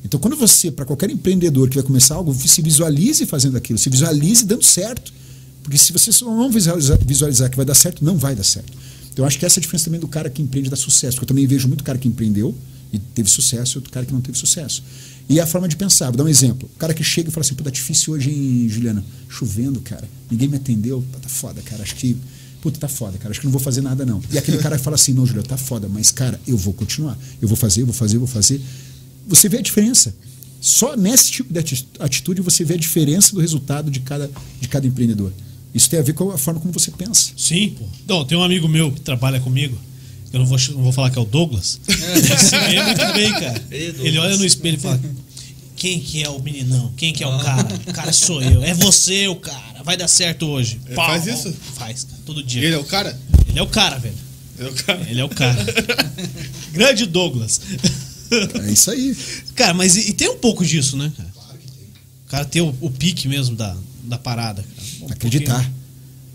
[0.03, 3.89] Então, quando você, para qualquer empreendedor que vai começar algo, se visualize fazendo aquilo, se
[3.89, 5.13] visualize dando certo.
[5.67, 8.71] Porque se você não visualizar, que vai dar certo, não vai dar certo.
[9.11, 11.17] Então, eu acho que essa é a diferença também do cara que empreende dar sucesso.
[11.17, 12.57] Porque eu também vejo muito cara que empreendeu
[12.93, 14.81] e teve sucesso e outro cara que não teve sucesso.
[15.27, 16.69] E a forma de pensar, vou dar um exemplo.
[16.73, 19.03] O cara que chega e fala assim, pô, tá difícil hoje, hein, Juliana?
[19.27, 20.07] Chovendo, cara.
[20.31, 21.03] Ninguém me atendeu.
[21.21, 21.83] Tá foda, cara.
[21.83, 22.15] Acho que.
[22.61, 23.31] Puta, tá foda, cara.
[23.31, 24.21] Acho que não vou fazer nada, não.
[24.31, 27.19] E aquele cara fala assim, não, Juliana, tá foda, mas, cara, eu vou continuar.
[27.41, 28.61] Eu vou fazer, eu vou fazer, eu vou fazer.
[29.27, 30.15] Você vê a diferença.
[30.61, 31.59] Só nesse tipo de
[31.99, 35.33] atitude você vê a diferença do resultado de cada, de cada empreendedor.
[35.73, 37.31] Isso tem a ver com a forma como você pensa.
[37.37, 37.85] Sim, pô.
[38.03, 39.77] Então, tem um amigo meu que trabalha comigo.
[40.31, 41.79] Eu não vou, não vou falar que é o Douglas.
[41.87, 43.63] Ele é muito bem, cara.
[43.71, 44.99] Ele olha no espelho e fala:
[45.75, 46.91] Quem que é o meninão?
[46.97, 47.67] Quem que é o cara?
[47.87, 48.63] O cara sou eu.
[48.63, 49.83] É você, o cara.
[49.83, 50.81] Vai dar certo hoje.
[50.85, 51.53] Ele faz isso?
[51.75, 52.63] Faz, cara, todo dia.
[52.63, 53.17] Ele é o cara?
[53.47, 54.15] Ele é o cara, velho.
[54.59, 55.07] É o cara.
[55.09, 55.65] Ele é o cara.
[56.73, 57.61] Grande Douglas.
[58.65, 59.15] É isso aí.
[59.55, 61.29] Cara, mas e, e tem um pouco disso, né, cara?
[62.25, 64.63] O cara tem o, o pique mesmo da, da parada.
[65.07, 65.53] Um Acreditar.
[65.55, 65.77] pouquinho.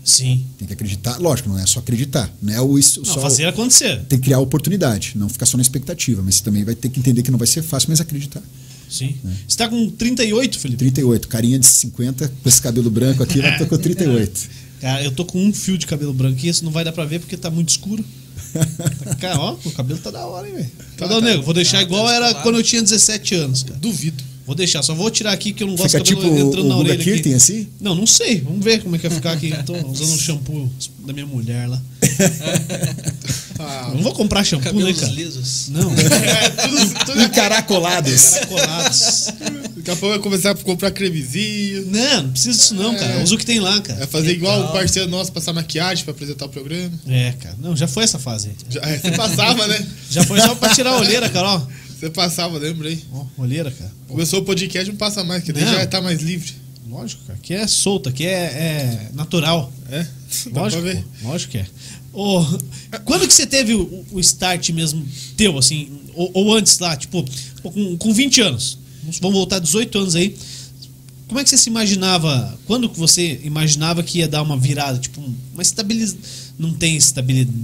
[0.05, 0.45] Sim.
[0.57, 1.17] Tem que acreditar.
[1.17, 2.29] Lógico, não é só acreditar.
[2.41, 4.01] Não é o, isso- Não, só fazer acontecer.
[4.09, 6.21] Tem que criar oportunidade, não ficar só na expectativa.
[6.21, 8.41] Mas você também vai ter que entender que não vai ser fácil, mas acreditar.
[8.89, 9.15] Sim.
[9.47, 10.77] Você tá com 38, Felipe?
[10.77, 14.49] 38, carinha de 50, com esse cabelo branco aqui, vai tô com 38.
[14.81, 17.05] Cara, eu tô com um fio de cabelo branco e esse não vai dar pra
[17.05, 18.03] ver porque tá muito escuro.
[19.19, 20.69] Cara, ó, o cabelo tá da hora, hein, velho.
[20.97, 21.25] Tá, Cadê o tá.
[21.25, 21.43] nego?
[21.43, 23.79] Vou deixar Tá, igual tá era quando eu tinha 17 anos, cara.
[23.79, 24.21] Duvido.
[24.45, 26.47] Vou deixar, só vou tirar aqui que eu não gosto Fica do cabelo tipo o,
[26.49, 27.35] entrando o na orelha Kirten, aqui.
[27.35, 27.67] assim?
[27.79, 28.41] Não, não sei.
[28.41, 29.53] Vamos ver como é que vai ficar aqui.
[29.65, 30.69] Tô usando um shampoo
[31.05, 31.81] da minha mulher lá.
[33.59, 35.11] Ah, não vou comprar shampoo, né, cara?
[35.13, 35.69] lisos.
[35.69, 38.33] Não, é, tudo, tudo Encaracolados.
[38.47, 39.27] colados.
[39.77, 41.85] Daqui a pouco vai começar a comprar cremezinho.
[41.87, 43.13] Não, não precisa disso não, cara.
[43.19, 43.23] É.
[43.23, 44.07] Usa o que tem lá, Vai cara.
[44.07, 44.69] fazer igual Legal.
[44.69, 46.91] o parceiro nosso, passar maquiagem pra apresentar o programa.
[47.07, 47.55] É, cara.
[47.61, 48.51] Não, já foi essa fase.
[48.69, 49.85] Já, é, você passava, né?
[50.09, 51.61] Já foi só pra tirar a olheira, cara, ó.
[52.03, 52.99] Você passava, lembrei.
[53.13, 53.89] Ó, olheira, cara.
[54.09, 55.73] Começou o podcast, não passa mais, que daí Não.
[55.73, 56.51] já tá mais livre.
[56.89, 57.39] Lógico, cara.
[57.41, 59.71] Que é solta, que é, é natural.
[59.89, 60.05] É?
[60.51, 61.05] Dá Lógico, pra ver.
[61.21, 61.65] pô, lógico que é.
[62.11, 62.43] Ô,
[63.05, 65.03] quando que você teve o, o start mesmo
[65.37, 65.87] teu, assim?
[66.13, 67.23] Ou, ou antes lá, tipo,
[67.61, 68.77] pô, com, com 20 anos.
[69.01, 70.35] Vamos- Vamos voltar 18 anos aí.
[71.27, 72.59] Como é que você se imaginava?
[72.67, 74.99] Quando que você imaginava que ia dar uma virada?
[74.99, 75.21] Tipo,
[75.53, 76.17] uma estabilidade.
[76.59, 77.57] Não tem estabilidade.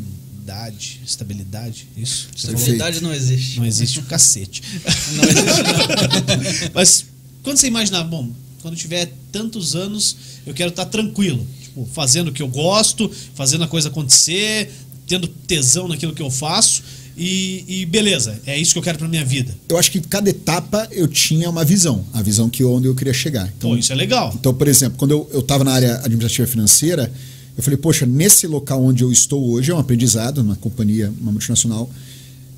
[1.06, 1.88] Estabilidade?
[1.96, 2.28] Isso?
[2.36, 2.60] Você falou?
[2.60, 3.58] Estabilidade não existe.
[3.60, 4.64] Não existe o cacete.
[5.16, 6.72] Não existe, não.
[6.74, 7.06] Mas
[7.44, 8.32] quando você imaginar, bom,
[8.62, 11.46] quando eu tiver tantos anos, eu quero estar tranquilo.
[11.64, 14.72] Tipo, fazendo o que eu gosto, fazendo a coisa acontecer,
[15.08, 16.84] tendo tesão naquilo que eu faço.
[17.18, 19.54] E, e beleza, é isso que eu quero pra minha vida.
[19.68, 23.14] Eu acho que cada etapa eu tinha uma visão, a visão que onde eu queria
[23.14, 23.52] chegar.
[23.58, 24.34] Então, Pô, isso é legal.
[24.40, 27.12] Então, por exemplo, quando eu estava na área administrativa financeira,
[27.60, 31.30] eu falei, poxa, nesse local onde eu estou hoje é um aprendizado, uma companhia, uma
[31.30, 31.92] multinacional,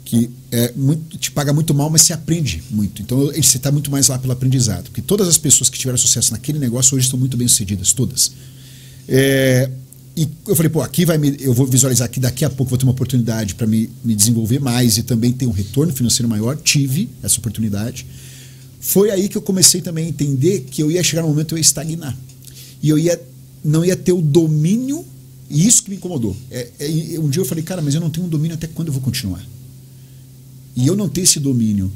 [0.06, 3.02] que é muito, te paga muito mal, mas você aprende muito.
[3.02, 4.84] Então, você está muito mais lá pelo aprendizado.
[4.84, 8.32] Porque todas as pessoas que tiveram sucesso naquele negócio hoje estão muito bem sucedidas, todas.
[9.08, 9.72] É,
[10.16, 12.78] e eu falei, pô, aqui vai me, eu vou visualizar que daqui a pouco vou
[12.78, 16.56] ter uma oportunidade para me, me desenvolver mais e também ter um retorno financeiro maior.
[16.58, 18.06] Tive essa oportunidade.
[18.80, 21.58] Foi aí que eu comecei também a entender que eu ia chegar no momento eu
[21.58, 22.16] ia estagnar.
[22.84, 23.20] E eu ia,
[23.64, 25.06] não ia ter o domínio,
[25.50, 26.36] e isso que me incomodou.
[26.50, 28.88] É, é, um dia eu falei, cara, mas eu não tenho um domínio até quando
[28.88, 29.46] eu vou continuar?
[30.76, 31.92] E eu não ter esse domínio,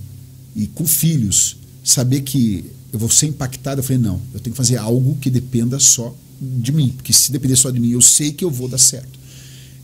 [0.55, 4.57] e com filhos, saber que eu vou ser impactado, eu falei, não, eu tenho que
[4.57, 6.89] fazer algo que dependa só de mim.
[6.95, 9.20] Porque se depender só de mim, eu sei que eu vou dar certo.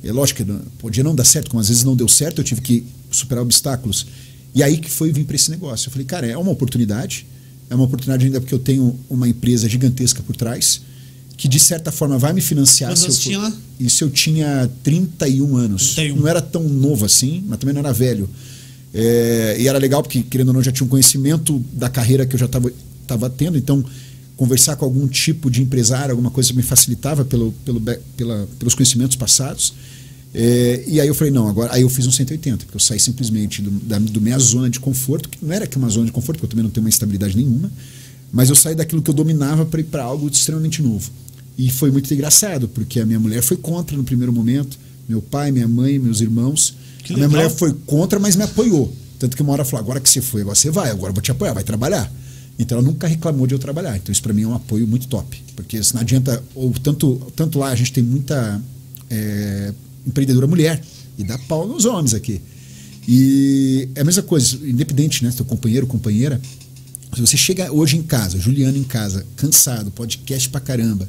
[0.03, 2.61] É lógico que podia não dar certo, como às vezes não deu certo, eu tive
[2.61, 4.07] que superar obstáculos.
[4.53, 5.87] E aí que foi vir para esse negócio.
[5.87, 7.25] Eu falei, cara, é uma oportunidade,
[7.69, 10.81] é uma oportunidade ainda porque eu tenho uma empresa gigantesca por trás,
[11.41, 12.91] que de certa forma vai me financiar.
[12.91, 13.53] Quantos se eu for- tinha?
[13.79, 15.95] Isso eu tinha 31 anos.
[15.95, 16.19] 31.
[16.19, 18.29] Não era tão novo assim, mas também não era velho.
[18.93, 22.35] É, e era legal porque, querendo ou não, já tinha um conhecimento da carreira que
[22.35, 23.83] eu já estava tendo, então
[24.37, 27.81] conversar com algum tipo de empresário, alguma coisa me facilitava pelo, pelo,
[28.15, 29.73] pela, pelos conhecimentos passados.
[30.35, 32.99] É, e aí eu falei, não, agora aí eu fiz um 180, porque eu saí
[32.99, 36.11] simplesmente do, da do minha zona de conforto, que não era que uma zona de
[36.11, 37.71] conforto, porque eu também não tenho uma estabilidade nenhuma,
[38.31, 41.09] mas eu saí daquilo que eu dominava para ir para algo extremamente novo.
[41.57, 44.77] E foi muito engraçado, porque a minha mulher foi contra no primeiro momento,
[45.07, 46.75] meu pai, minha mãe, meus irmãos.
[47.03, 47.43] Que a minha legal.
[47.43, 48.93] mulher foi contra, mas me apoiou.
[49.19, 51.21] Tanto que uma hora falou: agora que você foi, agora você vai, agora eu vou
[51.21, 52.11] te apoiar, vai trabalhar.
[52.57, 53.97] Então ela nunca reclamou de eu trabalhar.
[53.97, 55.41] Então isso para mim é um apoio muito top.
[55.55, 58.61] Porque se não adianta, ou tanto, tanto lá a gente tem muita
[59.09, 59.73] é,
[60.05, 60.81] empreendedora mulher,
[61.17, 62.41] e dá pau nos homens aqui.
[63.07, 65.31] E é a mesma coisa, independente, né?
[65.31, 66.39] Seu companheiro, companheira.
[67.13, 71.07] Se você chega hoje em casa, Juliano em casa, cansado, podcast pra caramba,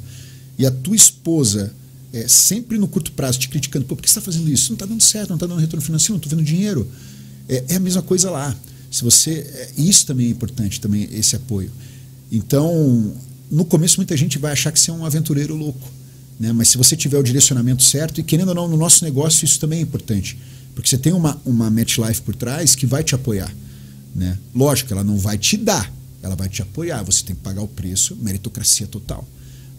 [0.57, 1.73] e a tua esposa
[2.13, 4.69] é, sempre no curto prazo te criticando, pô, por que você está fazendo isso?
[4.69, 6.87] Não está dando certo, não está dando retorno financeiro, não estou vendo dinheiro.
[7.49, 8.55] É, é, a mesma coisa lá.
[8.91, 11.71] Se você, é, isso também é importante, também esse apoio.
[12.31, 13.13] Então,
[13.49, 15.91] no começo muita gente vai achar que você é um aventureiro louco,
[16.39, 16.53] né?
[16.53, 19.59] Mas se você tiver o direcionamento certo e querendo ou não no nosso negócio isso
[19.59, 20.37] também é importante,
[20.75, 23.53] porque você tem uma uma MetLife por trás que vai te apoiar,
[24.15, 24.37] né?
[24.53, 25.91] Lógico, ela não vai te dar,
[26.21, 27.03] ela vai te apoiar.
[27.03, 29.27] Você tem que pagar o preço, meritocracia total.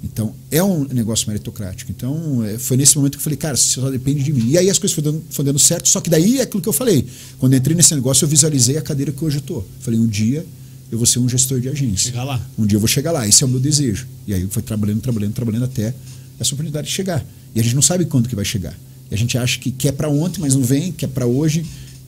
[0.04, 1.90] Então, é um negócio meritocrático.
[1.90, 4.50] Então, é, foi nesse momento que eu falei, cara, isso só depende de mim.
[4.50, 6.68] E aí as coisas foram dando, foram dando certo, só que daí é aquilo que
[6.68, 7.06] eu falei.
[7.38, 9.66] Quando eu entrei nesse negócio, eu visualizei a cadeira que hoje eu estou.
[9.80, 10.44] Falei, um dia
[10.92, 12.10] eu vou ser um gestor de agência.
[12.10, 12.40] Chegar lá.
[12.58, 13.26] Um dia eu vou chegar lá.
[13.26, 14.06] Esse é o meu desejo.
[14.26, 15.94] E aí foi trabalhando, trabalhando, trabalhando até
[16.38, 17.24] essa oportunidade de chegar.
[17.54, 18.78] E a gente não sabe quando que vai chegar.
[19.10, 21.64] E a gente acha que quer para ontem, mas não vem, quer para hoje.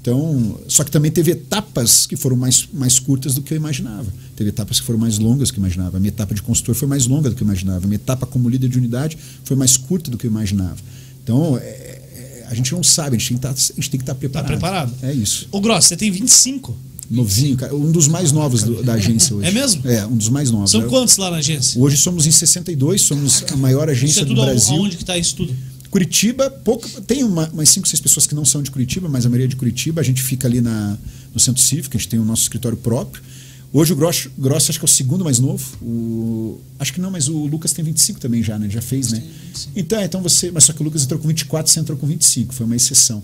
[0.06, 4.06] Então, só que também teve etapas que foram mais, mais curtas do que eu imaginava.
[4.36, 5.96] Teve etapas que foram mais longas do que eu imaginava.
[5.96, 7.84] A minha etapa de consultor foi mais longa do que eu imaginava.
[7.84, 10.76] A minha etapa como líder de unidade foi mais curta do que eu imaginava.
[11.24, 14.14] Então, é, é, a gente não sabe, a gente tem que estar, tá, estar tá
[14.14, 14.46] preparado.
[14.46, 14.94] Tá preparado.
[15.02, 15.48] É isso.
[15.50, 16.76] Ô, Gross, você tem 25.
[17.10, 17.74] Novinho, cara.
[17.74, 19.48] Um dos mais novos do, da agência hoje.
[19.48, 19.88] É mesmo?
[19.90, 20.70] É, um dos mais novos.
[20.70, 21.80] São quantos lá na agência?
[21.80, 24.76] Hoje somos em 62, somos a maior agência isso é tudo do Brasil.
[24.76, 25.54] Onde que está isso tudo?
[25.96, 29.30] Curitiba, pouco, tem uma, umas 5, 6 pessoas que não são de Curitiba, mas a
[29.30, 29.98] maioria é de Curitiba.
[29.98, 30.94] A gente fica ali na,
[31.32, 33.22] no Centro Cívico, a gente tem o nosso escritório próprio.
[33.72, 35.64] Hoje o Grosso, Grosso acho que é o segundo mais novo.
[35.80, 38.68] O, acho que não, mas o Lucas tem 25 também já, né?
[38.68, 39.24] Já fez, né?
[39.74, 40.50] Então, então você.
[40.50, 43.22] Mas só que o Lucas entrou com 24, você entrou com 25, foi uma exceção.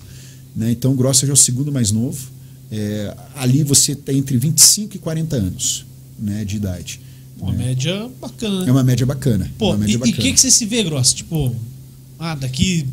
[0.56, 0.70] Né?
[0.70, 2.26] Então o Grosso já é o segundo mais novo.
[2.70, 5.84] É, ali você tem entre 25 e 40 anos
[6.18, 7.00] né, de idade.
[7.38, 7.66] Uma né?
[7.66, 8.66] média bacana.
[8.66, 9.50] É uma média bacana.
[9.58, 11.16] Pô, média e o que, que você se vê, Grosso?
[11.16, 11.54] Tipo,
[12.22, 12.86] ah, daqui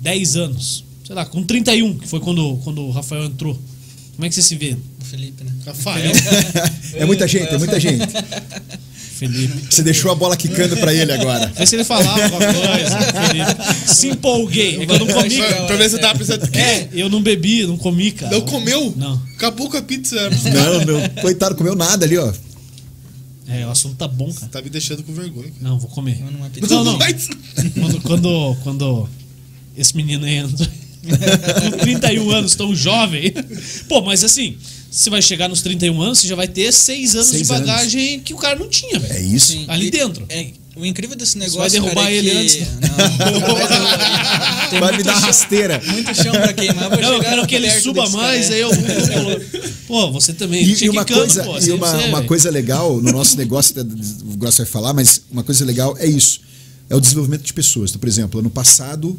[0.00, 3.58] 10 anos, sei lá, com 31, que foi quando, quando o Rafael entrou.
[4.14, 4.76] Como é que você se vê?
[5.00, 5.52] O Felipe, né?
[5.64, 6.12] Rafael.
[6.94, 8.06] é muita gente, é muita gente.
[9.16, 9.66] Felipe.
[9.70, 11.50] Você deixou a bola quicando para ele agora.
[11.56, 13.94] Vê se ele falava alguma coisa, Felipe.
[13.94, 14.82] Se empolguei.
[14.82, 15.36] É que eu não comi.
[15.38, 16.48] Pra, pra ver se você tava pensando.
[16.54, 18.32] É, eu não bebi, não comi, cara.
[18.32, 18.92] Não comeu?
[18.94, 19.22] Não.
[19.34, 20.16] Acabou com a pizza.
[20.28, 22.30] Não, meu coitado, comeu nada ali, ó.
[23.48, 24.48] É, o assunto tá bom, cara.
[24.48, 25.50] Tá me deixando com vergonha.
[25.50, 25.62] Cara.
[25.62, 26.20] Não, vou comer.
[26.20, 26.50] Eu não é.
[26.68, 26.98] Não, não.
[26.98, 29.08] Quando, quando, quando
[29.76, 30.66] esse menino entra
[31.70, 33.32] com 31 anos, tão jovem.
[33.88, 34.56] Pô, mas assim,
[34.90, 38.20] você vai chegar nos 31 anos, você já vai ter 6 anos Seis de bagagem
[38.20, 39.14] que o cara não tinha, velho.
[39.14, 39.52] É isso.
[39.52, 39.64] Sim.
[39.68, 40.26] Ali E- dentro.
[40.28, 41.58] É, o incrível desse negócio.
[41.60, 42.36] vai derrubar cara, é ele que...
[42.36, 42.58] antes?
[44.70, 44.80] Não.
[44.80, 45.82] Vai me muito dar chão- rasteira.
[45.86, 46.90] Muito chão pra queimar.
[46.90, 48.70] Vou Não, eu quero que ele suba mais, aí eu.
[49.86, 50.62] Pô, você também.
[50.64, 54.36] E, e uma coisa, pô, e uma, você- uma coisa legal no nosso negócio, o
[54.36, 56.40] Grosso vai falar, mas uma coisa legal é isso:
[56.90, 57.90] é o desenvolvimento de pessoas.
[57.90, 59.18] Então, por exemplo, ano passado,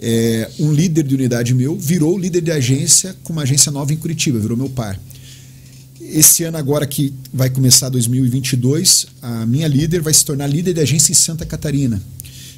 [0.00, 3.96] é, um líder de unidade meu virou líder de agência com uma agência nova em
[3.96, 4.98] Curitiba, virou meu par.
[6.10, 10.80] Esse ano agora que vai começar 2022, a minha líder vai se tornar líder de
[10.80, 12.02] agência em Santa Catarina.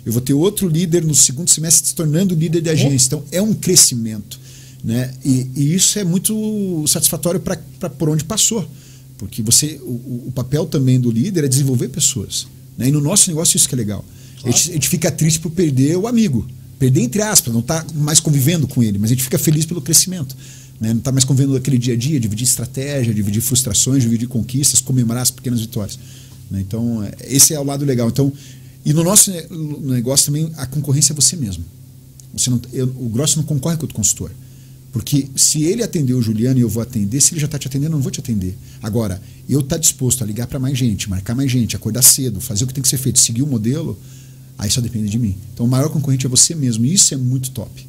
[0.07, 3.09] Eu vou ter outro líder no segundo semestre se tornando líder de agência.
[3.09, 4.39] Então é um crescimento,
[4.85, 5.13] né?
[5.25, 7.57] E, e isso é muito satisfatório para
[7.91, 8.69] por onde passou,
[9.19, 12.47] porque você o, o papel também do líder é desenvolver pessoas.
[12.79, 12.89] Né?
[12.89, 14.05] E no nosso negócio isso que é legal.
[14.45, 16.47] A, gente, a gente fica triste por perder o amigo,
[16.79, 19.83] perder entre aspas, não está mais convivendo com ele, mas a gente fica feliz pelo
[19.83, 20.37] crescimento.
[20.81, 20.91] Né?
[20.93, 25.23] Não está mais convivendo aquele dia a dia, dividir estratégia, dividir frustrações, dividir conquistas, comemorar
[25.23, 25.99] as pequenas vitórias.
[26.51, 26.61] Né?
[26.61, 28.09] Então, é, esse é o lado legal.
[28.09, 28.33] Então,
[28.85, 31.63] e no nosso ne- no negócio também, a concorrência é você mesmo.
[32.33, 34.31] Você não, eu- o Grosso não concorre com o consultor.
[34.93, 37.69] Porque se ele atender o Juliano e eu vou atender, se ele já está te
[37.69, 38.57] atendendo, eu não vou te atender.
[38.83, 42.65] Agora, eu estar disposto a ligar para mais gente, marcar mais gente, acordar cedo, fazer
[42.65, 43.97] o que tem que ser feito, seguir o modelo,
[44.59, 45.37] aí só depende de mim.
[45.55, 46.85] Então, o maior concorrente é você mesmo.
[46.85, 47.87] E isso é muito top.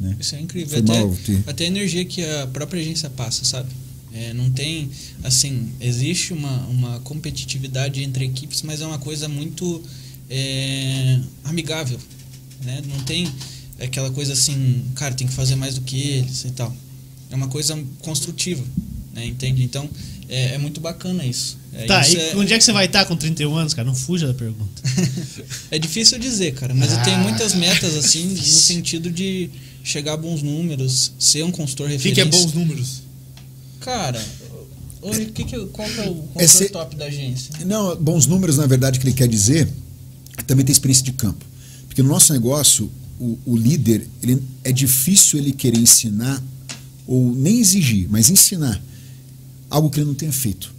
[0.00, 0.16] Né?
[0.20, 0.78] Isso é incrível.
[0.78, 3.68] Até, mal ter- até a energia que a própria agência passa, sabe?
[4.12, 4.90] É, não tem,
[5.24, 9.82] assim, existe uma, uma competitividade entre equipes, mas é uma coisa muito
[10.30, 11.98] é, amigável,
[12.64, 12.82] né?
[12.88, 13.28] Não tem
[13.80, 16.74] aquela coisa assim, cara, tem que fazer mais do que eles e tal.
[17.30, 18.62] É uma coisa construtiva,
[19.12, 19.26] né?
[19.26, 19.62] Entende?
[19.64, 19.88] Então,
[20.28, 21.58] é, é muito bacana isso.
[21.72, 23.86] É, Tá, isso e é- onde é que você vai estar com 31 anos, cara?
[23.86, 24.82] Não fuja da pergunta.
[25.70, 29.50] É difícil dizer, cara, mas eu tenho Ah, muitas metas, assim, no sentido de
[29.84, 32.24] chegar a bons números, ser um consultor O que, referência.
[32.24, 33.02] que é bons números?
[33.80, 34.20] Cara,
[35.02, 37.54] o que que, qual que é o consultor Esse- top da agência?
[37.66, 39.68] Não, bons números, na verdade, que ele quer dizer
[40.38, 41.44] é também ter experiência de campo.
[41.86, 42.90] Porque no nosso negócio,
[43.20, 46.42] o, o líder, ele, é difícil ele querer ensinar,
[47.06, 48.82] ou nem exigir, mas ensinar
[49.70, 50.72] algo que ele não tenha feito.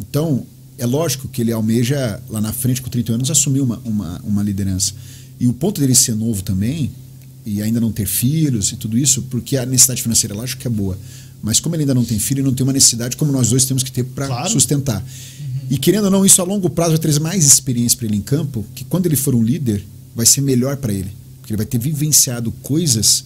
[0.00, 0.46] Então,
[0.78, 4.42] é lógico que ele almeja, lá na frente, com 30 anos, assumir uma, uma, uma
[4.42, 4.94] liderança.
[5.40, 6.90] E o ponto dele ser novo também,
[7.44, 10.70] e ainda não ter filhos e tudo isso, porque a necessidade financeira, lógico que é
[10.70, 10.98] boa.
[11.42, 13.82] Mas como ele ainda não tem filho, não tem uma necessidade como nós dois temos
[13.82, 14.50] que ter para Claro.
[14.50, 15.04] sustentar.
[15.68, 18.20] E querendo ou não, isso a longo prazo vai trazer mais experiência para ele em
[18.20, 21.10] campo, que quando ele for um líder, vai ser melhor para ele.
[21.40, 23.24] Porque ele vai ter vivenciado coisas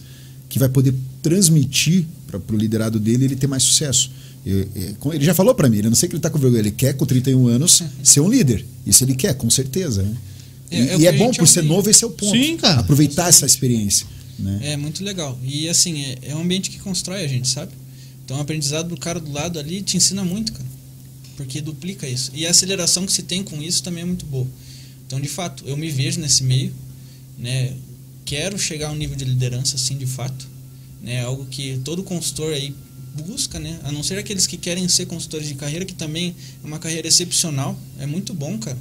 [0.49, 4.09] que vai poder transmitir para o liderado dele ele ter mais sucesso.
[4.45, 6.61] Eu, eu, ele já falou para mim, ele não sei que ele está com vergonha,
[6.61, 8.65] ele quer com 31 anos ser um líder.
[8.85, 10.01] Isso ele quer, com certeza.
[10.03, 10.15] Né?
[10.69, 12.31] É, e é, e é bom por ser novo, esse é o ponto.
[12.37, 12.81] Sim, cara.
[12.81, 14.05] Aproveitar essa experiência.
[14.37, 14.59] Né?
[14.63, 15.37] É muito legal.
[15.43, 17.71] E assim, é, é um ambiente que constrói a gente, sabe?
[18.23, 20.67] Então o aprendizado do cara do lado ali te ensina muito, cara.
[21.35, 22.31] Porque duplica isso.
[22.33, 24.47] E a aceleração que se tem com isso também é muito boa.
[25.05, 26.73] Então, de fato, eu me vejo nesse meio,
[27.37, 27.73] né?
[28.25, 30.47] Quero chegar a um nível de liderança, assim, de fato.
[31.01, 31.23] Né?
[31.23, 32.75] Algo que todo consultor aí
[33.25, 33.79] busca, né?
[33.83, 37.07] A não ser aqueles que querem ser consultores de carreira, que também é uma carreira
[37.07, 37.79] excepcional.
[37.99, 38.77] É muito bom, cara.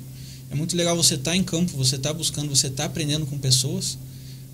[0.51, 2.89] É muito legal você estar tá em campo, você estar tá buscando, você estar tá
[2.89, 3.99] aprendendo com pessoas.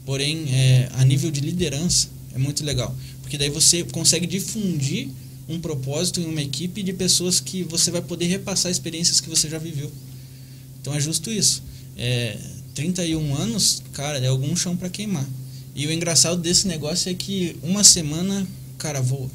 [0.04, 2.94] Porém, é, a nível de liderança, é muito legal.
[3.20, 5.08] Porque daí você consegue difundir
[5.48, 9.48] um propósito em uma equipe de pessoas que você vai poder repassar experiências que você
[9.48, 9.90] já viveu.
[10.80, 11.62] Então é justo isso.
[11.96, 12.38] É,
[12.74, 15.26] 31 anos, cara, é algum chão para queimar.
[15.74, 18.46] E o engraçado desse negócio é que uma semana,
[18.78, 19.30] cara, voa.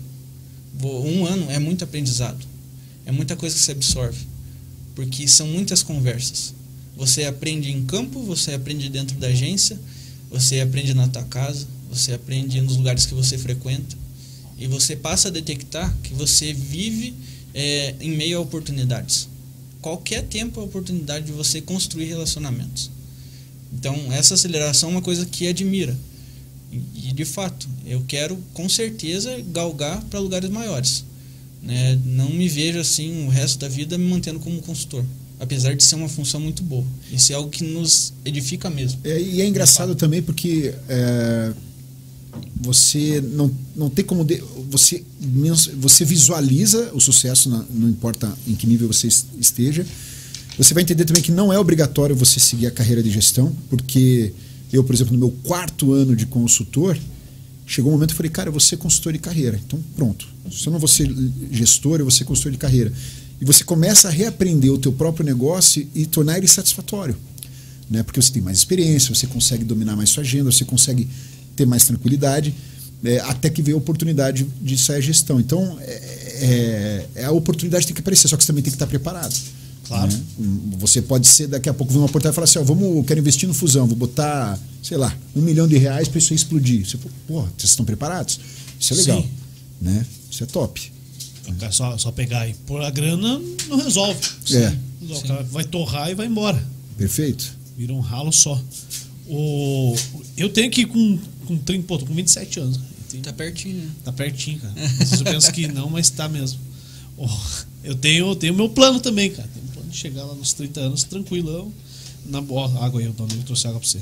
[0.73, 1.01] voa.
[1.01, 2.45] Um ano é muito aprendizado.
[3.05, 4.26] É muita coisa que você absorve.
[4.97, 6.55] Porque são muitas conversas.
[6.95, 9.79] Você aprende em campo, você aprende dentro da agência,
[10.27, 13.95] você aprende na tua casa, você aprende nos lugares que você frequenta.
[14.57, 17.13] E você passa a detectar que você vive
[17.53, 19.29] é, em meio a oportunidades.
[19.83, 22.89] Qualquer tempo é oportunidade de você construir relacionamentos.
[23.71, 25.95] Então, essa aceleração é uma coisa que admira.
[26.71, 31.05] E, de fato, eu quero com certeza galgar para lugares maiores.
[31.61, 31.99] Né?
[32.05, 35.03] Não me vejo assim o resto da vida me mantendo como consultor.
[35.39, 36.83] Apesar de ser uma função muito boa.
[37.11, 38.99] Isso é algo que nos edifica mesmo.
[39.03, 41.53] É, e é engraçado também porque é,
[42.59, 44.23] você não, não tem como.
[44.23, 45.03] De, você,
[45.77, 49.85] você visualiza o sucesso, na, não importa em que nível você esteja.
[50.57, 54.33] Você vai entender também que não é obrigatório você seguir a carreira de gestão, porque
[54.73, 56.97] eu, por exemplo, no meu quarto ano de consultor,
[57.67, 59.59] chegou um momento que eu falei, cara, eu vou ser consultor de carreira.
[59.63, 60.25] Então, pronto.
[60.49, 61.13] Se eu não vou ser
[61.51, 62.91] gestor, eu vou ser consultor de carreira.
[63.41, 67.15] E você começa a reaprender o teu próprio negócio e tornar ele satisfatório.
[67.89, 68.01] Né?
[68.03, 71.07] Porque você tem mais experiência, você consegue dominar mais sua agenda, você consegue
[71.57, 72.55] ter mais tranquilidade,
[73.03, 75.39] é, até que veio a oportunidade de sair a gestão.
[75.39, 78.87] Então, é, é, a oportunidade tem que aparecer, só que você também tem que estar
[78.87, 79.35] preparado.
[79.87, 80.11] Claro.
[80.11, 80.21] Né?
[80.79, 83.19] Você pode ser, daqui a pouco, vir uma oportunidade e falar assim: ó, vamos, quero
[83.19, 86.85] investir no fusão, vou botar, sei lá, um milhão de reais para isso explodir.
[86.85, 86.97] Você,
[87.27, 88.39] pô, vocês estão preparados?
[88.79, 89.21] Isso é legal.
[89.21, 89.29] Sim.
[89.81, 90.05] Né?
[90.29, 90.91] Isso é top.
[91.71, 94.19] Só, só pegar e pôr a grana não resolve.
[94.51, 94.75] É.
[95.01, 96.61] O cara vai torrar e vai embora.
[96.97, 97.55] Perfeito.
[97.77, 98.61] Vira um ralo só.
[99.29, 99.95] O,
[100.35, 102.79] eu tenho que ir com, com 30, pô, tô com 27 anos.
[103.23, 103.89] Tá pertinho, né?
[104.03, 104.73] Tá pertinho, cara.
[105.19, 106.59] eu penso que não, mas tá mesmo.
[107.17, 107.27] Oh,
[107.83, 109.49] eu tenho, tenho meu plano também, cara.
[109.53, 109.66] Tenho
[109.97, 111.71] chegar lá nos 30 anos tranquilão.
[112.25, 113.99] Na boa, água aí, eu também trouxe água pra você.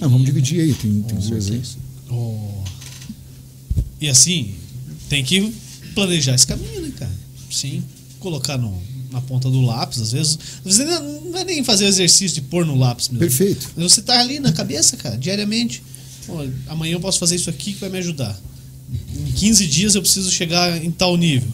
[0.00, 1.62] Ah, vamos dividir aí, tem, tem oh, aí.
[2.10, 2.64] Oh.
[4.00, 4.54] E assim,
[5.08, 5.52] tem que
[5.94, 7.12] planejar esse caminho, né, cara?
[7.50, 7.82] Sim.
[8.20, 8.78] Colocar no,
[9.10, 10.38] na ponta do lápis, às vezes.
[10.64, 13.20] Às vezes não é nem fazer o exercício de pôr no lápis mesmo.
[13.20, 13.70] Perfeito.
[13.74, 15.82] Mas você tá ali na cabeça, cara, diariamente.
[16.26, 16.34] Pô,
[16.66, 18.38] amanhã eu posso fazer isso aqui que vai me ajudar.
[19.16, 21.48] Em 15 dias eu preciso chegar em tal nível.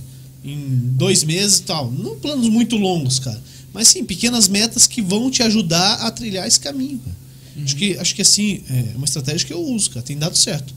[0.44, 0.56] Em
[0.96, 1.90] dois meses e tal.
[1.90, 3.40] Não planos muito longos, cara.
[3.72, 7.00] Mas sim, pequenas metas que vão te ajudar a trilhar esse caminho.
[7.56, 7.64] Uhum.
[7.64, 10.04] Acho, que, acho que assim, é uma estratégia que eu uso, cara.
[10.04, 10.74] Tem dado certo.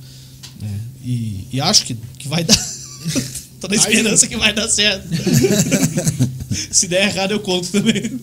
[0.62, 0.68] É,
[1.04, 2.58] e, e acho que, que vai dar.
[3.60, 5.08] Tô na esperança que vai dar certo.
[6.72, 8.20] Se der errado, eu conto também.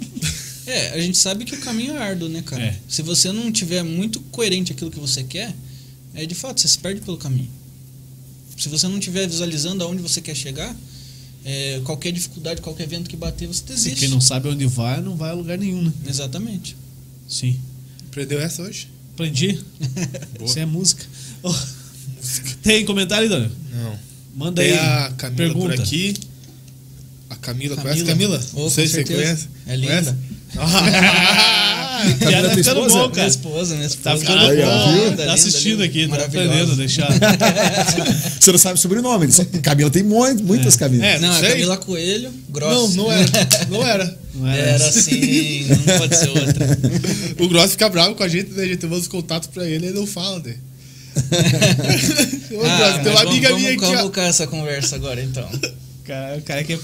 [0.67, 2.63] É, a gente sabe que o caminho é árduo, né, cara?
[2.63, 2.77] É.
[2.89, 5.55] Se você não tiver muito coerente aquilo que você quer,
[6.15, 7.49] é de fato, você se perde pelo caminho.
[8.57, 10.77] Se você não estiver visualizando aonde você quer chegar,
[11.51, 13.97] é, qualquer dificuldade, qualquer vento que bater, você desiste.
[13.97, 15.91] E quem não sabe onde vai, não vai a lugar nenhum, né?
[16.07, 16.77] Exatamente.
[17.27, 17.59] Sim.
[18.07, 18.87] Aprendeu essa hoje?
[19.15, 19.59] Aprendi.
[20.45, 21.07] Isso é música.
[21.43, 21.55] Oh.
[22.63, 23.51] Tem comentário, Daniel?
[23.73, 23.99] Não.
[24.37, 24.79] Manda Tem aí.
[24.79, 25.75] a Camila pergunta.
[25.77, 26.15] por aqui.
[27.31, 27.95] A Camila, Camila.
[27.95, 28.47] conhece Camila?
[28.53, 29.49] Oh, não sei com se você conhece.
[29.67, 30.19] É linda.
[30.53, 31.49] Conhece?
[32.19, 32.89] Tá tua ficando esposa?
[32.89, 33.29] bom, Minha cara.
[33.29, 34.11] esposa, minha esposa.
[34.11, 34.55] Tá ficando ó, bom.
[34.57, 37.09] Tá linda, assistindo linda, aqui, tá aprendendo a deixar.
[38.41, 39.25] Você não sabe o sobrenome.
[39.27, 41.07] ele só- Camila tem mu- muitas Camilas.
[41.07, 41.51] É, Não, sei.
[41.51, 42.97] Camila Coelho, grossa.
[42.97, 43.27] não era.
[43.71, 44.19] Não era.
[44.39, 46.79] Não era Era assim, não pode ser outra.
[47.41, 48.63] O Gross fica bravo com a gente, né?
[48.63, 50.55] A gente manda os contatos pra ele e ele não fala, né?
[52.53, 53.97] Ô, Ah, Gross, tem uma amiga vamos, minha vamos aqui, ó.
[53.99, 55.45] convocar essa conversa agora, então.
[55.45, 56.79] O cara, o cara quer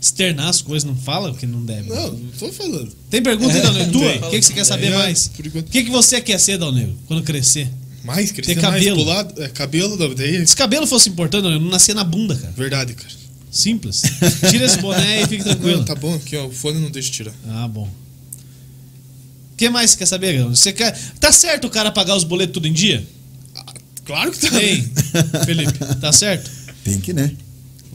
[0.00, 1.88] externar as coisas, não fala o que não deve.
[1.88, 2.92] Não, não tô falando.
[3.10, 3.92] Tem pergunta aí, Dalnego?
[3.92, 4.12] Tua?
[4.28, 5.28] O que, que você quer saber Não, mais?
[5.28, 5.68] por enquanto.
[5.68, 7.68] O que, que você quer ser, Dalnego, quando crescer?
[8.04, 8.96] Mais, crescer Ter mais cabelo.
[8.96, 9.42] pro lado.
[9.42, 10.46] É, cabelo, não, daí...
[10.46, 12.52] Se cabelo fosse importante, Dalnego, não nascia na bunda, cara.
[12.56, 13.14] Verdade, cara.
[13.50, 14.02] Simples.
[14.50, 15.78] Tira esse boné e fique tranquilo.
[15.78, 17.32] Não, tá bom, aqui ó, o fone não deixa tirar.
[17.48, 17.88] Ah, bom.
[19.52, 20.54] O que mais você quer saber, Gão?
[20.54, 20.92] Você quer...
[21.18, 23.06] Tá certo o cara pagar os boletos tudo em dia?
[24.04, 24.50] Claro que tá.
[24.50, 24.82] Tem,
[25.44, 25.78] Felipe.
[26.00, 26.48] Tá certo?
[26.84, 27.32] Tem que, né?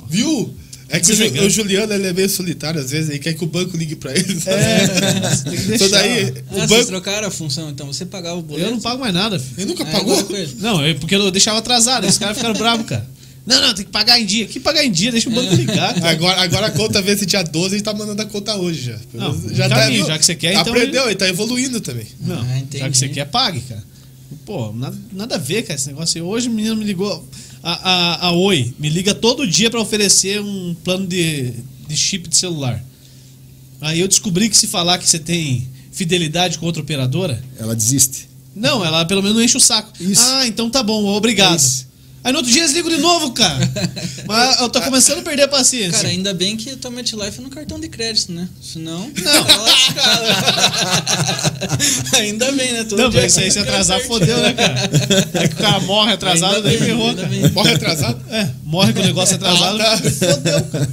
[0.09, 0.53] Viu?
[0.91, 3.47] É que o, o Juliano ele é meio solitário, às vezes, ele quer que o
[3.47, 4.37] banco ligue pra ele.
[4.45, 4.87] É,
[5.43, 5.75] tem que deixar.
[5.75, 6.85] Então daí, Ah, o vocês banco.
[6.87, 8.67] trocaram a função, então você pagava o boleto.
[8.67, 9.53] Eu não pago mais nada, filho.
[9.57, 10.23] Ele nunca Ah, pagou?
[10.23, 10.55] com ele.
[10.59, 12.05] Não, é porque eu deixava atrasado.
[12.05, 13.09] Esses caras ficaram bravos, cara.
[13.43, 14.45] Não, não, tem que pagar em dia.
[14.45, 15.11] Que pagar em dia?
[15.11, 15.95] Deixa o banco ligar.
[15.95, 16.09] cara.
[16.11, 18.99] Agora, agora a conta vence dia 12 e tá mandando a conta hoje já.
[19.13, 20.07] Não, já, tá, caminho, viu?
[20.07, 22.05] já que você quer, então Aprendeu, ele tá evoluindo também.
[22.19, 23.83] Não, Ah, já que você quer, pague, cara.
[24.45, 26.21] Pô, nada, nada a ver, cara, esse negócio.
[26.21, 26.27] aí.
[26.27, 27.27] Hoje o menino me ligou.
[27.63, 31.53] A, a, a Oi me liga todo dia pra oferecer um plano de,
[31.87, 32.83] de chip de celular.
[33.79, 38.27] Aí eu descobri que se falar que você tem fidelidade com outra operadora, Ela desiste.
[38.55, 39.91] não, ela pelo menos não enche o saco.
[39.99, 40.21] Isso.
[40.23, 41.57] Ah, então tá bom, obrigado.
[41.59, 41.87] Isso.
[42.23, 43.57] Aí no outro dia eles ligam de novo, cara.
[44.27, 45.93] Mas eu tô começando a perder a paciência.
[45.93, 48.47] Cara, ainda bem que tua MetLife é no cartão de crédito, né?
[48.61, 49.11] Senão.
[49.23, 49.43] Não.
[49.43, 50.21] tá lascado.
[52.13, 52.83] ainda bem, né?
[52.83, 54.75] Todo Não, dia mas se aí se atrasar, fodeu, né, cara?
[55.33, 57.33] Aí que o cara morre atrasado, Ainda daí bem, ferrou, ainda cara.
[57.33, 57.49] bem.
[57.51, 58.21] Morre atrasado?
[58.29, 60.09] É, morre com o negócio atrasado, Ah, tá.
[60.11, 60.89] fodeu, cara.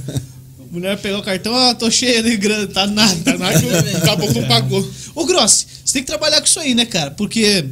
[0.59, 3.15] A mulher pegou o cartão, ah, tô cheia de grana, tá nada.
[3.23, 4.91] Tá nada que o- o caboclo não pagou.
[5.15, 7.11] Ô, Grossi, você tem que trabalhar com isso aí, né, cara?
[7.11, 7.65] Porque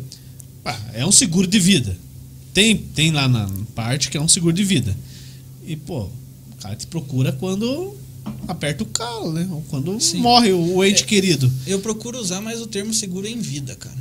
[0.64, 1.96] pá, é um seguro de vida.
[2.58, 4.98] Tem, tem lá na parte que é um seguro de vida.
[5.64, 7.96] E, pô, o cara te procura quando
[8.48, 9.48] aperta o calo, né?
[9.52, 10.18] Ou quando Sim.
[10.18, 11.06] morre o, o ente É.
[11.06, 11.52] querido.
[11.68, 13.96] Eu procuro usar mais o termo seguro em vida, cara.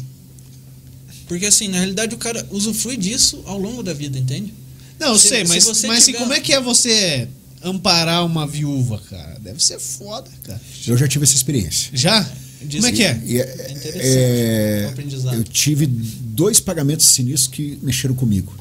[1.28, 4.54] Porque assim, na realidade o cara usufrui disso ao longo da vida, entende?
[4.98, 7.28] Não, eu Se- sei, se mas, você mas assim, tiver- como é que é você
[7.62, 9.38] amparar uma viúva, cara?
[9.38, 10.62] Deve ser foda, cara.
[10.86, 11.90] Eu já tive essa experiência.
[11.92, 12.26] Já?
[12.62, 13.22] Diz Como é que é?
[13.24, 15.36] E É interessante, é, um aprendizado.
[15.36, 18.52] eu tive dois pagamentos sinistros que mexeram comigo.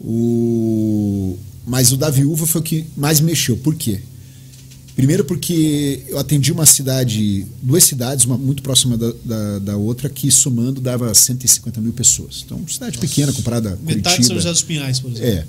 [0.00, 3.56] O, mas o da viúva foi o que mais mexeu.
[3.56, 4.00] Por quê?
[4.96, 10.08] Primeiro porque eu atendi uma cidade, duas cidades, uma muito próxima da, da, da outra,
[10.10, 12.42] que somando dava 150 mil pessoas.
[12.44, 14.34] Então, cidade pequena comparada a Metade de São Curitiba.
[14.40, 15.26] José dos Pinhais, por exemplo.
[15.28, 15.44] É.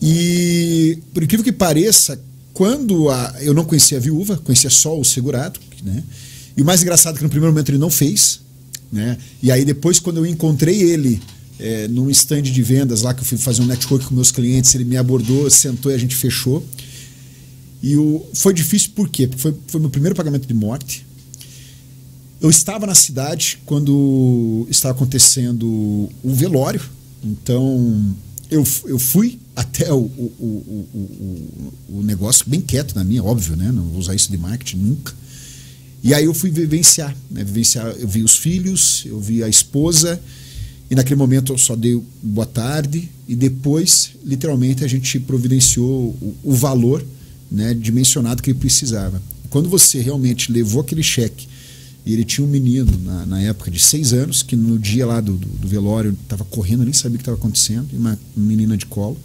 [0.00, 2.20] E, por incrível que pareça,
[2.52, 6.02] quando a- eu não conhecia a viúva, conhecia só o segurado, né?
[6.56, 8.40] E o mais engraçado é que no primeiro momento ele não fez,
[8.90, 9.16] né?
[9.42, 11.20] E aí depois, quando eu encontrei ele
[11.58, 14.74] é, num stand de vendas lá, que eu fui fazer um network com meus clientes,
[14.74, 16.64] ele me abordou, sentou e a gente fechou.
[17.82, 19.26] E o, foi difícil por quê?
[19.26, 21.06] Porque foi, foi meu primeiro pagamento de morte.
[22.40, 25.66] Eu estava na cidade quando estava acontecendo
[26.22, 26.82] o velório,
[27.22, 28.14] então
[28.50, 33.56] eu, eu fui até o, o, o, o, o negócio bem quieto na minha, óbvio,
[33.56, 33.70] né?
[33.70, 35.14] Não vou usar isso de marketing nunca.
[36.02, 37.44] E aí eu fui vivenciar, né?
[37.44, 40.20] Vivenciar, eu vi os filhos, eu vi a esposa,
[40.90, 46.36] e naquele momento eu só dei boa tarde, e depois, literalmente, a gente providenciou o,
[46.42, 47.04] o valor
[47.50, 49.22] né, dimensionado que ele precisava.
[49.48, 51.46] Quando você realmente levou aquele cheque,
[52.04, 55.20] e ele tinha um menino na, na época de seis anos, que no dia lá
[55.20, 58.76] do, do, do velório estava correndo, nem sabia o que estava acontecendo, e uma menina
[58.76, 59.16] de colo.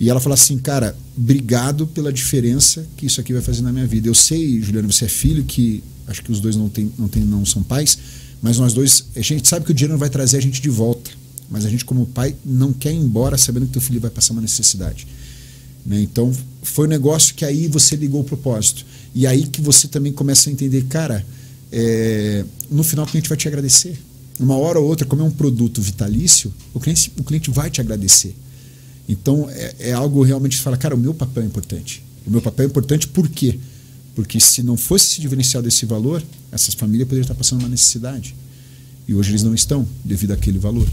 [0.00, 3.86] E ela falou assim, cara, obrigado pela diferença que isso aqui vai fazer na minha
[3.86, 4.08] vida.
[4.08, 7.22] Eu sei, Juliano, você é filho, que acho que os dois não, tem, não, tem,
[7.22, 7.98] não são pais,
[8.40, 10.70] mas nós dois, a gente sabe que o dinheiro não vai trazer a gente de
[10.70, 11.10] volta.
[11.50, 14.32] Mas a gente, como pai, não quer ir embora sabendo que teu filho vai passar
[14.32, 15.06] uma necessidade.
[15.84, 16.00] Né?
[16.00, 16.32] Então,
[16.62, 18.86] foi um negócio que aí você ligou o propósito.
[19.14, 21.26] E aí que você também começa a entender, cara,
[21.70, 24.00] é, no final o cliente vai te agradecer.
[24.38, 27.82] Uma hora ou outra, como é um produto vitalício, o cliente, o cliente vai te
[27.82, 28.34] agradecer.
[29.10, 32.00] Então é, é algo realmente que fala, cara, o meu papel é importante.
[32.24, 33.58] O meu papel é importante por quê?
[34.14, 36.22] Porque se não fosse esse diferencial desse valor,
[36.52, 38.36] essas famílias poderiam estar passando uma necessidade.
[39.08, 40.86] E hoje eles não estão, devido àquele valor.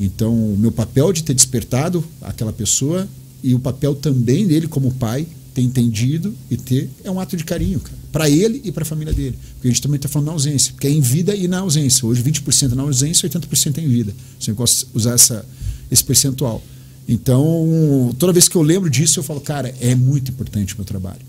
[0.00, 3.08] Então, o meu papel de ter despertado aquela pessoa
[3.44, 5.24] e o papel também dele como pai
[5.54, 7.80] ter entendido e ter é um ato de carinho.
[8.10, 9.38] Para ele e para a família dele.
[9.54, 12.06] Porque a gente também está falando na ausência, porque é em vida e na ausência.
[12.06, 14.12] Hoje 20% é na ausência, 80% é em vida.
[14.40, 15.46] Você gosta de usar essa,
[15.88, 16.60] esse percentual.
[17.08, 20.84] Então, toda vez que eu lembro disso, eu falo, cara, é muito importante o meu
[20.84, 21.20] trabalho.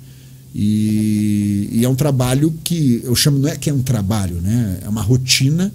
[0.54, 4.80] E, e é um trabalho que eu chamo, não é que é um trabalho, né?
[4.84, 5.74] É uma rotina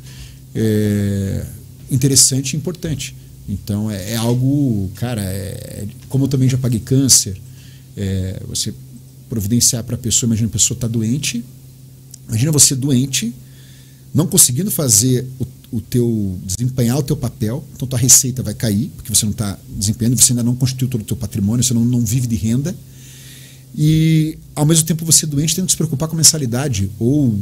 [0.54, 1.44] é,
[1.90, 3.14] interessante e importante.
[3.48, 7.40] Então é, é algo, cara, é, como eu também já paguei câncer,
[7.96, 8.72] é, você
[9.28, 11.44] providenciar para a pessoa, imagina a pessoa está doente,
[12.28, 13.34] imagina você doente,
[14.14, 18.90] não conseguindo fazer o, o teu desempenhar o teu papel, então tua receita vai cair,
[18.96, 21.84] porque você não está desempenhando, você ainda não constituiu todo o teu patrimônio, você não,
[21.84, 22.74] não vive de renda.
[23.76, 27.38] E ao mesmo tempo você doente tendo que se preocupar com mensalidade ou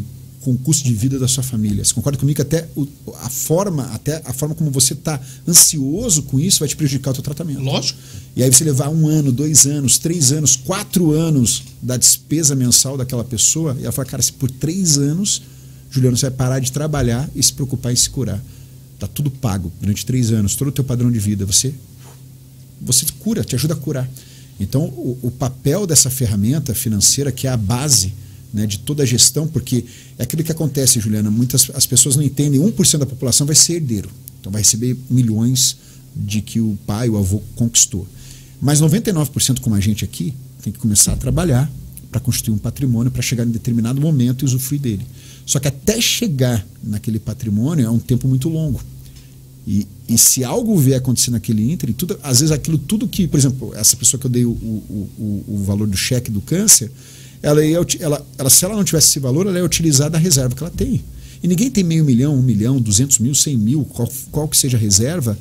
[0.47, 1.85] com o custo de vida da sua família.
[1.85, 2.86] Você concorda comigo que até o,
[3.20, 7.15] a forma, até a forma como você está ansioso com isso vai te prejudicar o
[7.15, 7.61] teu tratamento.
[7.61, 7.98] Lógico.
[8.36, 12.97] E aí você levar um ano, dois anos, três anos, quatro anos da despesa mensal
[12.97, 15.43] daquela pessoa, e ela fala, cara, se por três anos,
[15.91, 18.43] Juliano, você vai parar de trabalhar e se preocupar em se curar.
[18.99, 21.75] Tá tudo pago durante três anos, todo o teu padrão de vida, você
[22.81, 24.09] você cura, te ajuda a curar.
[24.61, 28.13] Então, o, o papel dessa ferramenta financeira, que é a base
[28.53, 29.85] né, de toda a gestão, porque
[30.19, 33.75] é aquilo que acontece, Juliana, muitas as pessoas não entendem, 1% da população vai ser
[33.75, 34.11] herdeiro.
[34.41, 35.77] Então vai receber milhões
[36.15, 38.07] de que o pai, o avô conquistou.
[38.61, 41.71] Mas 99% como a gente aqui tem que começar a trabalhar
[42.11, 45.07] para constituir um patrimônio para chegar em determinado momento e usufruir dele.
[45.47, 48.81] Só que até chegar naquele patrimônio é um tempo muito longo.
[49.64, 53.39] E, e se algo vier acontecer naquele ínter, tudo, às vezes aquilo tudo que, por
[53.39, 56.90] exemplo, essa pessoa que eu dei o, o, o, o valor do cheque do câncer,
[57.43, 60.55] ela, ia, ela, ela, se ela não tivesse esse valor, ela ia utilizar da reserva
[60.55, 61.02] que ela tem.
[61.43, 64.77] E ninguém tem meio milhão, um milhão, duzentos mil, cem mil, qual, qual que seja
[64.77, 65.39] a reserva,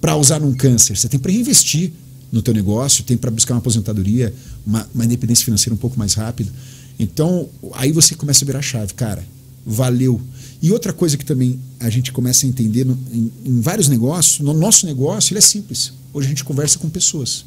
[0.00, 0.96] para usar num câncer.
[0.96, 1.92] Você tem para reinvestir
[2.30, 4.32] no teu negócio, tem para buscar uma aposentadoria,
[4.64, 6.50] uma, uma independência financeira um pouco mais rápida.
[6.98, 8.94] Então, aí você começa a virar a chave.
[8.94, 9.24] Cara,
[9.70, 10.20] valeu.
[10.60, 14.40] E outra coisa que também a gente começa a entender no, em, em, vários negócios,
[14.40, 15.92] no nosso negócio, ele é simples.
[16.12, 17.44] Hoje a gente conversa com pessoas.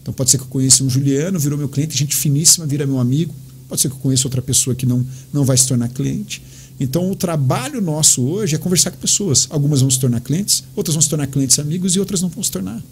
[0.00, 3.00] Então pode ser que eu conheça um Juliano, virou meu cliente, gente finíssima, vira meu
[3.00, 3.34] amigo.
[3.68, 6.40] Pode ser que eu conheça outra pessoa que não, não vai se tornar cliente.
[6.78, 9.46] Então o trabalho nosso hoje é conversar com pessoas.
[9.50, 12.42] Algumas vão se tornar clientes, outras vão se tornar clientes amigos e outras não vão
[12.42, 12.82] se tornar.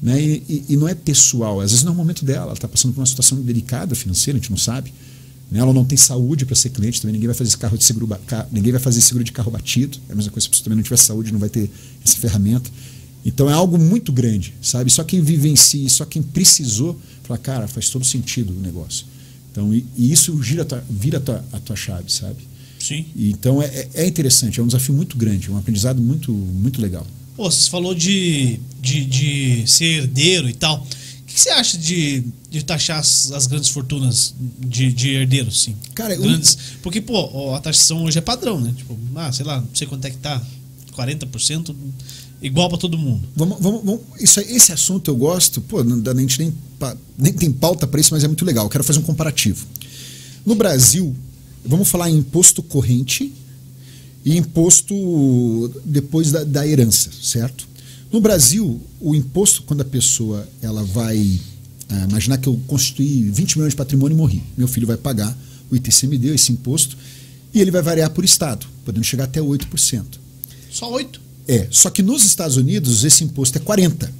[0.00, 0.20] Né?
[0.20, 2.68] E, e, e não é pessoal, às vezes não é o momento dela, ela está
[2.68, 4.92] passando por uma situação delicada financeira, a gente não sabe.
[5.50, 5.60] Né?
[5.60, 8.08] Ela não tem saúde para ser cliente, também ninguém vai fazer esse carro de seguro,
[8.52, 9.98] ninguém vai fazer seguro de carro batido.
[10.08, 11.70] É a mesma coisa se você também não tiver saúde, não vai ter
[12.04, 12.70] essa ferramenta.
[13.24, 14.90] Então é algo muito grande, sabe?
[14.90, 19.06] Só quem vive em si, só quem precisou, fala, cara, faz todo sentido o negócio.
[19.50, 22.36] Então, e, e isso gira tua, vira a tua, a tua chave, sabe?
[22.78, 23.04] Sim.
[23.16, 27.06] E, então é, é interessante, é um desafio muito grande, um aprendizado muito, muito legal.
[27.36, 30.86] Pô, você falou de, de, de ser herdeiro e tal
[31.38, 35.76] que você acha de, de taxar as, as grandes fortunas de, de herdeiros, sim?
[35.94, 36.78] Cara, grandes, eu...
[36.82, 38.74] Porque, pô, a taxação hoje é padrão, né?
[38.76, 40.42] Tipo, ah, sei lá, não sei quanto é que tá,
[40.96, 41.74] 40%,
[42.42, 43.22] igual para todo mundo.
[43.36, 46.52] Vamos, vamos, vamos, isso, esse assunto eu gosto, pô, não, a gente nem,
[47.16, 48.66] nem tem pauta para isso, mas é muito legal.
[48.66, 49.64] Eu quero fazer um comparativo.
[50.44, 51.14] No Brasil,
[51.64, 53.32] vamos falar em imposto corrente
[54.24, 57.68] e imposto depois da, da herança, certo?
[58.10, 61.40] No Brasil, o imposto, quando a pessoa ela vai.
[61.90, 64.42] Ah, imaginar que eu constituí 20 milhões de patrimônio e morri.
[64.56, 65.36] Meu filho vai pagar
[65.70, 66.96] o ITCMD, esse imposto,
[67.52, 70.04] e ele vai variar por estado, podendo chegar até 8%.
[70.70, 71.18] Só 8%?
[71.46, 71.66] É.
[71.70, 74.10] Só que nos Estados Unidos esse imposto é 40%.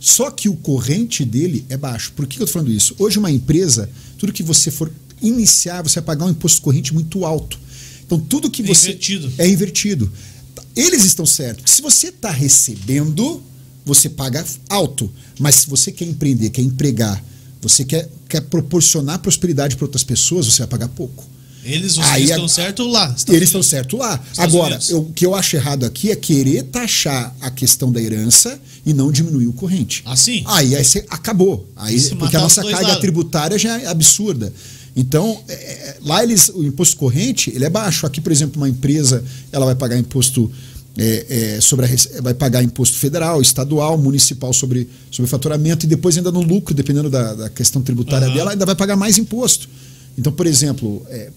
[0.00, 2.12] Só que o corrente dele é baixo.
[2.16, 2.96] Por que eu estou falando isso?
[2.98, 3.88] Hoje, uma empresa,
[4.18, 4.90] tudo que você for
[5.22, 7.56] iniciar, você vai pagar um imposto corrente muito alto.
[8.04, 8.88] Então, tudo que é você.
[8.88, 9.32] Invertido.
[9.38, 10.12] É invertido.
[10.74, 11.72] Eles estão certos.
[11.72, 13.42] Se você está recebendo,
[13.84, 15.10] você paga alto.
[15.38, 17.22] Mas se você quer empreender, quer empregar,
[17.60, 21.32] você quer, quer proporcionar prosperidade para outras pessoas, você vai pagar pouco.
[21.64, 23.04] Eles Aí, estão certos lá.
[23.16, 24.20] Estados eles estão certos lá.
[24.30, 28.00] Estados Agora, eu, o que eu acho errado aqui é querer taxar a questão da
[28.00, 30.02] herança e não diminuir o corrente.
[30.04, 30.42] Assim?
[30.46, 31.68] Aí, aí você acabou.
[31.76, 33.00] Aí, porque a nossa carga lados.
[33.00, 34.52] tributária já é absurda.
[34.94, 38.06] Então, é, é, lá eles, o imposto corrente ele é baixo.
[38.06, 40.50] Aqui, por exemplo, uma empresa ela vai pagar imposto
[40.98, 46.16] é, é, sobre a, vai pagar imposto federal, estadual, municipal sobre, sobre faturamento e depois
[46.16, 48.34] ainda no lucro, dependendo da, da questão tributária uhum.
[48.34, 49.68] dela, ainda vai pagar mais imposto.
[50.18, 51.30] Então, por exemplo, é,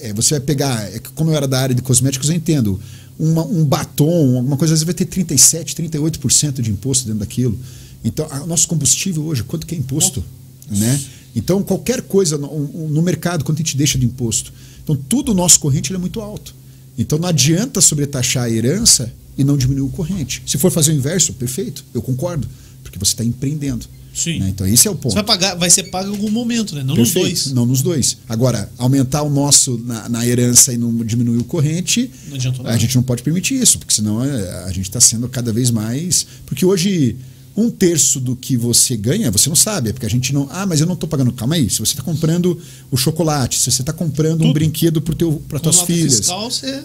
[0.00, 2.80] é, você vai pegar, como eu era da área de cosméticos, eu entendo,
[3.18, 7.58] uma, um batom, alguma coisa, às vezes vai ter 37, 38% de imposto dentro daquilo.
[8.02, 10.24] Então, o nosso combustível hoje, quanto que é imposto?
[10.70, 11.00] Né?
[11.36, 14.50] Então, qualquer coisa no, no, mercado, quanto a gente deixa de imposto?
[14.82, 16.54] Então, tudo o nosso corrente é muito alto.
[16.96, 20.42] Então, não adianta sobretaxar a herança e não diminuir o corrente.
[20.46, 22.48] Se for fazer o inverso, perfeito, eu concordo,
[22.82, 23.86] porque você está empreendendo.
[24.14, 24.40] Sim.
[24.40, 24.48] Né?
[24.48, 25.10] Então, esse é o ponto.
[25.10, 26.82] Você vai, pagar, vai ser pago em algum momento, né?
[26.82, 27.52] não perfeito, nos dois.
[27.52, 28.16] Não nos dois.
[28.26, 32.96] Agora, aumentar o nosso na, na herança e não diminuir o corrente, não a gente
[32.96, 36.26] não pode permitir isso, porque senão é, a gente está sendo cada vez mais.
[36.46, 37.16] Porque hoje
[37.56, 40.46] um terço do que você ganha, você não sabe, é porque a gente não.
[40.50, 41.32] Ah, mas eu não estou pagando.
[41.32, 42.60] Calma aí, se você está comprando
[42.90, 44.50] o chocolate, se você está comprando Tudo.
[44.50, 46.16] um brinquedo para tuas filhas.
[46.16, 46.82] Fiscal, você...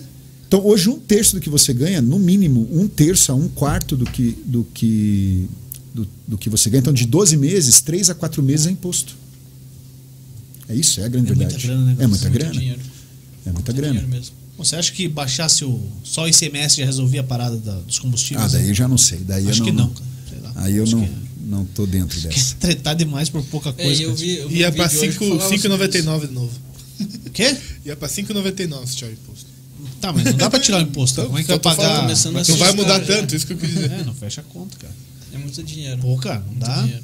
[0.48, 3.95] Então, hoje, um terço do que você ganha, no mínimo, um terço a um quarto
[3.95, 5.48] do que, do que,
[5.93, 6.81] do, do que você ganha.
[6.81, 9.15] Então, de 12 meses, 3 a 4 meses é imposto.
[10.68, 11.53] É isso, é a grande é verdade.
[11.53, 11.95] Muita grana, né?
[11.99, 12.53] É muita é grana.
[12.53, 12.91] Muito
[13.45, 14.02] é muita grana.
[14.07, 14.35] Mesmo.
[14.57, 18.53] Você acha que baixasse o, só o ICMS já resolvia a parada da, dos combustíveis?
[18.53, 19.19] Ah, daí eu já não sei.
[19.19, 20.11] Daí acho não, que não, cara.
[20.56, 21.10] Aí eu não,
[21.45, 22.56] não tô dentro dessa.
[22.56, 24.02] Quer tretar demais por pouca coisa.
[24.02, 26.52] É, eu vi, eu Ia pra 5,99 de novo.
[27.26, 27.56] O quê?
[27.86, 29.45] Ia pra 5,99 se tiver imposto.
[29.99, 31.22] Tá, mas não dá pra tirar o imposto.
[31.23, 32.07] Como é que vai Só tô pagar?
[32.07, 33.06] não vai mudar já.
[33.18, 33.91] tanto, isso que eu quis dizer.
[33.91, 34.94] É, não fecha a conta, cara.
[35.34, 35.99] É muito dinheiro.
[36.02, 36.82] Pô, cara, não muito dá.
[36.82, 37.03] dinheiro.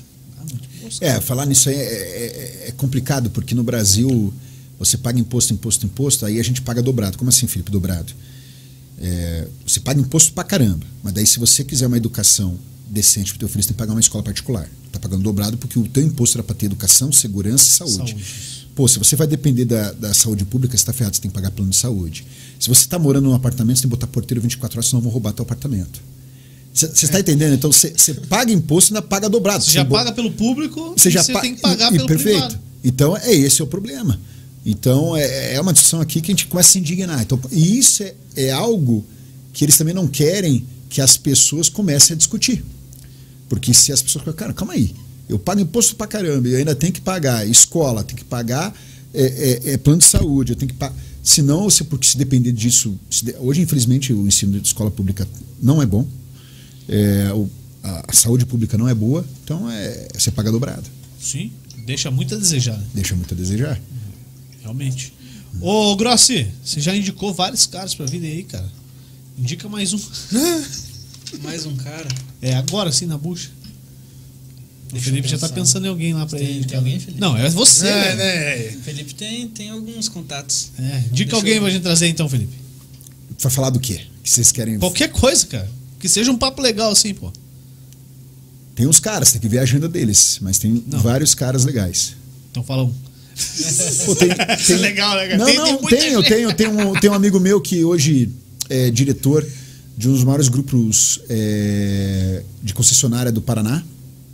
[0.79, 1.03] Imposto.
[1.03, 4.33] É, falar nisso aí é, é- é complicado, porque no Brasil
[4.79, 7.17] você paga imposto, imposto, imposto, aí a gente paga dobrado.
[7.17, 8.13] Como assim, Felipe, dobrado?
[8.99, 12.57] É, você paga imposto pra caramba, mas daí se você quiser uma educação
[12.89, 14.69] decente pro teu filho, você tem que pagar uma escola particular.
[14.91, 17.95] Tá pagando dobrado porque o teu imposto era pra ter educação, segurança e saúde.
[18.11, 18.25] Saúde.
[18.75, 21.35] Pô, se você vai depender da, da saúde pública, você tá ferrado, você tem que
[21.35, 22.25] pagar plano de saúde.
[22.59, 25.11] Se você tá morando num apartamento, você tem que botar porteiro 24 horas, senão vão
[25.11, 25.99] roubar teu apartamento.
[26.73, 27.55] Você está entendendo?
[27.55, 27.91] Então você
[28.29, 29.63] paga imposto e ainda paga dobrado.
[29.63, 32.37] Você já bo- paga pelo público, você já tem que pagar e pelo perfeito.
[32.39, 32.59] privado.
[32.83, 34.19] Então é esse é o problema.
[34.63, 37.19] Então é, é uma discussão aqui que a gente começa a se indignar.
[37.23, 39.03] Então, e isso é, é algo
[39.53, 42.63] que eles também não querem que as pessoas comecem a discutir.
[43.49, 44.93] Porque se as pessoas falam, cara, calma aí,
[45.29, 48.73] eu pago imposto pra caramba, e eu ainda tenho que pagar escola, tenho que pagar
[49.13, 50.95] é, é, é, plano de saúde, eu tenho que pagar.
[51.23, 52.97] Senão, você, porque se depender disso.
[53.09, 55.27] se hoje, infelizmente, o ensino de escola pública
[55.61, 56.07] não é bom.
[56.87, 57.49] É, o-
[57.83, 60.83] a, a saúde pública não é boa, então é, você paga dobrado.
[61.21, 61.51] Sim,
[61.85, 62.81] deixa muito a desejar?
[62.93, 63.79] Deixa muito a desejar.
[64.61, 65.13] realmente.
[65.61, 68.69] Ô, Grossi, você já indicou vários caras pra vir aí, cara.
[69.37, 69.99] Indica mais um.
[71.43, 72.07] Mais um cara.
[72.41, 73.49] É agora sim na bucha.
[74.89, 76.59] O Deixa Felipe eu já tá pensando em alguém lá pra Tem- ele.
[76.59, 76.77] tem cara.
[76.79, 77.19] alguém, Felipe?
[77.19, 77.87] Não, é você.
[77.87, 78.65] É, né?
[78.69, 78.75] né?
[78.77, 80.71] O Felipe tem, tem alguns contatos.
[80.79, 82.55] É, Deixa alguém eu- pra gente trazer então, Felipe.
[83.39, 84.01] Vai falar do quê?
[84.23, 84.79] Que vocês querem.
[84.79, 85.69] Qualquer coisa, cara.
[85.99, 87.31] Que seja um papo legal assim, pô.
[88.75, 90.99] Tem uns caras, tem que ver a agenda deles, mas tem Não.
[90.99, 92.13] vários caras legais.
[92.51, 92.93] Então fala um.
[94.05, 94.29] Pô, tem,
[94.65, 95.37] tem- Legal, né, cara?
[95.37, 96.29] Não, Tem- não, tem muita tem, eu gente.
[96.29, 98.29] tenho, tenho, um, tenho um amigo meu que hoje
[98.69, 99.45] é diretor
[99.97, 103.83] de um dos maiores grupos é, de concessionária do Paraná.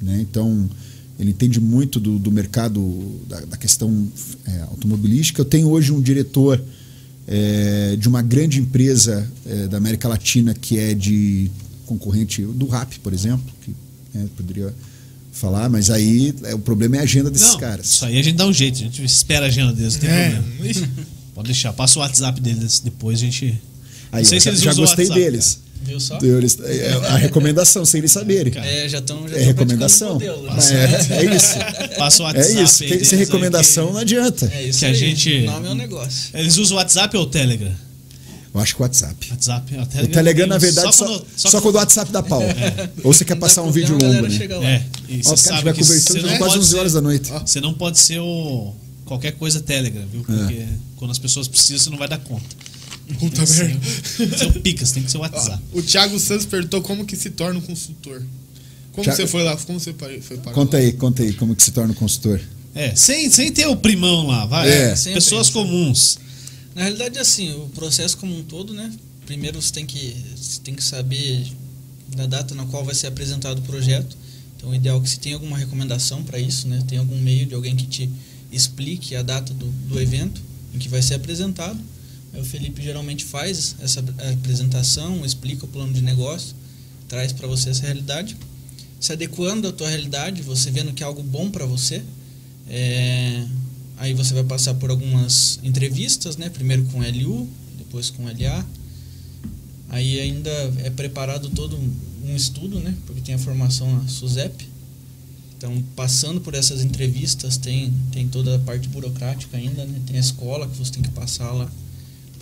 [0.02, 0.20] Né?
[0.22, 0.70] Então,
[1.18, 4.08] ele entende muito do, do mercado, da, da questão
[4.46, 5.40] é, automobilística.
[5.42, 6.62] Eu tenho hoje um diretor
[7.28, 11.50] é, de uma grande empresa é, da América Latina que é de
[11.86, 13.74] concorrente do RAP, por exemplo, que
[14.14, 14.74] né, poderia
[15.32, 17.88] falar, mas aí é, o problema é a agenda desses Não, caras.
[17.88, 20.10] Isso aí a gente dá um jeito, a gente espera a agenda deles, não tem
[20.10, 20.30] É.
[20.42, 20.90] problema.
[21.34, 23.60] Pode deixar, passa o WhatsApp deles depois, a gente.
[24.14, 25.60] Aí, não sei ó, se já, eles já gostei WhatsApp, deles.
[25.84, 26.18] Viu só?
[26.22, 28.54] Eles- é a recomendação, sem eles saberem.
[28.54, 30.14] Cara, É, já estão já É tão recomendação.
[30.14, 30.54] modelo, né?
[31.10, 31.56] É, é isso.
[31.98, 32.58] Passa o WhatsApp.
[32.58, 32.80] É isso.
[32.86, 34.50] Tem- Sem recomendação que- não adianta.
[34.54, 34.96] É isso Que a aí.
[34.96, 36.30] gente- O nome é um negócio.
[36.34, 37.72] Eles usam o WhatsApp ou o Telegram?
[38.56, 39.28] Eu acho que o WhatsApp.
[39.32, 39.76] WhatsApp.
[39.76, 42.42] O O Telegram, Telegram, na verdade, só, quando- só, quando o WhatsApp dá pau.
[43.04, 44.36] Ou você quer passar um vídeo a longo, né?
[44.64, 47.32] É, e você sabe estiver que conversando, não, quase pode 11 horas da noite.
[47.46, 48.74] você não pode ser o
[49.06, 50.24] qualquer coisa Telegram, viu?
[50.24, 50.66] Porque
[50.98, 52.46] quando as pessoas precisam, você não vai dar conta.
[53.20, 53.80] Puta merda.
[54.18, 55.62] Tem que ser o Picas, tem que ser o Ó, WhatsApp.
[55.74, 58.22] o Thiago Santos perguntou como que se torna um consultor.
[58.92, 59.58] Como Thiago- você foi lá?
[59.58, 60.38] Como você foi?
[60.54, 60.84] Conta lá?
[60.84, 62.40] aí, conta aí como que se torna um consultor.
[62.76, 64.70] É, sem, sem ter o primão lá, vai.
[64.70, 64.96] É.
[64.96, 65.16] Sempre.
[65.16, 66.18] Pessoas comuns.
[66.76, 68.92] Na realidade, assim, o processo como um todo, né?
[69.26, 71.46] Primeiro você tem que, você tem que saber
[72.16, 74.18] da data na qual vai ser apresentado o projeto.
[74.58, 76.82] Então, o ideal é que se tenha alguma recomendação para isso, né?
[76.88, 78.10] Tem algum meio de alguém que te
[78.52, 80.42] explique a data do, do evento
[80.74, 81.80] em que vai ser apresentado.
[82.34, 84.00] O Felipe geralmente faz essa
[84.32, 86.56] apresentação, explica o plano de negócio,
[87.08, 88.36] traz para você essa realidade,
[89.00, 92.02] se adequando à tua realidade, você vendo que é algo bom para você.
[92.68, 93.46] É,
[93.98, 96.50] aí você vai passar por algumas entrevistas, né?
[96.50, 97.48] Primeiro com LU,
[97.78, 98.66] depois com LA.
[99.90, 100.50] Aí ainda
[100.84, 101.94] é preparado todo um,
[102.26, 102.96] um estudo, né?
[103.06, 104.70] Porque tem a formação na SUSEP.
[105.58, 110.02] Então, passando por essas entrevistas, tem, tem toda a parte burocrática ainda, né?
[110.08, 111.70] Tem a escola que você tem que passar lá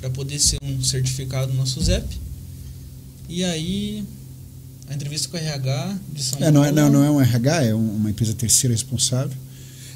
[0.01, 2.19] para poder ser um certificado na SUSEP.
[3.29, 4.03] E aí,
[4.89, 6.81] a entrevista com o RH de São É, não, é, Paulo.
[6.91, 9.37] não, não é um RH, é um- uma empresa terceira responsável.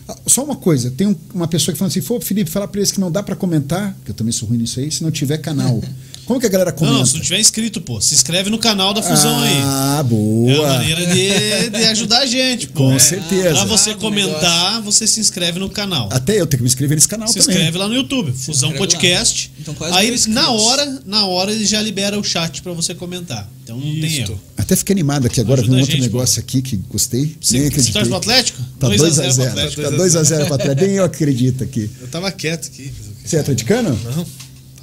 [0.08, 2.80] Ah, Só uma coisa, tem um- uma pessoa que fala assim, Pô, Felipe, fala pra
[2.80, 5.10] eles que não dá pra comentar, que eu também sou ruim nisso aí, se não
[5.12, 5.82] tiver canal.
[6.26, 6.98] Como que a galera comenta?
[6.98, 9.54] Não, se não tiver inscrito, pô, se inscreve no canal da Fusão aí.
[9.64, 10.68] Ah, É uma boa.
[10.74, 12.86] maneira de, de ajudar a gente, pô.
[12.90, 13.00] Com É.
[13.00, 13.50] certeza.
[13.56, 16.10] Pra você Ah, comentar, você se inscreve no canal.
[16.12, 17.56] Até eu tenho que me inscrever nesse canal Se também.
[17.56, 19.52] inscreve lá no YouTube, Fusão Podcast.
[19.54, 19.62] lá.
[19.62, 23.48] Então, quase Aí na hora, na hora ele já libera o chat pra você comentar.
[23.64, 24.32] Então não tem Isto.
[24.32, 24.42] erro.
[24.58, 27.36] Até fiquei animado aqui agora, vi Ajuda um a outro gente, negócio aqui que gostei.
[27.40, 28.62] Você, nem você torce pro Atlético?
[28.80, 29.48] Tá 2 a 0 pro 2x0.
[29.50, 29.82] Atlético.
[29.82, 30.86] Tá 2x0 pro Atlético.
[30.88, 31.90] Nem eu acredito aqui.
[32.02, 32.92] Eu tava quieto aqui.
[33.24, 33.90] Você é atleticano?
[34.16, 34.26] Não,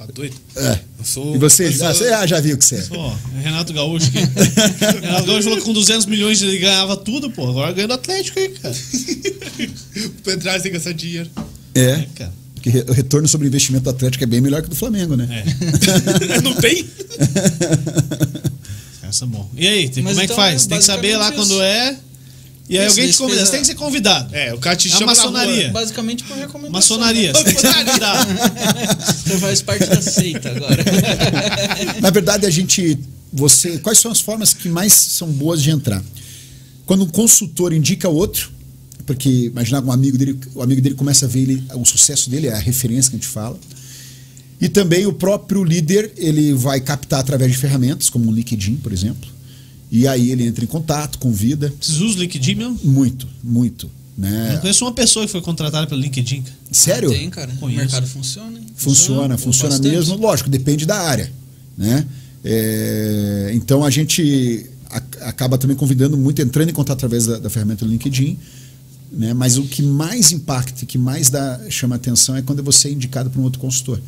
[0.07, 0.35] tá doido.
[0.55, 0.79] É.
[0.99, 1.35] Eu sou.
[1.35, 1.67] E você?
[1.67, 2.81] eu sou- Ah, você ah, já viu que você é.
[2.83, 4.19] Pô, é Renato Gaúcho aqui.
[5.01, 7.49] Renato Gaúcho falou que com 200 milhões ele ganhava tudo, pô.
[7.49, 8.75] Agora ganha do Atlético aí, cara.
[10.05, 11.29] O Pedraz tem que gastar dinheiro.
[11.75, 11.81] É.
[11.81, 12.33] É, cara.
[12.55, 15.27] Porque o retorno sobre investimento do Atlético é bem melhor que o do Flamengo, né?
[15.29, 16.87] É, Não tem?
[19.03, 19.49] essa é bom.
[19.55, 20.65] E aí, tem- como é que então, faz?
[20.65, 21.61] Tem que saber lá basicamente quando isso.
[21.61, 21.97] é.
[22.69, 23.45] E aí Isso, alguém te convida.
[23.45, 24.33] Você tem que ser convidado.
[24.35, 25.31] É, o cara te É a chama na rua.
[25.31, 25.69] maçonaria.
[25.71, 26.71] Basicamente por recomendação.
[26.71, 27.33] Maçonaria.
[27.33, 28.31] Você tem que ser convidado.
[29.25, 30.83] Você faz parte da seita agora.
[32.01, 32.97] Na verdade, a gente.
[33.33, 36.01] Você, quais são as formas que mais são boas de entrar?
[36.85, 38.51] Quando um consultor indica outro,
[39.05, 42.47] porque imaginar um amigo dele, o amigo dele começa a ver ele, o sucesso dele,
[42.47, 43.59] é a referência que a gente fala.
[44.61, 48.93] E também o próprio líder, ele vai captar através de ferramentas, como o LinkedIn, por
[48.93, 49.32] exemplo.
[49.95, 51.71] E aí ele entra em contato, convida.
[51.79, 52.79] Vocês usam o LinkedIn mesmo?
[52.83, 53.85] Muito, muito.
[54.17, 54.57] Eu Né?
[54.59, 56.43] conheço uma pessoa que foi contratada pelo LinkedIn.
[56.71, 57.09] Sério?
[57.11, 57.51] Tem, cara.
[57.59, 57.79] Conheço.
[57.79, 58.57] O mercado funciona.
[58.57, 58.65] hein?
[58.75, 59.95] Funciona, funciona bastante.
[59.95, 60.17] mesmo.
[60.17, 61.31] Lógico, depende da área.
[61.77, 62.05] Né?
[62.43, 67.49] É, então a gente a- acaba também convidando muito, entrando em contato através da, da
[67.49, 68.37] ferramenta do LinkedIn.
[69.11, 69.33] Né?
[69.33, 73.29] Mas o que mais impacta, que mais dá, chama atenção é quando você é indicado
[73.29, 73.99] por um outro consultor.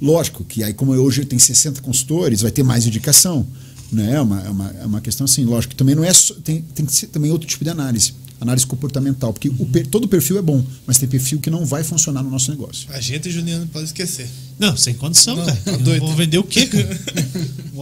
[0.00, 3.46] Lógico que aí, como hoje tem 60 consultores, vai ter mais indicação.
[3.92, 4.14] Né?
[4.14, 6.62] É, uma, é, uma, é uma questão assim, lógico que também não é só, tem,
[6.74, 8.14] tem que ser também outro tipo de análise.
[8.40, 11.82] Análise comportamental, porque o per- todo perfil é bom, mas tem perfil que não vai
[11.82, 12.86] funcionar no nosso negócio.
[12.90, 14.28] A gente, Juliano, pode esquecer.
[14.58, 15.56] Não, sem condição, Não, cara.
[15.64, 15.72] tá.
[16.00, 17.00] Vou vender o quê, cara?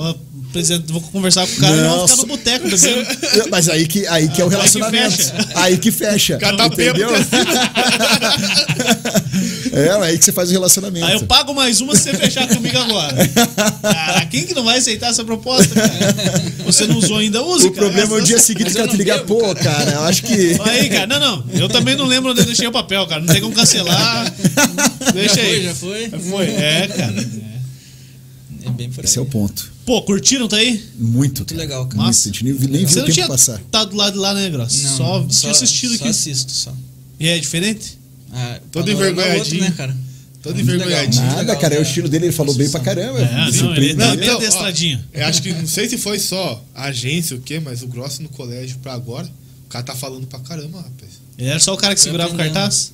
[0.54, 3.06] Vou, apresentar- vou conversar com o cara e Não, vou ficar no boteco bebendo.
[3.50, 5.16] Mas aí que, aí que é o Aí que relacionamento.
[5.16, 5.48] fecha.
[5.56, 6.38] Aí que fecha.
[6.38, 7.08] Tá entendeu?
[9.72, 11.04] É, aí que você faz o relacionamento.
[11.04, 13.16] Aí eu pago mais uma se você fechar comigo agora.
[13.82, 16.14] Cara, quem que não vai aceitar essa proposta, cara?
[16.64, 17.86] Você não usou ainda, use, o cara.
[17.86, 20.56] problema é o dia seguinte que ela eu te ligar, pô, cara, eu acho que.
[20.64, 21.44] Aí, cara, não, não.
[21.54, 23.20] Eu também não lembro onde eu deixei o papel, cara.
[23.20, 24.32] Não tem como cancelar.
[25.12, 25.48] Deixa já aí.
[25.48, 26.10] foi, já foi.
[26.30, 26.46] Foi.
[26.46, 27.26] É, cara.
[28.74, 28.82] É.
[28.82, 29.04] É bem por aí.
[29.06, 29.72] Esse é o ponto.
[29.86, 30.82] Pô, curtiram, tá aí?
[30.98, 31.38] Muito.
[31.40, 31.96] Muito legal, cara.
[31.96, 32.06] Muito.
[32.06, 32.28] Nossa.
[32.28, 33.60] A gente nem, nem viu o não tempo tinha passar.
[33.70, 34.82] tá do lado de lá, né, Gross?
[34.82, 36.08] Não, só, tinha assistido só aqui.
[36.08, 36.74] assisto só.
[37.20, 37.98] E é diferente?
[38.32, 39.38] Ah, Todo panorama é envergonhadinho.
[39.38, 39.96] outro, né, cara?
[40.42, 41.22] Todo Muito envergonhadinho.
[41.22, 41.86] muito Nada, legal, cara, é o né?
[41.86, 43.18] estilo dele, ele falou bem pra caramba.
[43.20, 45.04] É, me não, ele tá Não, bem então, ó, adestradinho.
[45.12, 47.86] Eu acho que, não sei se foi só a agência ou o quê, mas o
[47.86, 49.26] Grosso no colégio pra agora,
[49.64, 51.12] o cara tá falando pra caramba, rapaz.
[51.38, 52.92] Ele era só o cara que segurava o cartaz?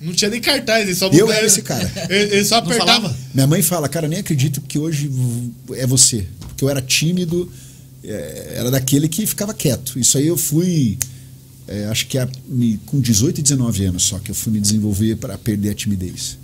[0.00, 1.90] Não tinha nem cartaz, ele só Eu era esse cara.
[2.08, 3.14] Ele, ele só apertava.
[3.34, 5.10] Minha mãe fala, cara, nem acredito que hoje
[5.74, 6.26] é você.
[6.48, 7.50] Porque eu era tímido,
[8.02, 9.98] é, era daquele que ficava quieto.
[9.98, 10.96] Isso aí eu fui,
[11.68, 14.58] é, acho que a- me- com 18 e 19 anos só, que eu fui me
[14.60, 16.38] desenvolver para perder a timidez.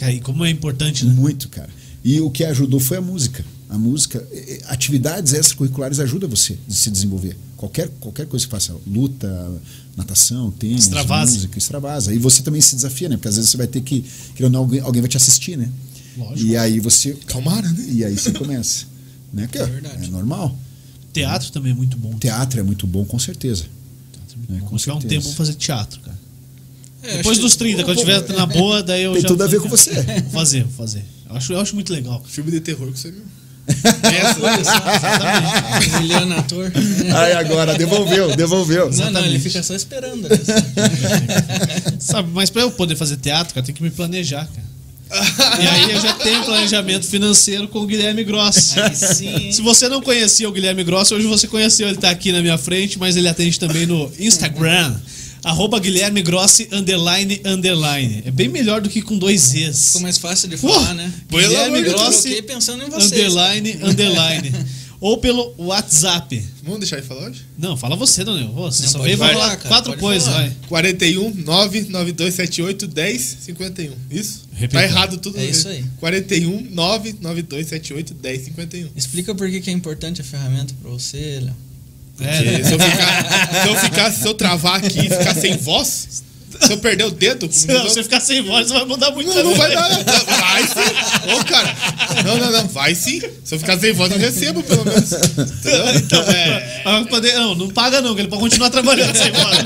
[0.00, 1.12] Aí, como é importante, né?
[1.12, 1.68] Muito, cara.
[2.02, 3.44] E o que ajudou foi a música.
[3.68, 4.26] A música,
[4.68, 7.36] atividades extracurriculares ajudam você a se desenvolver.
[7.56, 9.28] Qualquer, qualquer coisa que faça, luta,
[9.96, 11.32] natação, tênis, Extravasa.
[11.32, 12.14] música, extravasa.
[12.14, 13.16] E você também se desafia, né?
[13.16, 14.04] Porque às vezes você vai ter que,
[14.34, 15.70] querendo alguém, alguém vai te assistir, né?
[16.16, 16.48] Lógico.
[16.50, 17.86] E aí você, Calmara, né?
[17.88, 18.86] e aí você começa.
[19.32, 19.48] Né?
[19.50, 20.04] Que é, verdade.
[20.04, 20.56] é normal.
[21.12, 22.14] Teatro também é muito bom.
[22.18, 23.64] Teatro é muito bom, com certeza.
[24.12, 24.66] Teatro é muito É, bom.
[24.66, 26.18] com ficar um tempo vou fazer teatro, cara.
[27.02, 29.28] É, Depois dos 30, quando eu tiver na boa, daí eu Tem já.
[29.28, 29.90] tudo a ver com você.
[30.22, 31.04] Vou fazer, vou fazer.
[31.28, 32.22] Eu acho, eu acho muito legal.
[32.26, 33.22] Filme de terror que você viu.
[35.80, 36.72] Que o Juliano ator.
[37.16, 38.90] Aí agora, devolveu, devolveu.
[38.90, 39.40] Não, não, ele Exatamente.
[39.40, 40.28] fica só esperando.
[41.98, 44.72] Sabe, mas pra eu poder fazer teatro, cara, tem que me planejar, cara.
[45.60, 48.78] E aí eu já tenho planejamento financeiro com o Guilherme Gross.
[48.78, 49.52] Aí sim.
[49.52, 52.56] Se você não conhecia o Guilherme Gross, hoje você conheceu, ele tá aqui na minha
[52.56, 54.94] frente, mas ele atende também no Instagram.
[55.44, 58.22] Arroba Guilherme Grossi, underline, underline.
[58.24, 59.86] É bem melhor do que com dois Z's.
[59.86, 61.12] Ficou mais fácil de falar, né?
[61.28, 63.12] Guilherme Grossi, pensando em vocês.
[63.12, 64.52] underline, underline.
[65.02, 66.40] Ou pelo WhatsApp.
[66.62, 67.40] Vamos deixar ele falar hoje?
[67.58, 68.52] Não, fala você, Daniel.
[68.52, 70.42] Você Não, só veio falar, falar cara, quatro coisas, falar.
[70.42, 70.56] vai.
[70.68, 73.92] 41 99278 1051.
[74.12, 74.42] Isso?
[74.52, 74.78] Repita.
[74.80, 75.40] Tá errado tudo.
[75.40, 75.84] É isso aí.
[75.98, 78.90] 41 99278 1051.
[78.94, 81.54] Explica por que que é importante a ferramenta pra você, Léo.
[82.24, 85.56] É, Porque se eu ficar, se eu ficar, se eu travar aqui e ficar sem
[85.56, 86.22] voz,
[86.60, 89.34] se eu perder o dedo, Se não, você ficar sem voz, vai mudar muito.
[89.34, 89.88] não, não vai dar.
[89.90, 90.04] não.
[90.04, 91.32] Vai sim.
[91.40, 91.76] Ô, cara.
[92.24, 92.68] Não, não, não.
[92.68, 93.20] Vai sim.
[93.44, 95.12] Se eu ficar sem voz, eu recebo, pelo menos.
[95.12, 95.82] Entendeu?
[95.96, 96.82] Então, é.
[97.34, 99.58] Não, não paga não, que ele pode continuar trabalhando sem voz.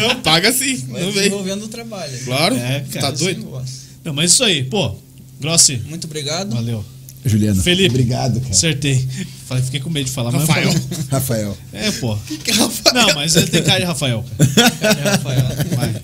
[0.00, 0.76] Não, paga sim.
[0.88, 1.22] Vai Não vem.
[1.22, 2.18] desenvolvendo o trabalho.
[2.24, 2.56] Claro.
[2.56, 3.62] É, cara, tá doido?
[4.04, 4.94] Não, mas isso aí, pô.
[5.40, 6.54] Grossi, Muito obrigado.
[6.54, 6.84] valeu.
[7.24, 7.90] Juliana, Felipe.
[7.90, 8.52] obrigado, cara.
[8.52, 9.06] Acertei.
[9.46, 10.72] Falei, Fiquei com medo de falar, mas Rafael.
[10.72, 11.06] falei.
[11.10, 11.58] Rafael.
[11.72, 12.16] É, pô.
[12.42, 12.94] Que Rafael?
[12.94, 14.98] Não, mas ele tem cara de Rafael, cara.
[14.98, 15.46] É, Rafael.
[15.76, 16.02] Vai.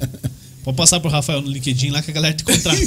[0.64, 2.76] Pode passar pro Rafael no LinkedIn lá que a galera te contrata.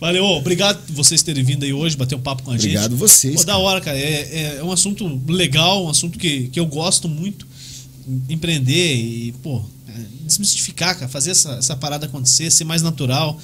[0.00, 2.66] Valeu, obrigado por vocês terem vindo aí hoje, bater um papo com a gente.
[2.68, 3.34] Obrigado vocês.
[3.34, 3.98] Pô, da hora, cara.
[3.98, 7.46] É, é um assunto legal, um assunto que, que eu gosto muito.
[8.28, 9.92] Empreender e, pô, é,
[10.24, 13.38] desmistificar, cara, fazer essa, essa parada acontecer, ser mais natural.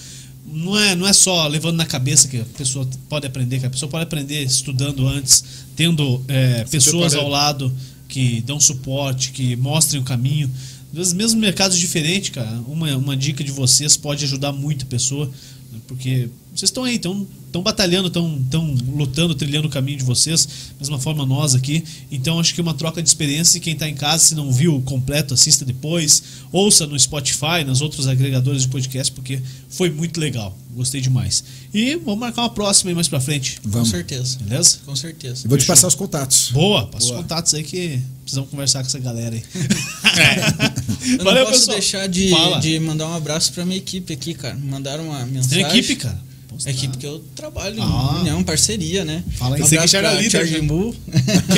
[0.47, 3.71] Não é, não é só levando na cabeça que a pessoa pode aprender, que a
[3.71, 5.45] pessoa pode aprender estudando antes,
[5.75, 7.73] tendo é, pessoas ao lado
[8.09, 10.51] que dão suporte, que mostrem o caminho.
[10.93, 14.89] Às vezes, mesmo mercados diferentes, cara, uma, uma dica de vocês pode ajudar muito a
[14.89, 19.99] pessoa, né, porque vocês estão aí, estão estão batalhando, estão tão lutando, trilhando o caminho
[19.99, 21.83] de vocês, da mesma forma nós aqui.
[22.11, 24.81] Então acho que uma troca de experiência e quem está em casa, se não viu
[24.83, 26.23] completo, assista depois,
[26.53, 30.57] ouça no Spotify, nas outros agregadores de podcast, porque foi muito legal.
[30.75, 31.43] Gostei demais.
[31.73, 33.59] E vamos marcar uma próxima aí mais pra frente.
[33.63, 33.89] Com Vamos.
[33.89, 34.39] certeza.
[34.41, 34.79] Beleza?
[34.85, 35.47] Com certeza.
[35.47, 36.51] Eu vou te passar os contatos.
[36.51, 39.43] Boa, passa os contatos aí que precisamos conversar com essa galera aí.
[41.07, 41.79] Eu não Valeu, posso pessoal.
[41.79, 42.31] deixar de,
[42.61, 44.57] de mandar um abraço pra minha equipe aqui, cara.
[44.57, 45.65] Mandaram uma mensagem.
[45.65, 46.21] Tem equipe, cara?
[46.59, 48.21] Você A tá- equipe que eu trabalho, Ah.
[48.21, 49.23] união, parceria, né?
[49.37, 49.61] Fala aí.
[49.63, 50.63] Um Pensei que já era líder, Charging já.
[50.63, 50.95] Bull.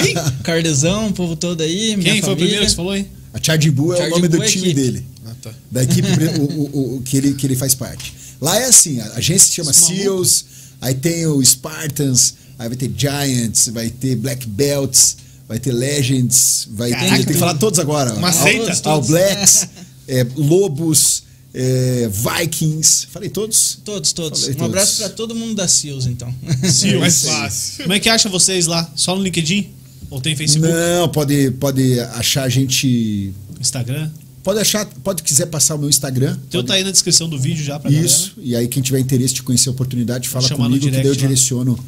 [0.03, 0.15] Quem?
[0.43, 3.07] Cardezão, o povo todo aí, minha Quem foi o primeiro que você falou aí?
[3.33, 4.81] A Charge Bull é o Charge nome do Bull é time equipe.
[4.81, 5.07] dele.
[5.27, 5.51] Ah, tá.
[5.71, 6.09] Da equipe
[6.41, 8.13] o, o- o- que, ele, que ele faz parte.
[8.41, 9.73] Lá é assim, a agência se chama.
[9.73, 10.45] SEALs,
[10.81, 15.17] aí tem o Spartans, aí vai ter Giants, vai ter Black Belts,
[15.49, 16.97] vai ter Legends, vai ter.
[16.97, 18.13] Caraca, Tem que falar todos agora.
[18.15, 18.81] uma All- seita.
[18.89, 19.69] All Blacks,
[20.07, 21.23] é, Lobos,
[21.61, 23.09] é, Vikings.
[23.11, 23.81] Falei todos?
[23.85, 24.41] Todos, todos.
[24.43, 24.71] Falei um todos.
[24.71, 26.33] abraço pra todo mundo da SEALs, então.
[26.63, 27.01] Seals.
[27.01, 27.83] Mais fácil.
[27.83, 28.89] Como é que acha vocês lá?
[28.95, 29.71] Só no LinkedIn?
[30.09, 30.73] Ou tem Facebook?
[30.73, 33.33] Não, pode, pode achar a gente.
[33.61, 34.09] Instagram?
[34.45, 36.35] Pode achar, pode quiser passar o meu Instagram.
[36.35, 38.81] O teu pode- tá aí na descrição do vídeo já pra Isso, e aí quem
[38.81, 41.79] tiver interesse de conhecer a oportunidade, fala Chamar comigo que daí eu direciono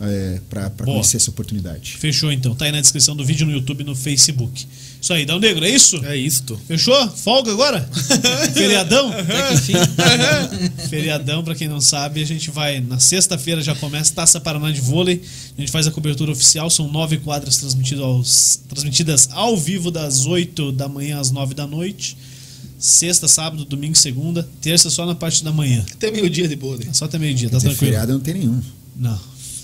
[0.00, 1.96] é, para conhecer essa oportunidade.
[1.96, 2.54] Fechou então.
[2.56, 4.66] Tá aí na descrição do vídeo no YouTube e no Facebook.
[5.02, 5.96] Isso aí, Dão Negro, é isso?
[6.04, 6.56] É isto.
[6.68, 7.08] Fechou?
[7.10, 7.80] Folga agora?
[8.54, 9.10] Feriadão?
[9.12, 9.72] Até que enfim.
[10.88, 14.80] Feriadão, pra quem não sabe, a gente vai na sexta-feira já começa Taça Paraná de
[14.80, 15.20] Vôlei.
[15.58, 20.24] A gente faz a cobertura oficial, são nove quadras transmitidas, aos- transmitidas ao vivo das
[20.24, 22.16] 8 da manhã às 9 da noite.
[22.78, 24.48] Sexta, sábado, domingo, segunda.
[24.60, 25.84] Terça só na parte da manhã.
[25.92, 26.76] Até meio-dia de boa.
[26.76, 26.86] né?
[26.92, 27.78] Só até meio-dia, tá tranquilo.
[27.78, 28.60] feriado não tem nenhum.
[28.96, 29.18] Não.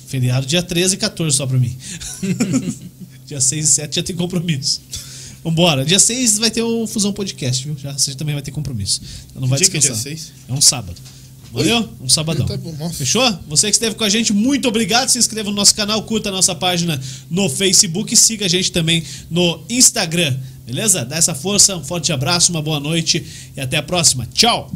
[0.09, 1.77] Feriado dia 13 e 14 só pra mim.
[3.27, 4.81] dia 6 e 7 já tem compromisso.
[5.49, 5.85] Vambora.
[5.85, 7.77] Dia 6 vai ter o Fusão Podcast, viu?
[7.77, 9.01] Já, você também vai ter compromisso.
[9.31, 10.13] Então não vai Dia que é dia descansar.
[10.13, 10.33] 6?
[10.49, 10.97] É um sábado.
[11.53, 11.89] Valeu?
[12.01, 12.47] Um sabadão.
[12.47, 12.91] Tá bom.
[12.91, 13.27] Fechou?
[13.49, 15.09] Você que esteve com a gente, muito obrigado.
[15.09, 17.01] Se inscreva no nosso canal, curta a nossa página
[17.31, 20.37] no Facebook e siga a gente também no Instagram.
[20.67, 21.05] Beleza?
[21.05, 23.25] Dá essa força, um forte abraço, uma boa noite
[23.57, 24.29] e até a próxima.
[24.35, 24.71] Tchau!